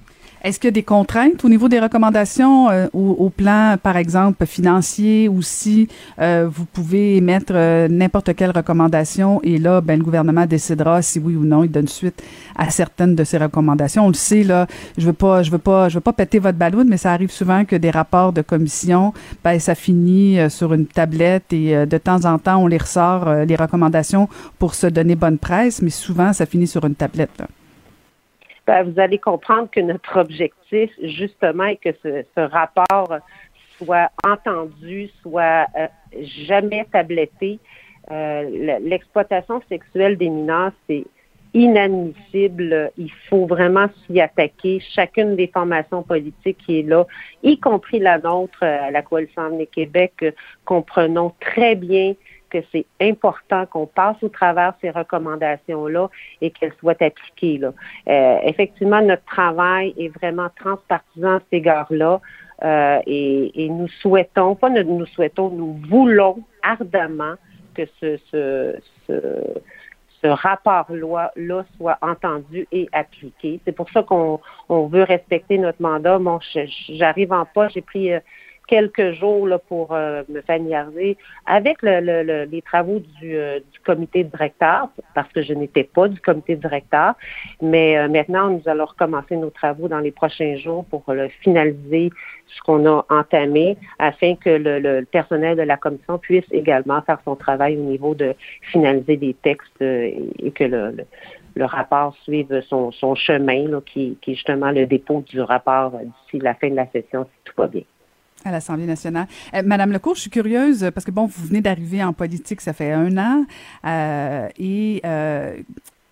Est-ce 0.44 0.60
qu'il 0.60 0.68
y 0.68 0.70
a 0.70 0.72
des 0.72 0.84
contraintes 0.84 1.46
au 1.46 1.48
niveau 1.48 1.70
des 1.70 1.80
recommandations 1.80 2.70
euh, 2.70 2.88
au, 2.91 3.30
plan, 3.30 3.78
par 3.82 3.96
exemple, 3.96 4.46
financier 4.46 5.30
ou 5.30 5.41
si 5.41 5.88
euh, 6.20 6.50
vous 6.52 6.66
pouvez 6.66 7.16
émettre 7.16 7.54
euh, 7.56 7.88
n'importe 7.88 8.36
quelle 8.36 8.52
recommandation 8.52 9.39
et 9.41 9.58
là, 9.58 9.80
ben, 9.80 9.98
le 9.98 10.04
gouvernement 10.04 10.46
décidera 10.46 11.02
si 11.02 11.20
oui 11.20 11.38
ou 11.38 11.46
non 11.46 11.64
il 11.64 11.72
donne 11.72 11.88
suite 11.88 12.22
à 12.58 12.70
certaines 12.72 13.16
de 13.16 13.24
ces 13.24 13.38
recommandations. 13.38 14.06
On 14.06 14.10
le 14.10 14.16
sait, 14.16 14.44
là, 14.44 14.68
je 14.98 15.06
veux 15.06 15.14
pas, 15.14 15.44
je 15.44 15.52
veux 15.52 15.60
pas, 15.60 15.88
je 15.88 15.96
veux 15.96 16.02
pas 16.02 16.12
péter 16.12 16.39
votre 16.39 16.58
ballon, 16.58 16.84
mais 16.86 16.98
ça 16.98 17.14
arrive 17.14 17.32
souvent 17.32 17.64
que 17.64 17.78
des 17.78 17.91
rapports 17.91 18.34
de 18.34 18.41
commission, 18.41 19.14
ben, 19.46 19.58
ça 19.62 19.76
finit 19.76 20.39
sur 20.50 20.74
une 20.74 20.88
tablette 20.88 21.54
et 21.54 21.86
de 21.86 21.98
temps 21.98 22.26
en 22.26 22.38
temps, 22.38 22.58
on 22.58 22.68
les 22.68 22.80
ressort, 22.80 23.34
les 23.48 23.56
recommandations 23.56 24.28
pour 24.60 24.76
se 24.76 24.88
donner 24.88 25.16
bonne 25.16 25.38
presse, 25.38 25.82
mais 25.82 25.89
souvent, 25.89 26.34
ça 26.34 26.46
finit 26.46 26.68
sur 26.68 26.84
une 26.84 26.96
tablette. 26.96 27.44
Ben, 28.66 28.84
vous 28.84 28.99
allez 28.99 29.18
comprendre 29.18 29.70
que 29.70 29.82
notre 29.82 30.20
objectif, 30.20 30.89
justement, 31.01 31.66
est 31.66 31.78
que 31.78 31.91
ce, 32.01 32.39
rapport 32.39 33.20
soit 33.78 34.09
entendu, 34.26 35.09
soit 35.22 35.68
euh, 35.78 35.88
jamais 36.47 36.86
tabletté. 36.91 37.59
Euh, 38.11 38.80
l'exploitation 38.80 39.61
sexuelle 39.68 40.18
des 40.18 40.30
mineurs, 40.30 40.72
c'est 40.88 41.05
inadmissible. 41.53 42.91
Il 42.97 43.11
faut 43.30 43.45
vraiment 43.45 43.88
s'y 44.05 44.22
attaquer. 44.22 44.82
Chacune 44.95 45.36
des 45.36 45.47
formations 45.47 46.01
politiques 46.01 46.57
qui 46.66 46.80
est 46.80 46.84
là, 46.84 47.05
y 47.43 47.59
compris 47.59 47.99
la 47.99 48.18
nôtre, 48.18 48.59
euh, 48.64 48.88
à 48.88 48.91
la 48.91 49.01
Coalition 49.01 49.57
des 49.57 49.68
Québec, 49.68 50.26
comprenons 50.64 51.34
très 51.41 51.76
bien 51.76 52.14
que 52.54 52.60
c'est 52.72 52.86
important 53.01 53.66
qu'on 53.66 53.88
passe 53.88 54.22
au 54.22 54.30
travers 54.30 54.74
ces 54.82 54.91
recommandations-là 54.91 56.10
et 56.41 56.51
qu'elles 56.51 56.74
soient 56.80 57.01
appliquées. 57.01 57.60
Euh, 57.64 58.38
effectivement, 58.43 59.01
notre 59.01 59.26
travail 59.26 59.93
est 59.97 60.10
vraiment 60.10 60.49
transpartisan 60.56 61.38
à 61.38 61.39
cet 61.39 61.54
égard-là. 61.54 62.22
Euh, 62.64 62.99
et, 63.08 63.68
nous 63.70 63.88
souhaitons, 63.88 64.56
pas 64.56 64.70
nous, 64.70 65.06
souhaitons, 65.08 65.49
nous 65.49 65.80
voulons 65.89 66.39
ardemment 66.62 67.34
que 67.74 67.84
ce, 67.99 68.18
ce, 69.08 70.26
rapport-là 70.26 71.34
soit 71.76 71.97
entendu 72.01 72.66
et 72.72 72.88
appliqué. 72.93 73.60
C'est 73.66 73.74
pour 73.74 73.89
ça 73.89 74.04
qu'on 74.04 74.39
veut 74.70 75.04
respecter 75.04 75.58
notre 75.58 75.82
mandat. 75.82 76.18
J'arrive 76.88 77.34
en 77.34 77.43
pas, 77.43 77.68
j'ai 77.68 77.82
pris 77.82 78.14
euh, 78.14 78.22
quelques 78.68 79.14
jours 79.14 79.47
là, 79.47 79.59
pour 79.59 79.93
euh, 79.93 80.24
me 80.30 80.41
familiariser 80.41 81.18
avec 81.45 81.78
le, 81.82 82.45
les 82.45 82.61
travaux 82.61 82.99
du, 82.99 83.36
euh, 83.36 83.59
du, 83.59 83.80
comité 83.82 84.24
directeur, 84.24 84.89
parce 85.14 85.32
que 85.34 85.41
je 85.41 85.53
n'étais 85.53 85.84
pas 85.84 86.07
du 86.07 86.20
comité 86.20 86.55
directeur. 86.55 87.14
Mais 87.61 87.97
euh, 87.97 88.07
maintenant, 88.07 88.49
nous 88.49 88.61
allons 88.66 88.86
recommencer 88.86 89.36
nos 89.36 89.49
travaux 89.49 89.88
dans 89.88 89.99
les 89.99 90.11
prochains 90.11 90.55
jours 90.57 90.86
pour 90.86 91.03
finaliser 91.41 92.11
ce 92.47 92.61
qu'on 92.61 92.86
a 92.86 93.05
entamé 93.09 93.78
afin 93.99 94.36
que 94.36 94.49
le, 94.49 95.03
personnel 95.05 95.57
de 95.57 95.64
la 95.64 95.78
commission 95.78 96.18
puisse 96.18 96.45
également 96.51 97.01
faire 97.01 97.20
son 97.26 97.36
travail 97.36 97.78
au 97.78 97.84
niveau 97.84 98.16
de 98.16 98.36
finaliser 98.72 99.18
des 99.18 99.34
textes 99.34 99.82
et, 99.82 100.51
que 100.55 100.64
le, 100.64 100.95
le 101.55 101.66
rapport 101.66 102.16
suive 102.24 102.61
son, 102.70 102.91
son 102.91 103.16
chemin, 103.16 103.68
là, 103.68 103.82
qui, 103.86 104.18
qui 104.22 104.32
est 104.32 104.36
justement 104.36 104.72
le 104.72 104.86
dépôt 104.86 105.24
du 105.28 105.41
rapport 105.41 105.91
d'ici 105.91 106.43
la 106.43 106.53
fin 106.53 106.70
de 106.70 106.76
la 106.76 106.88
session, 106.88 107.26
si 107.26 107.51
tout 107.51 107.53
va 107.57 107.68
bien. 107.68 107.84
À 108.46 108.52
l'Assemblée 108.52 108.86
nationale. 108.86 109.28
Euh, 109.54 109.62
Madame 109.66 109.91
Lecourt, 109.91 110.16
je 110.16 110.22
suis 110.22 110.30
curieuse 110.30 110.89
parce 110.94 111.06
que 111.06 111.12
bon, 111.12 111.26
vous 111.26 111.48
venez 111.48 111.62
d'arriver 111.62 112.04
en 112.04 112.14
politique, 112.14 112.62
ça 112.62 112.74
fait 112.74 112.91
un 112.91 113.18
an, 113.18 113.46
euh, 113.86 114.50
et 114.58 115.02
euh, 115.06 115.58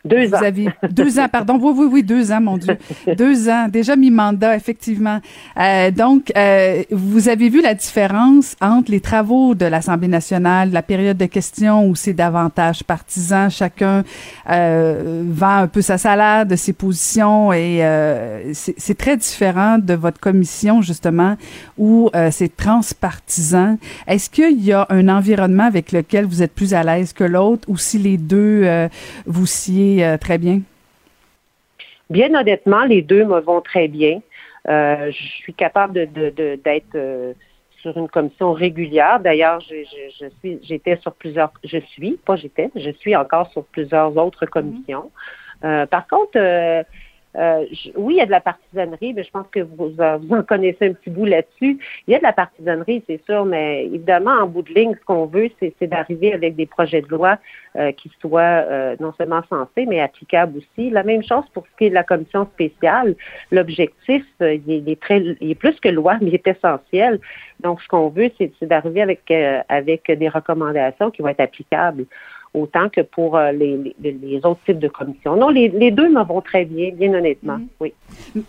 deux 0.05 0.27
Vous 0.27 0.33
ans. 0.35 0.41
avez 0.43 0.67
deux 0.91 1.19
ans, 1.19 1.27
pardon. 1.31 1.57
Oui, 1.61 1.73
oui, 1.77 1.87
oui, 1.91 2.03
deux 2.03 2.31
ans, 2.31 2.41
mon 2.41 2.57
Dieu. 2.57 2.77
deux 3.17 3.49
ans. 3.49 3.67
Déjà 3.69 3.95
mi-mandat, 3.95 4.55
effectivement. 4.55 5.19
Euh, 5.57 5.91
donc, 5.91 6.31
euh, 6.35 6.83
vous 6.91 7.29
avez 7.29 7.49
vu 7.49 7.61
la 7.61 7.73
différence 7.73 8.55
entre 8.61 8.91
les 8.91 8.99
travaux 8.99 9.55
de 9.55 9.65
l'Assemblée 9.65 10.07
nationale, 10.07 10.71
la 10.71 10.81
période 10.81 11.17
de 11.17 11.25
questions 11.25 11.87
où 11.87 11.95
c'est 11.95 12.13
davantage 12.13 12.83
partisan, 12.83 13.49
chacun 13.49 14.03
euh, 14.49 15.23
vend 15.27 15.57
un 15.57 15.67
peu 15.67 15.81
sa 15.81 15.97
salade, 15.97 16.55
ses 16.55 16.73
positions, 16.73 17.53
et 17.53 17.83
euh, 17.83 18.51
c'est 18.53 18.97
très 18.97 19.17
différent 19.17 19.77
de 19.77 19.93
votre 19.93 20.19
commission, 20.19 20.81
justement, 20.81 21.37
où 21.77 22.09
euh, 22.15 22.29
c'est 22.31 22.55
transpartisan. 22.55 23.77
Est-ce 24.07 24.29
qu'il 24.29 24.61
y 24.63 24.71
a 24.73 24.85
un 24.89 25.07
environnement 25.09 25.63
avec 25.65 25.91
lequel 25.91 26.25
vous 26.25 26.41
êtes 26.41 26.53
plus 26.53 26.73
à 26.73 26.83
l'aise 26.83 27.13
que 27.13 27.23
l'autre, 27.23 27.67
ou 27.69 27.77
si 27.77 27.97
les 27.97 28.17
deux 28.17 28.61
euh, 28.63 28.87
vous 29.25 29.45
siez 29.45 29.90
euh, 29.99 30.17
très 30.17 30.37
bien? 30.37 30.61
Bien 32.09 32.33
honnêtement, 32.33 32.83
les 32.85 33.01
deux 33.01 33.25
me 33.25 33.39
vont 33.39 33.61
très 33.61 33.87
bien. 33.87 34.21
Euh, 34.67 35.11
je 35.11 35.23
suis 35.41 35.53
capable 35.53 36.07
d'être 36.11 36.95
euh, 36.95 37.33
sur 37.81 37.97
une 37.97 38.09
commission 38.09 38.53
régulière. 38.53 39.19
D'ailleurs, 39.19 39.59
je, 39.61 40.29
suis, 40.39 40.59
j'étais 40.63 40.97
sur 40.97 41.13
plusieurs, 41.13 41.51
je 41.63 41.79
suis, 41.79 42.19
pas 42.25 42.35
j'étais, 42.35 42.69
je 42.75 42.91
suis 42.91 43.15
encore 43.15 43.49
sur 43.51 43.63
plusieurs 43.65 44.15
autres 44.17 44.45
commissions. 44.45 45.11
Mm-hmm. 45.63 45.87
par 45.87 46.07
contre, 46.07 46.37
euh, 47.37 47.65
oui, 47.95 48.15
il 48.15 48.17
y 48.17 48.21
a 48.21 48.25
de 48.25 48.31
la 48.31 48.41
partisanerie, 48.41 49.13
mais 49.13 49.23
je 49.23 49.31
pense 49.31 49.47
que 49.51 49.61
vous, 49.61 49.93
euh, 49.99 50.17
vous 50.17 50.35
en 50.35 50.43
connaissez 50.43 50.89
un 50.89 50.93
petit 50.93 51.09
bout 51.09 51.25
là-dessus. 51.25 51.79
Il 52.07 52.11
y 52.11 52.15
a 52.15 52.17
de 52.17 52.23
la 52.23 52.33
partisanerie, 52.33 53.03
c'est 53.07 53.23
sûr, 53.25 53.45
mais 53.45 53.85
évidemment, 53.85 54.31
en 54.31 54.47
bout 54.47 54.63
de 54.63 54.73
ligne, 54.73 54.95
ce 54.99 55.05
qu'on 55.05 55.25
veut, 55.25 55.49
c'est 55.59 55.87
d'arriver 55.87 56.33
avec 56.33 56.55
des 56.55 56.65
projets 56.65 57.01
de 57.01 57.07
loi 57.07 57.37
euh, 57.77 57.91
qui 57.93 58.11
soient 58.19 58.65
non 58.99 59.13
seulement 59.17 59.41
sensés, 59.49 59.85
mais 59.85 60.01
applicables 60.01 60.57
aussi. 60.57 60.89
La 60.89 61.03
même 61.03 61.23
chose 61.23 61.45
pour 61.53 61.65
ce 61.65 61.77
qui 61.77 61.85
est 61.85 61.89
de 61.89 61.95
la 61.95 62.03
commission 62.03 62.45
spéciale. 62.53 63.15
L'objectif, 63.51 64.25
il, 64.41 64.89
est 64.89 65.01
très, 65.01 65.19
il 65.39 65.51
est 65.51 65.55
plus 65.55 65.79
que 65.79 65.89
loi, 65.89 66.17
mais 66.21 66.27
il 66.27 66.35
est 66.35 66.47
essentiel. 66.47 67.19
Donc, 67.61 67.81
ce 67.81 67.87
qu'on 67.87 68.09
veut, 68.09 68.31
c'est 68.37 68.51
d'arriver 68.63 69.01
avec, 69.01 69.31
avec 69.69 70.11
des 70.11 70.29
recommandations 70.29 71.11
qui 71.11 71.21
vont 71.21 71.29
être 71.29 71.39
applicables 71.39 72.05
autant 72.53 72.89
que 72.89 73.01
pour 73.01 73.37
euh, 73.37 73.51
les, 73.51 73.95
les, 74.01 74.37
autres 74.43 74.59
types 74.65 74.79
de 74.79 74.89
commissions. 74.89 75.37
Non, 75.37 75.49
les, 75.49 75.69
les 75.69 75.91
deux 75.91 76.09
me 76.09 76.23
vont 76.23 76.41
très 76.41 76.65
bien, 76.65 76.91
bien 76.93 77.13
honnêtement, 77.13 77.57
mhm. 77.57 77.67
oui. 77.79 77.93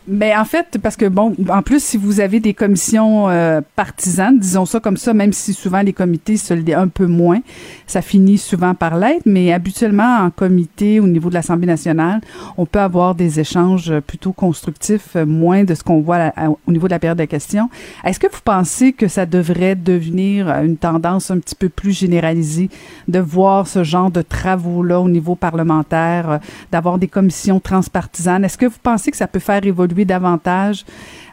Mais 0.09 0.36
en 0.36 0.44
fait, 0.44 0.78
parce 0.82 0.96
que 0.96 1.07
bon, 1.07 1.34
en 1.48 1.62
plus, 1.62 1.82
si 1.82 1.96
vous 1.96 2.20
avez 2.20 2.40
des 2.40 2.53
commissions 2.53 3.28
euh, 3.28 3.61
partisanes, 3.76 4.38
disons 4.38 4.64
ça 4.64 4.80
comme 4.80 4.96
ça, 4.96 5.14
même 5.14 5.32
si 5.32 5.53
souvent 5.53 5.82
les 5.82 5.92
comités 5.92 6.36
se 6.36 6.53
le 6.53 6.62
un 6.76 6.88
peu 6.88 7.07
moins, 7.07 7.40
ça 7.86 8.03
finit 8.03 8.38
souvent 8.38 8.74
par 8.74 8.96
l'être, 8.96 9.22
mais 9.26 9.53
habituellement 9.53 10.18
en 10.20 10.30
comité 10.30 11.00
au 11.00 11.07
niveau 11.07 11.28
de 11.28 11.34
l'Assemblée 11.34 11.66
nationale, 11.66 12.20
on 12.57 12.66
peut 12.66 12.78
avoir 12.78 13.14
des 13.14 13.40
échanges 13.40 14.00
plutôt 14.00 14.32
constructifs, 14.32 15.16
euh, 15.16 15.26
moins 15.26 15.64
de 15.64 15.74
ce 15.74 15.84
qu'on 15.84 16.00
voit 16.00 16.32
au 16.66 16.72
niveau 16.72 16.86
de 16.86 16.92
la 16.92 16.98
période 16.98 17.18
de 17.18 17.24
questions. 17.24 17.68
Est-ce 18.05 18.18
que 18.18 18.26
vous 18.26 18.40
pensez 18.44 18.92
que 18.92 19.07
ça 19.07 19.26
devrait 19.26 19.76
devenir 19.76 20.48
une 20.48 20.76
tendance 20.76 21.30
un 21.30 21.38
petit 21.38 21.55
peu 21.55 21.68
plus 21.68 21.96
généralisée 21.96 22.68
de 23.09 23.18
voir 23.18 23.66
ce 23.66 23.84
genre 23.84 23.91
de 23.93 24.22
travaux-là 24.22 25.01
au 25.01 25.09
niveau 25.09 25.34
parlementaire, 25.34 26.30
euh, 26.30 26.38
d'avoir 26.70 26.99
des 26.99 27.09
commissions 27.09 27.61
transpartisanes? 27.61 28.45
Est-ce 28.45 28.59
que 28.59 28.66
vous 28.66 28.78
pensez 28.82 29.11
que 29.11 29.16
ça 29.16 29.26
peut 29.26 29.38
faire 29.38 29.64
évoluer 29.64 30.05
davantage 30.05 30.84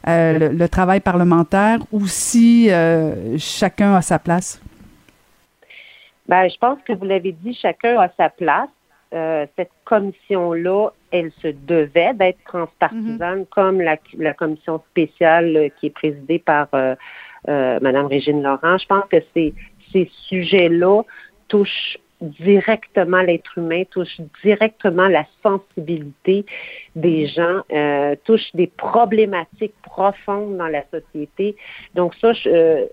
euh, 0.08 0.50
le, 0.50 0.70
travail 0.70 1.00
parlementaire 1.00 1.80
ou 1.92 2.06
si 2.08 2.70
euh, 2.70 3.38
chacun 3.38 3.96
a 3.96 4.02
sa 4.02 4.20
place? 4.20 4.62
Ben, 6.28 6.48
je 6.48 6.58
pense 6.58 6.78
que 6.86 6.94
vous 6.94 7.06
l'avez 7.06 7.32
dit, 7.32 7.54
chacun 7.54 8.00
a 8.00 8.10
sa 8.18 8.30
place. 8.30 8.70
cette 9.56 9.72
commission-là, 9.86 10.90
elle 11.12 11.32
se 11.42 11.48
devait 11.48 12.14
d'être 12.14 12.44
transpartisane, 12.46 13.42
mm-hmm. 13.42 13.50
comme 13.50 13.82
la, 13.82 14.34
commission 14.34 14.82
spéciale 14.92 15.72
qui 15.80 15.88
est 15.88 15.96
présidée 16.02 16.38
par 16.38 16.68
Mme 17.48 18.06
Régine 18.06 18.44
Laurent. 18.44 18.78
Je 18.78 18.86
pense 18.86 19.06
que 19.10 19.18
ces, 19.34 19.56
ces 19.92 20.10
sujets-là 20.28 21.02
touchent 21.48 21.98
directement 22.22 23.22
l'être 23.22 23.58
humain, 23.58 23.84
touche 23.90 24.20
directement 24.44 25.08
la 25.08 25.26
sensibilité 25.44 26.46
des 26.96 27.28
gens, 27.28 27.62
euh, 27.72 28.16
touche 28.26 28.54
des 28.54 28.68
problématiques 28.68 29.76
profondes 29.84 30.58
dans 30.58 30.68
la 30.68 30.84
société. 30.92 31.56
Donc 31.96 32.14
ça, 32.16 32.34
je, 32.34 32.50
euh, 32.50 32.86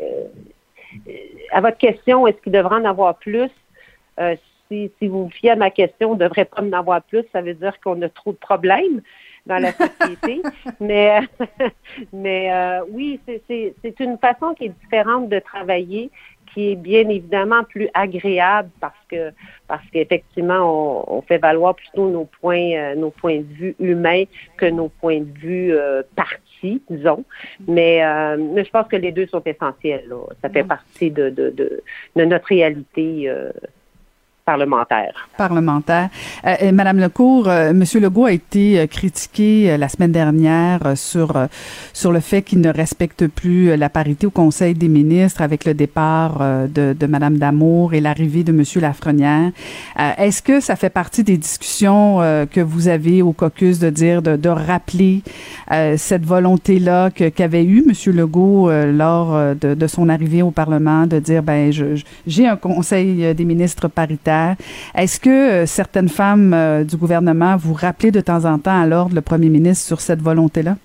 à 1.50 1.60
votre 1.60 1.78
question, 1.78 2.26
est-ce 2.26 2.40
qu'il 2.42 2.52
devrait 2.52 2.76
en 2.76 2.84
avoir 2.84 3.16
plus? 3.16 3.50
Euh, 4.20 4.36
si, 4.68 4.90
si, 4.98 5.08
vous 5.08 5.24
vous 5.24 5.30
fiez 5.30 5.50
à 5.50 5.56
ma 5.56 5.70
question, 5.70 6.12
on 6.12 6.14
ne 6.14 6.20
devrait 6.20 6.44
pas 6.44 6.62
en 6.62 6.72
avoir 6.72 7.02
plus, 7.02 7.24
ça 7.32 7.40
veut 7.40 7.54
dire 7.54 7.78
qu'on 7.80 8.00
a 8.02 8.08
trop 8.08 8.32
de 8.32 8.36
problèmes 8.36 9.00
dans 9.46 9.58
la 9.58 9.72
société. 9.72 10.42
mais 10.80 11.20
mais 12.12 12.80
oui, 12.90 13.20
c'est 13.26 14.00
une 14.00 14.18
façon 14.18 14.54
qui 14.54 14.66
est 14.66 14.74
différente 14.82 15.28
de 15.28 15.38
travailler 15.38 16.10
qui 16.52 16.72
est 16.72 16.76
bien 16.76 17.08
évidemment 17.08 17.64
plus 17.64 17.88
agréable 17.94 18.70
parce 18.80 18.94
que 19.08 19.32
parce 19.68 19.82
qu'effectivement, 19.92 21.12
on, 21.12 21.22
fait 21.22 21.38
valoir 21.38 21.74
plutôt 21.74 22.08
nos 22.08 22.24
points, 22.24 22.72
euh, 22.74 22.94
nos 22.94 23.10
points 23.10 23.38
de 23.38 23.54
vue 23.54 23.76
humains 23.80 24.24
que 24.56 24.66
nos 24.66 24.88
points 24.88 25.20
de 25.20 25.38
vue 25.38 25.72
euh, 25.72 26.02
partis, 26.14 26.80
disons. 26.88 27.24
Mais, 27.66 28.04
euh, 28.04 28.36
mais 28.38 28.64
je 28.64 28.70
pense 28.70 28.86
que 28.86 28.96
les 28.96 29.10
deux 29.10 29.26
sont 29.26 29.42
essentiels. 29.44 30.12
Ça 30.40 30.48
fait 30.48 30.62
partie 30.64 31.10
de, 31.10 31.30
de, 31.30 31.50
de, 31.50 31.82
de 32.14 32.24
notre 32.24 32.46
réalité 32.46 33.28
parlementaire. 34.46 35.28
Parlementaire. 35.36 36.08
Euh, 36.46 36.70
Madame 36.70 37.00
Lecour, 37.00 37.48
euh, 37.48 37.72
Monsieur 37.72 37.98
Legault 37.98 38.26
a 38.26 38.32
été 38.32 38.78
euh, 38.78 38.86
critiqué 38.86 39.72
euh, 39.72 39.76
la 39.76 39.88
semaine 39.88 40.12
dernière 40.12 40.96
sur 40.96 41.34
sur 41.92 42.12
le 42.12 42.20
fait 42.20 42.42
qu'il 42.42 42.60
ne 42.60 42.72
respecte 42.72 43.26
plus 43.26 43.76
la 43.76 43.88
parité 43.88 44.28
au 44.28 44.30
Conseil 44.30 44.74
des 44.74 44.86
ministres 44.86 45.42
avec 45.42 45.64
le 45.64 45.74
départ 45.74 46.38
de, 46.68 47.06
Madame 47.06 47.38
Damour 47.38 47.94
et 47.94 48.00
l'arrivée 48.00 48.44
de 48.44 48.52
Monsieur 48.52 48.80
Lafrenière. 48.80 49.50
Est-ce 50.18 50.42
que 50.42 50.60
ça 50.60 50.76
fait 50.76 50.90
partie 50.90 51.24
des 51.24 51.36
discussions 51.38 52.18
que 52.52 52.60
vous 52.60 52.88
avez 52.88 53.22
au 53.22 53.32
caucus 53.32 53.78
de 53.78 53.90
dire 53.90 54.22
de, 54.22 54.48
rappeler 54.48 55.22
cette 55.96 56.24
volonté-là 56.24 57.10
qu'avait 57.10 57.64
eu 57.64 57.82
Monsieur 57.86 58.12
Legault 58.12 58.70
lors 58.70 59.54
de, 59.54 59.74
de, 59.74 59.86
son 59.86 60.08
arrivée 60.08 60.42
au 60.42 60.50
Parlement 60.50 61.06
de 61.06 61.18
dire 61.18 61.42
ben 61.42 61.72
j'ai 62.26 62.46
un 62.46 62.56
Conseil 62.56 63.34
des 63.34 63.44
ministres 63.44 63.88
paritaire 63.88 64.35
est-ce 64.94 65.20
que 65.20 65.30
euh, 65.30 65.66
certaines 65.66 66.08
femmes 66.08 66.52
euh, 66.54 66.84
du 66.84 66.96
gouvernement 66.96 67.56
vous 67.56 67.74
rappellent 67.74 68.12
de 68.12 68.20
temps 68.20 68.44
en 68.44 68.58
temps 68.58 68.80
à 68.80 68.86
l'ordre 68.86 69.14
le 69.14 69.20
premier 69.20 69.48
ministre 69.48 69.86
sur 69.86 70.00
cette 70.00 70.20
volonté-là? 70.20 70.76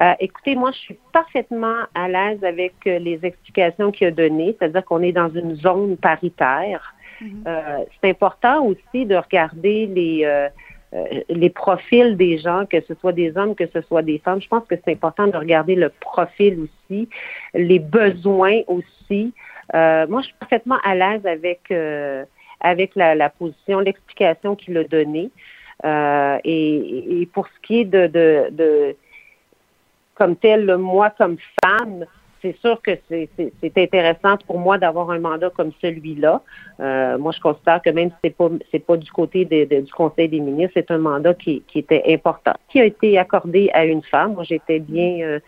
Euh, 0.00 0.12
écoutez, 0.20 0.56
moi, 0.56 0.72
je 0.72 0.78
suis 0.78 0.98
parfaitement 1.12 1.84
à 1.94 2.08
l'aise 2.08 2.44
avec 2.44 2.74
les 2.84 3.18
explications 3.22 3.90
qu'il 3.90 4.08
a 4.08 4.10
données, 4.10 4.54
c'est-à-dire 4.58 4.84
qu'on 4.84 5.02
est 5.02 5.12
dans 5.12 5.30
une 5.30 5.56
zone 5.56 5.96
paritaire. 5.96 6.92
Mm-hmm. 7.22 7.86
c'est 7.98 8.10
important 8.10 8.66
aussi 8.66 9.06
de 9.06 9.16
regarder 9.16 9.86
les, 9.86 10.48
les 11.30 11.48
profils 11.48 12.14
des 12.14 12.36
gens, 12.36 12.66
que 12.66 12.78
ce 12.86 12.92
soit 12.96 13.12
des 13.12 13.34
hommes, 13.38 13.54
que 13.54 13.66
ce 13.68 13.80
soit 13.80 14.02
des 14.02 14.18
femmes. 14.18 14.42
Je 14.42 14.48
pense 14.48 14.66
que 14.68 14.74
c'est 14.84 14.92
important 14.92 15.26
de 15.26 15.36
regarder 15.38 15.76
le 15.76 15.88
profil 15.88 16.66
aussi, 16.66 17.08
les 17.54 17.78
besoins 17.78 18.60
aussi. 18.66 19.32
Euh, 19.74 20.06
moi, 20.08 20.20
je 20.22 20.26
suis 20.26 20.36
parfaitement 20.38 20.78
à 20.84 20.94
l'aise 20.94 21.26
avec 21.26 21.60
euh, 21.70 22.24
avec 22.60 22.94
la, 22.94 23.28
position, 23.30 23.80
l'explication 23.80 24.56
qu'il 24.56 24.76
a 24.78 24.84
donnée. 24.84 25.30
Euh, 25.84 26.38
et, 26.44 27.28
pour 27.34 27.46
ce 27.48 27.66
qui 27.66 27.80
est 27.80 27.84
de, 27.84 28.06
de, 28.50 28.96
comme 30.14 30.36
tel, 30.36 30.74
moi 30.78 31.10
comme 31.10 31.36
femme, 31.62 32.06
c'est 32.40 32.56
sûr 32.60 32.80
que 32.80 32.92
c'est 33.08 33.78
intéressant 33.78 34.38
pour 34.46 34.58
moi 34.58 34.78
d'avoir 34.78 35.10
un 35.10 35.18
mandat 35.18 35.50
comme 35.50 35.72
celui-là. 35.82 36.40
moi, 36.78 37.32
je 37.32 37.40
considère 37.40 37.82
que 37.82 37.90
même 37.90 38.08
si 38.10 38.16
c'est 38.24 38.36
pas 38.36 38.48
c'est 38.70 38.84
pas 38.86 38.96
du 38.96 39.10
côté 39.10 39.44
du 39.44 39.92
Conseil 39.92 40.28
des 40.28 40.40
ministres, 40.40 40.72
c'est 40.74 40.90
un 40.90 40.98
mandat 40.98 41.34
qui, 41.34 41.62
qui, 41.68 41.80
était 41.80 42.04
important, 42.08 42.54
qui 42.68 42.80
a 42.80 42.84
été 42.84 43.18
accordé 43.18 43.68
à 43.74 43.84
une 43.84 44.02
femme. 44.02 44.34
Moi, 44.34 44.44
j'étais 44.44 44.78
bien 44.78 45.40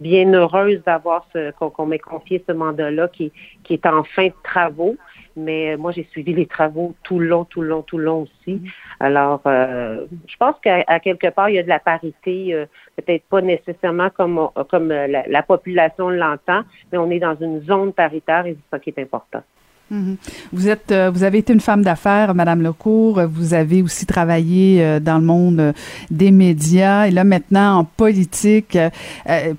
bien 0.00 0.32
heureuse 0.32 0.82
d'avoir 0.84 1.26
ce 1.32 1.50
qu'on 1.52 1.86
m'ait 1.86 1.98
confié 1.98 2.42
ce 2.46 2.52
mandat-là 2.52 3.08
qui, 3.08 3.32
qui 3.64 3.74
est 3.74 3.86
en 3.86 4.02
fin 4.04 4.26
de 4.26 4.34
travaux. 4.42 4.96
Mais 5.36 5.72
euh, 5.72 5.78
moi, 5.78 5.92
j'ai 5.92 6.04
suivi 6.10 6.34
les 6.34 6.46
travaux 6.46 6.94
tout 7.02 7.18
le 7.18 7.28
long, 7.28 7.44
tout 7.44 7.62
le 7.62 7.68
long, 7.68 7.82
tout 7.82 7.98
le 7.98 8.04
long 8.04 8.22
aussi. 8.22 8.60
Alors, 8.98 9.40
euh, 9.46 10.06
je 10.26 10.36
pense 10.36 10.56
qu'à 10.60 11.00
quelque 11.00 11.28
part, 11.28 11.48
il 11.50 11.56
y 11.56 11.58
a 11.58 11.62
de 11.62 11.68
la 11.68 11.78
parité, 11.78 12.52
euh, 12.52 12.66
peut-être 12.96 13.24
pas 13.24 13.40
nécessairement 13.40 14.10
comme, 14.10 14.48
comme 14.70 14.88
la, 14.88 15.26
la 15.26 15.42
population 15.42 16.10
l'entend, 16.10 16.62
mais 16.90 16.98
on 16.98 17.10
est 17.10 17.20
dans 17.20 17.36
une 17.36 17.62
zone 17.62 17.92
paritaire 17.92 18.46
et 18.46 18.54
c'est 18.54 18.76
ça 18.76 18.78
qui 18.80 18.90
est 18.90 18.98
important. 18.98 19.42
Mhm. 19.90 20.18
Vous 20.52 20.68
êtes, 20.68 20.92
euh, 20.92 21.10
vous 21.12 21.24
avez 21.24 21.38
été 21.38 21.52
une 21.52 21.60
femme 21.60 21.82
d'affaires, 21.82 22.32
Madame 22.32 22.62
Lecourt. 22.62 23.22
Vous 23.26 23.54
avez 23.54 23.82
aussi 23.82 24.06
travaillé 24.06 24.84
euh, 24.84 25.00
dans 25.00 25.18
le 25.18 25.24
monde 25.24 25.58
euh, 25.58 25.72
des 26.12 26.30
médias 26.30 27.08
et 27.08 27.10
là 27.10 27.24
maintenant 27.24 27.78
en 27.78 27.84
politique. 27.84 28.78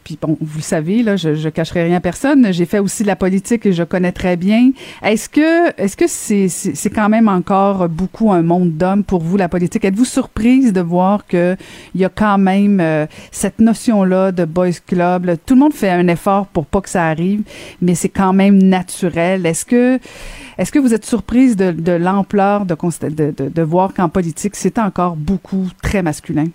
puis 0.06 0.18
bon, 0.22 0.38
vous 0.40 0.60
le 0.60 0.64
savez, 0.64 1.04
là, 1.04 1.18
je, 1.18 1.36
je 1.36 1.50
cacherai 1.50 1.84
rien 1.84 1.98
à 1.98 2.00
personne. 2.00 2.54
J'ai 2.54 2.66
fait 2.66 2.80
aussi 2.80 3.04
la 3.04 3.18
politique 3.18 3.66
et 3.66 3.74
je 3.74 3.84
connais 3.84 4.14
très 4.14 4.38
bien. 4.38 4.72
Est-ce 5.04 5.28
que, 5.28 5.70
est-ce 5.78 5.98
que 5.98 6.08
c'est, 6.08 6.48
c'est, 6.48 6.90
quand 6.90 7.10
même 7.10 7.28
encore 7.28 7.90
beaucoup 7.90 8.32
un 8.32 8.42
monde 8.42 8.78
d'hommes 8.78 9.04
pour 9.04 9.22
vous 9.22 9.36
la 9.36 9.50
politique? 9.50 9.84
Êtes-vous 9.84 10.06
surprise 10.06 10.72
de 10.72 10.82
voir 10.82 11.28
que 11.28 11.58
il 11.94 12.00
y 12.02 12.06
a 12.06 12.10
quand 12.10 12.38
même 12.38 12.82
cette 13.32 13.60
notion-là 13.60 14.32
de 14.32 14.46
boys 14.46 14.80
club? 14.86 15.36
Tout 15.46 15.56
le 15.56 15.60
monde 15.60 15.74
fait 15.74 15.90
un 15.90 16.08
effort 16.08 16.48
pour 16.48 16.66
pas 16.66 16.80
que 16.80 16.90
ça 16.90 17.06
arrive, 17.06 17.42
mais 17.82 17.96
c'est 17.96 18.10
quand 18.10 18.34
même 18.34 18.62
naturel. 18.62 19.46
Est-ce 19.46 19.66
que 19.66 20.00
est-ce 20.58 20.72
que 20.72 20.80
vous 20.80 20.94
êtes 20.94 21.06
surprise 21.06 21.56
de, 21.56 21.92
l'ampleur 21.94 22.66
de, 22.66 23.50
de, 23.50 23.62
voir 23.62 23.94
qu'en 23.94 24.10
politique, 24.10 24.56
c'est 24.56 24.78
encore 24.78 25.16
beaucoup 25.16 25.68
très 25.82 26.02
masculin? 26.02 26.48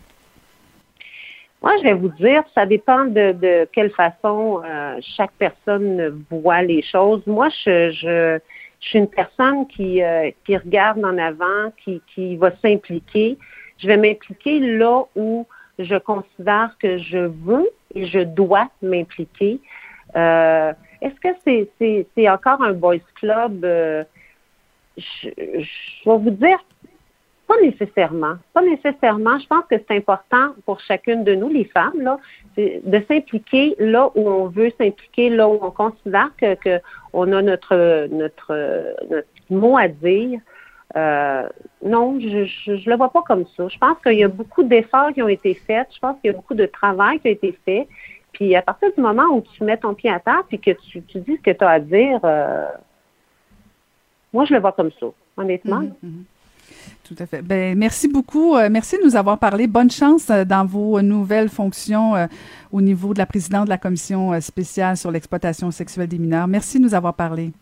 Moi, 1.62 1.72
je 1.78 1.84
vais 1.84 1.94
vous 1.94 2.10
dire, 2.10 2.44
ça 2.54 2.66
dépend 2.66 3.06
de, 3.06 3.66
quelle 3.72 3.90
façon 3.90 4.62
euh, 4.64 4.98
chaque 5.16 5.32
personne 5.38 6.22
voit 6.30 6.62
les 6.62 6.82
choses. 6.82 7.22
Moi, 7.26 7.48
je, 7.64 8.38
suis 8.78 8.98
une 8.98 9.08
personne 9.08 9.66
qui, 9.66 10.02
euh, 10.02 10.30
regarde 10.48 11.04
en 11.04 11.18
avant, 11.18 11.72
qui, 11.82 12.02
qui 12.14 12.36
va 12.36 12.52
s'impliquer. 12.62 13.38
Je 13.78 13.88
vais 13.88 13.96
m'impliquer 13.96 14.60
là 14.60 15.02
où 15.16 15.46
je 15.78 15.96
considère 15.96 16.76
que 16.80 16.98
je 16.98 17.18
veux 17.18 17.68
et 17.94 18.06
je 18.06 18.20
dois 18.20 18.68
m'impliquer. 18.82 19.58
Euh, 20.14 20.72
est-ce 21.06 21.20
que 21.20 21.66
c'est, 22.16 22.28
encore 22.28 22.62
un 22.62 22.72
boys 22.72 22.96
club? 23.14 23.64
Euh, 23.64 24.04
je, 24.96 25.28
vais 25.30 26.18
vous 26.18 26.30
dire, 26.30 26.58
pas 27.46 27.54
nécessairement. 27.62 28.36
Pas 28.52 28.62
nécessairement. 28.62 29.38
Je 29.38 29.46
pense 29.46 29.64
que 29.70 29.76
c'est 29.76 29.96
important 29.96 30.54
pour 30.64 30.80
chacune 30.80 31.22
de 31.24 31.34
nous, 31.34 31.48
les 31.48 31.64
femmes, 31.64 32.00
là, 32.00 32.18
de 32.56 33.02
s'impliquer 33.08 33.76
là 33.78 34.10
où 34.14 34.28
on 34.28 34.48
veut 34.48 34.72
s'impliquer, 34.78 35.30
là 35.30 35.48
où 35.48 35.58
on 35.62 35.70
considère 35.70 36.30
que, 36.36 36.76
a 36.76 37.42
notre, 37.42 38.06
notre, 38.08 38.96
notre 39.10 39.28
mot 39.50 39.76
à 39.76 39.88
dire. 39.88 40.40
Euh, 40.96 41.48
non, 41.84 42.18
je 42.20 42.70
ne 42.70 42.90
le 42.90 42.96
vois 42.96 43.10
pas 43.10 43.22
comme 43.22 43.44
ça. 43.56 43.68
Je 43.68 43.78
pense 43.78 43.98
qu'il 44.02 44.18
y 44.18 44.24
a 44.24 44.28
beaucoup 44.28 44.62
d'efforts 44.62 45.12
qui 45.12 45.22
ont 45.22 45.28
été 45.28 45.54
faits. 45.54 45.88
Je 45.94 45.98
pense 45.98 46.18
qu'il 46.20 46.30
y 46.30 46.34
a 46.34 46.36
beaucoup 46.36 46.54
de 46.54 46.66
travail 46.66 47.20
qui 47.20 47.28
a 47.28 47.30
été 47.32 47.58
fait. 47.64 47.86
Puis 48.36 48.54
à 48.54 48.60
partir 48.60 48.90
du 48.94 49.00
moment 49.00 49.24
où 49.32 49.42
tu 49.56 49.64
mets 49.64 49.78
ton 49.78 49.94
pied 49.94 50.10
à 50.10 50.20
terre 50.20 50.42
puis 50.46 50.58
que 50.58 50.72
tu, 50.72 51.00
dis 51.00 51.36
ce 51.36 51.40
que 51.40 51.50
tu 51.56 51.64
as 51.64 51.70
à 51.70 51.80
dire, 51.80 52.20
euh, 52.22 52.66
moi, 54.30 54.44
je 54.44 54.52
le 54.52 54.60
vois 54.60 54.72
comme 54.72 54.90
ça, 55.00 55.06
honnêtement. 55.38 55.80
Mhm, 55.80 55.94
mhm. 56.02 56.24
Tout 57.02 57.14
à 57.18 57.24
fait. 57.24 57.40
Ben, 57.40 57.78
merci 57.78 58.08
beaucoup. 58.08 58.56
Euh, 58.56 58.68
merci 58.70 58.98
de 58.98 59.04
nous 59.04 59.16
avoir 59.16 59.38
parlé. 59.38 59.66
Bonne 59.66 59.90
chance 59.90 60.28
euh, 60.28 60.44
dans 60.44 60.66
vos 60.66 61.00
nouvelles 61.00 61.48
fonctions 61.48 62.12
au 62.72 62.82
niveau 62.82 63.14
de 63.14 63.18
la 63.18 63.26
présidente 63.26 63.64
de 63.64 63.70
la 63.70 63.78
commission 63.78 64.38
spéciale 64.40 64.98
sur 64.98 65.10
l'exploitation 65.10 65.70
sexuelle 65.70 66.08
des 66.08 66.18
mineurs. 66.18 66.46
Merci 66.46 66.78
de 66.78 66.84
nous 66.84 66.94
avoir 66.94 67.14
parlé. 67.14 67.52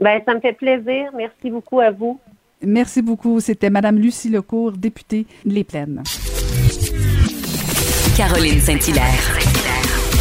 Ben, 0.00 0.20
ça 0.26 0.34
me 0.34 0.40
fait 0.40 0.54
plaisir. 0.54 1.10
Merci 1.14 1.50
beaucoup 1.50 1.78
à 1.78 1.92
vous. 1.92 2.18
Merci 2.62 3.00
beaucoup. 3.00 3.38
C'était 3.38 3.70
Madame 3.70 3.98
Lucie 3.98 4.28
Lecourt, 4.28 4.72
députée 4.72 5.26
Les 5.44 5.62
Plaines. 5.62 6.02
Caroline 8.16 8.58
Saint-Hilaire. 8.58 9.57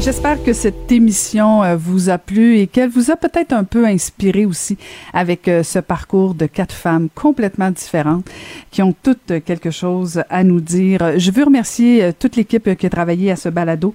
J'espère 0.00 0.42
que 0.42 0.52
cette 0.52 0.92
émission 0.92 1.62
euh, 1.62 1.76
vous 1.76 2.10
a 2.10 2.18
plu 2.18 2.58
et 2.58 2.66
qu'elle 2.66 2.90
vous 2.90 3.10
a 3.10 3.16
peut-être 3.16 3.52
un 3.52 3.64
peu 3.64 3.86
inspiré 3.86 4.44
aussi 4.44 4.76
avec 5.12 5.48
euh, 5.48 5.62
ce 5.62 5.78
parcours 5.78 6.34
de 6.34 6.46
quatre 6.46 6.74
femmes 6.74 7.08
complètement 7.14 7.70
différentes 7.70 8.26
qui 8.70 8.82
ont 8.82 8.94
toutes 9.02 9.42
quelque 9.44 9.70
chose 9.70 10.22
à 10.28 10.44
nous 10.44 10.60
dire. 10.60 11.18
Je 11.18 11.30
veux 11.30 11.44
remercier 11.44 12.04
euh, 12.04 12.12
toute 12.18 12.36
l'équipe 12.36 12.76
qui 12.76 12.86
a 12.86 12.90
travaillé 12.90 13.30
à 13.30 13.36
ce 13.36 13.48
balado. 13.48 13.94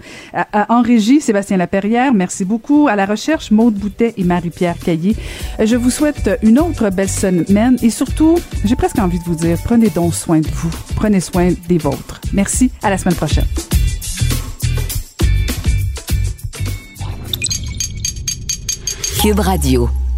En 0.70 0.82
régie, 0.82 1.22
Sébastien 1.22 1.58
Laperrière, 1.58 2.14
merci 2.14 2.44
beaucoup. 2.44 2.88
À 2.88 2.96
la 2.96 3.06
recherche, 3.06 3.52
Maude 3.52 3.76
Boutet 3.76 4.14
et 4.18 4.24
Marie-Pierre 4.24 4.80
Caillé. 4.80 5.16
Je 5.60 5.76
vous 5.76 5.92
souhaite 5.92 6.40
une 6.42 6.60
autre 6.60 6.90
belle 6.90 7.10
semaine 7.10 7.78
et 7.84 7.90
surtout, 7.90 8.38
j'ai 8.66 8.76
presque 8.76 9.00
envie 9.00 9.20
de 9.20 9.24
vous 9.26 9.36
dire, 9.36 9.58
prenez 9.64 9.90
donc 9.90 10.16
soin 10.16 10.40
de 10.40 10.48
vous. 10.48 10.72
Prenez 10.96 11.20
soin 11.20 11.50
des 11.68 11.78
vôtres. 11.78 12.22
Merci. 12.34 12.72
À 12.82 12.90
la 12.90 12.98
semaine 12.98 13.16
prochaine. 13.16 13.46
Cube 19.20 19.42
Radio. 19.42 20.09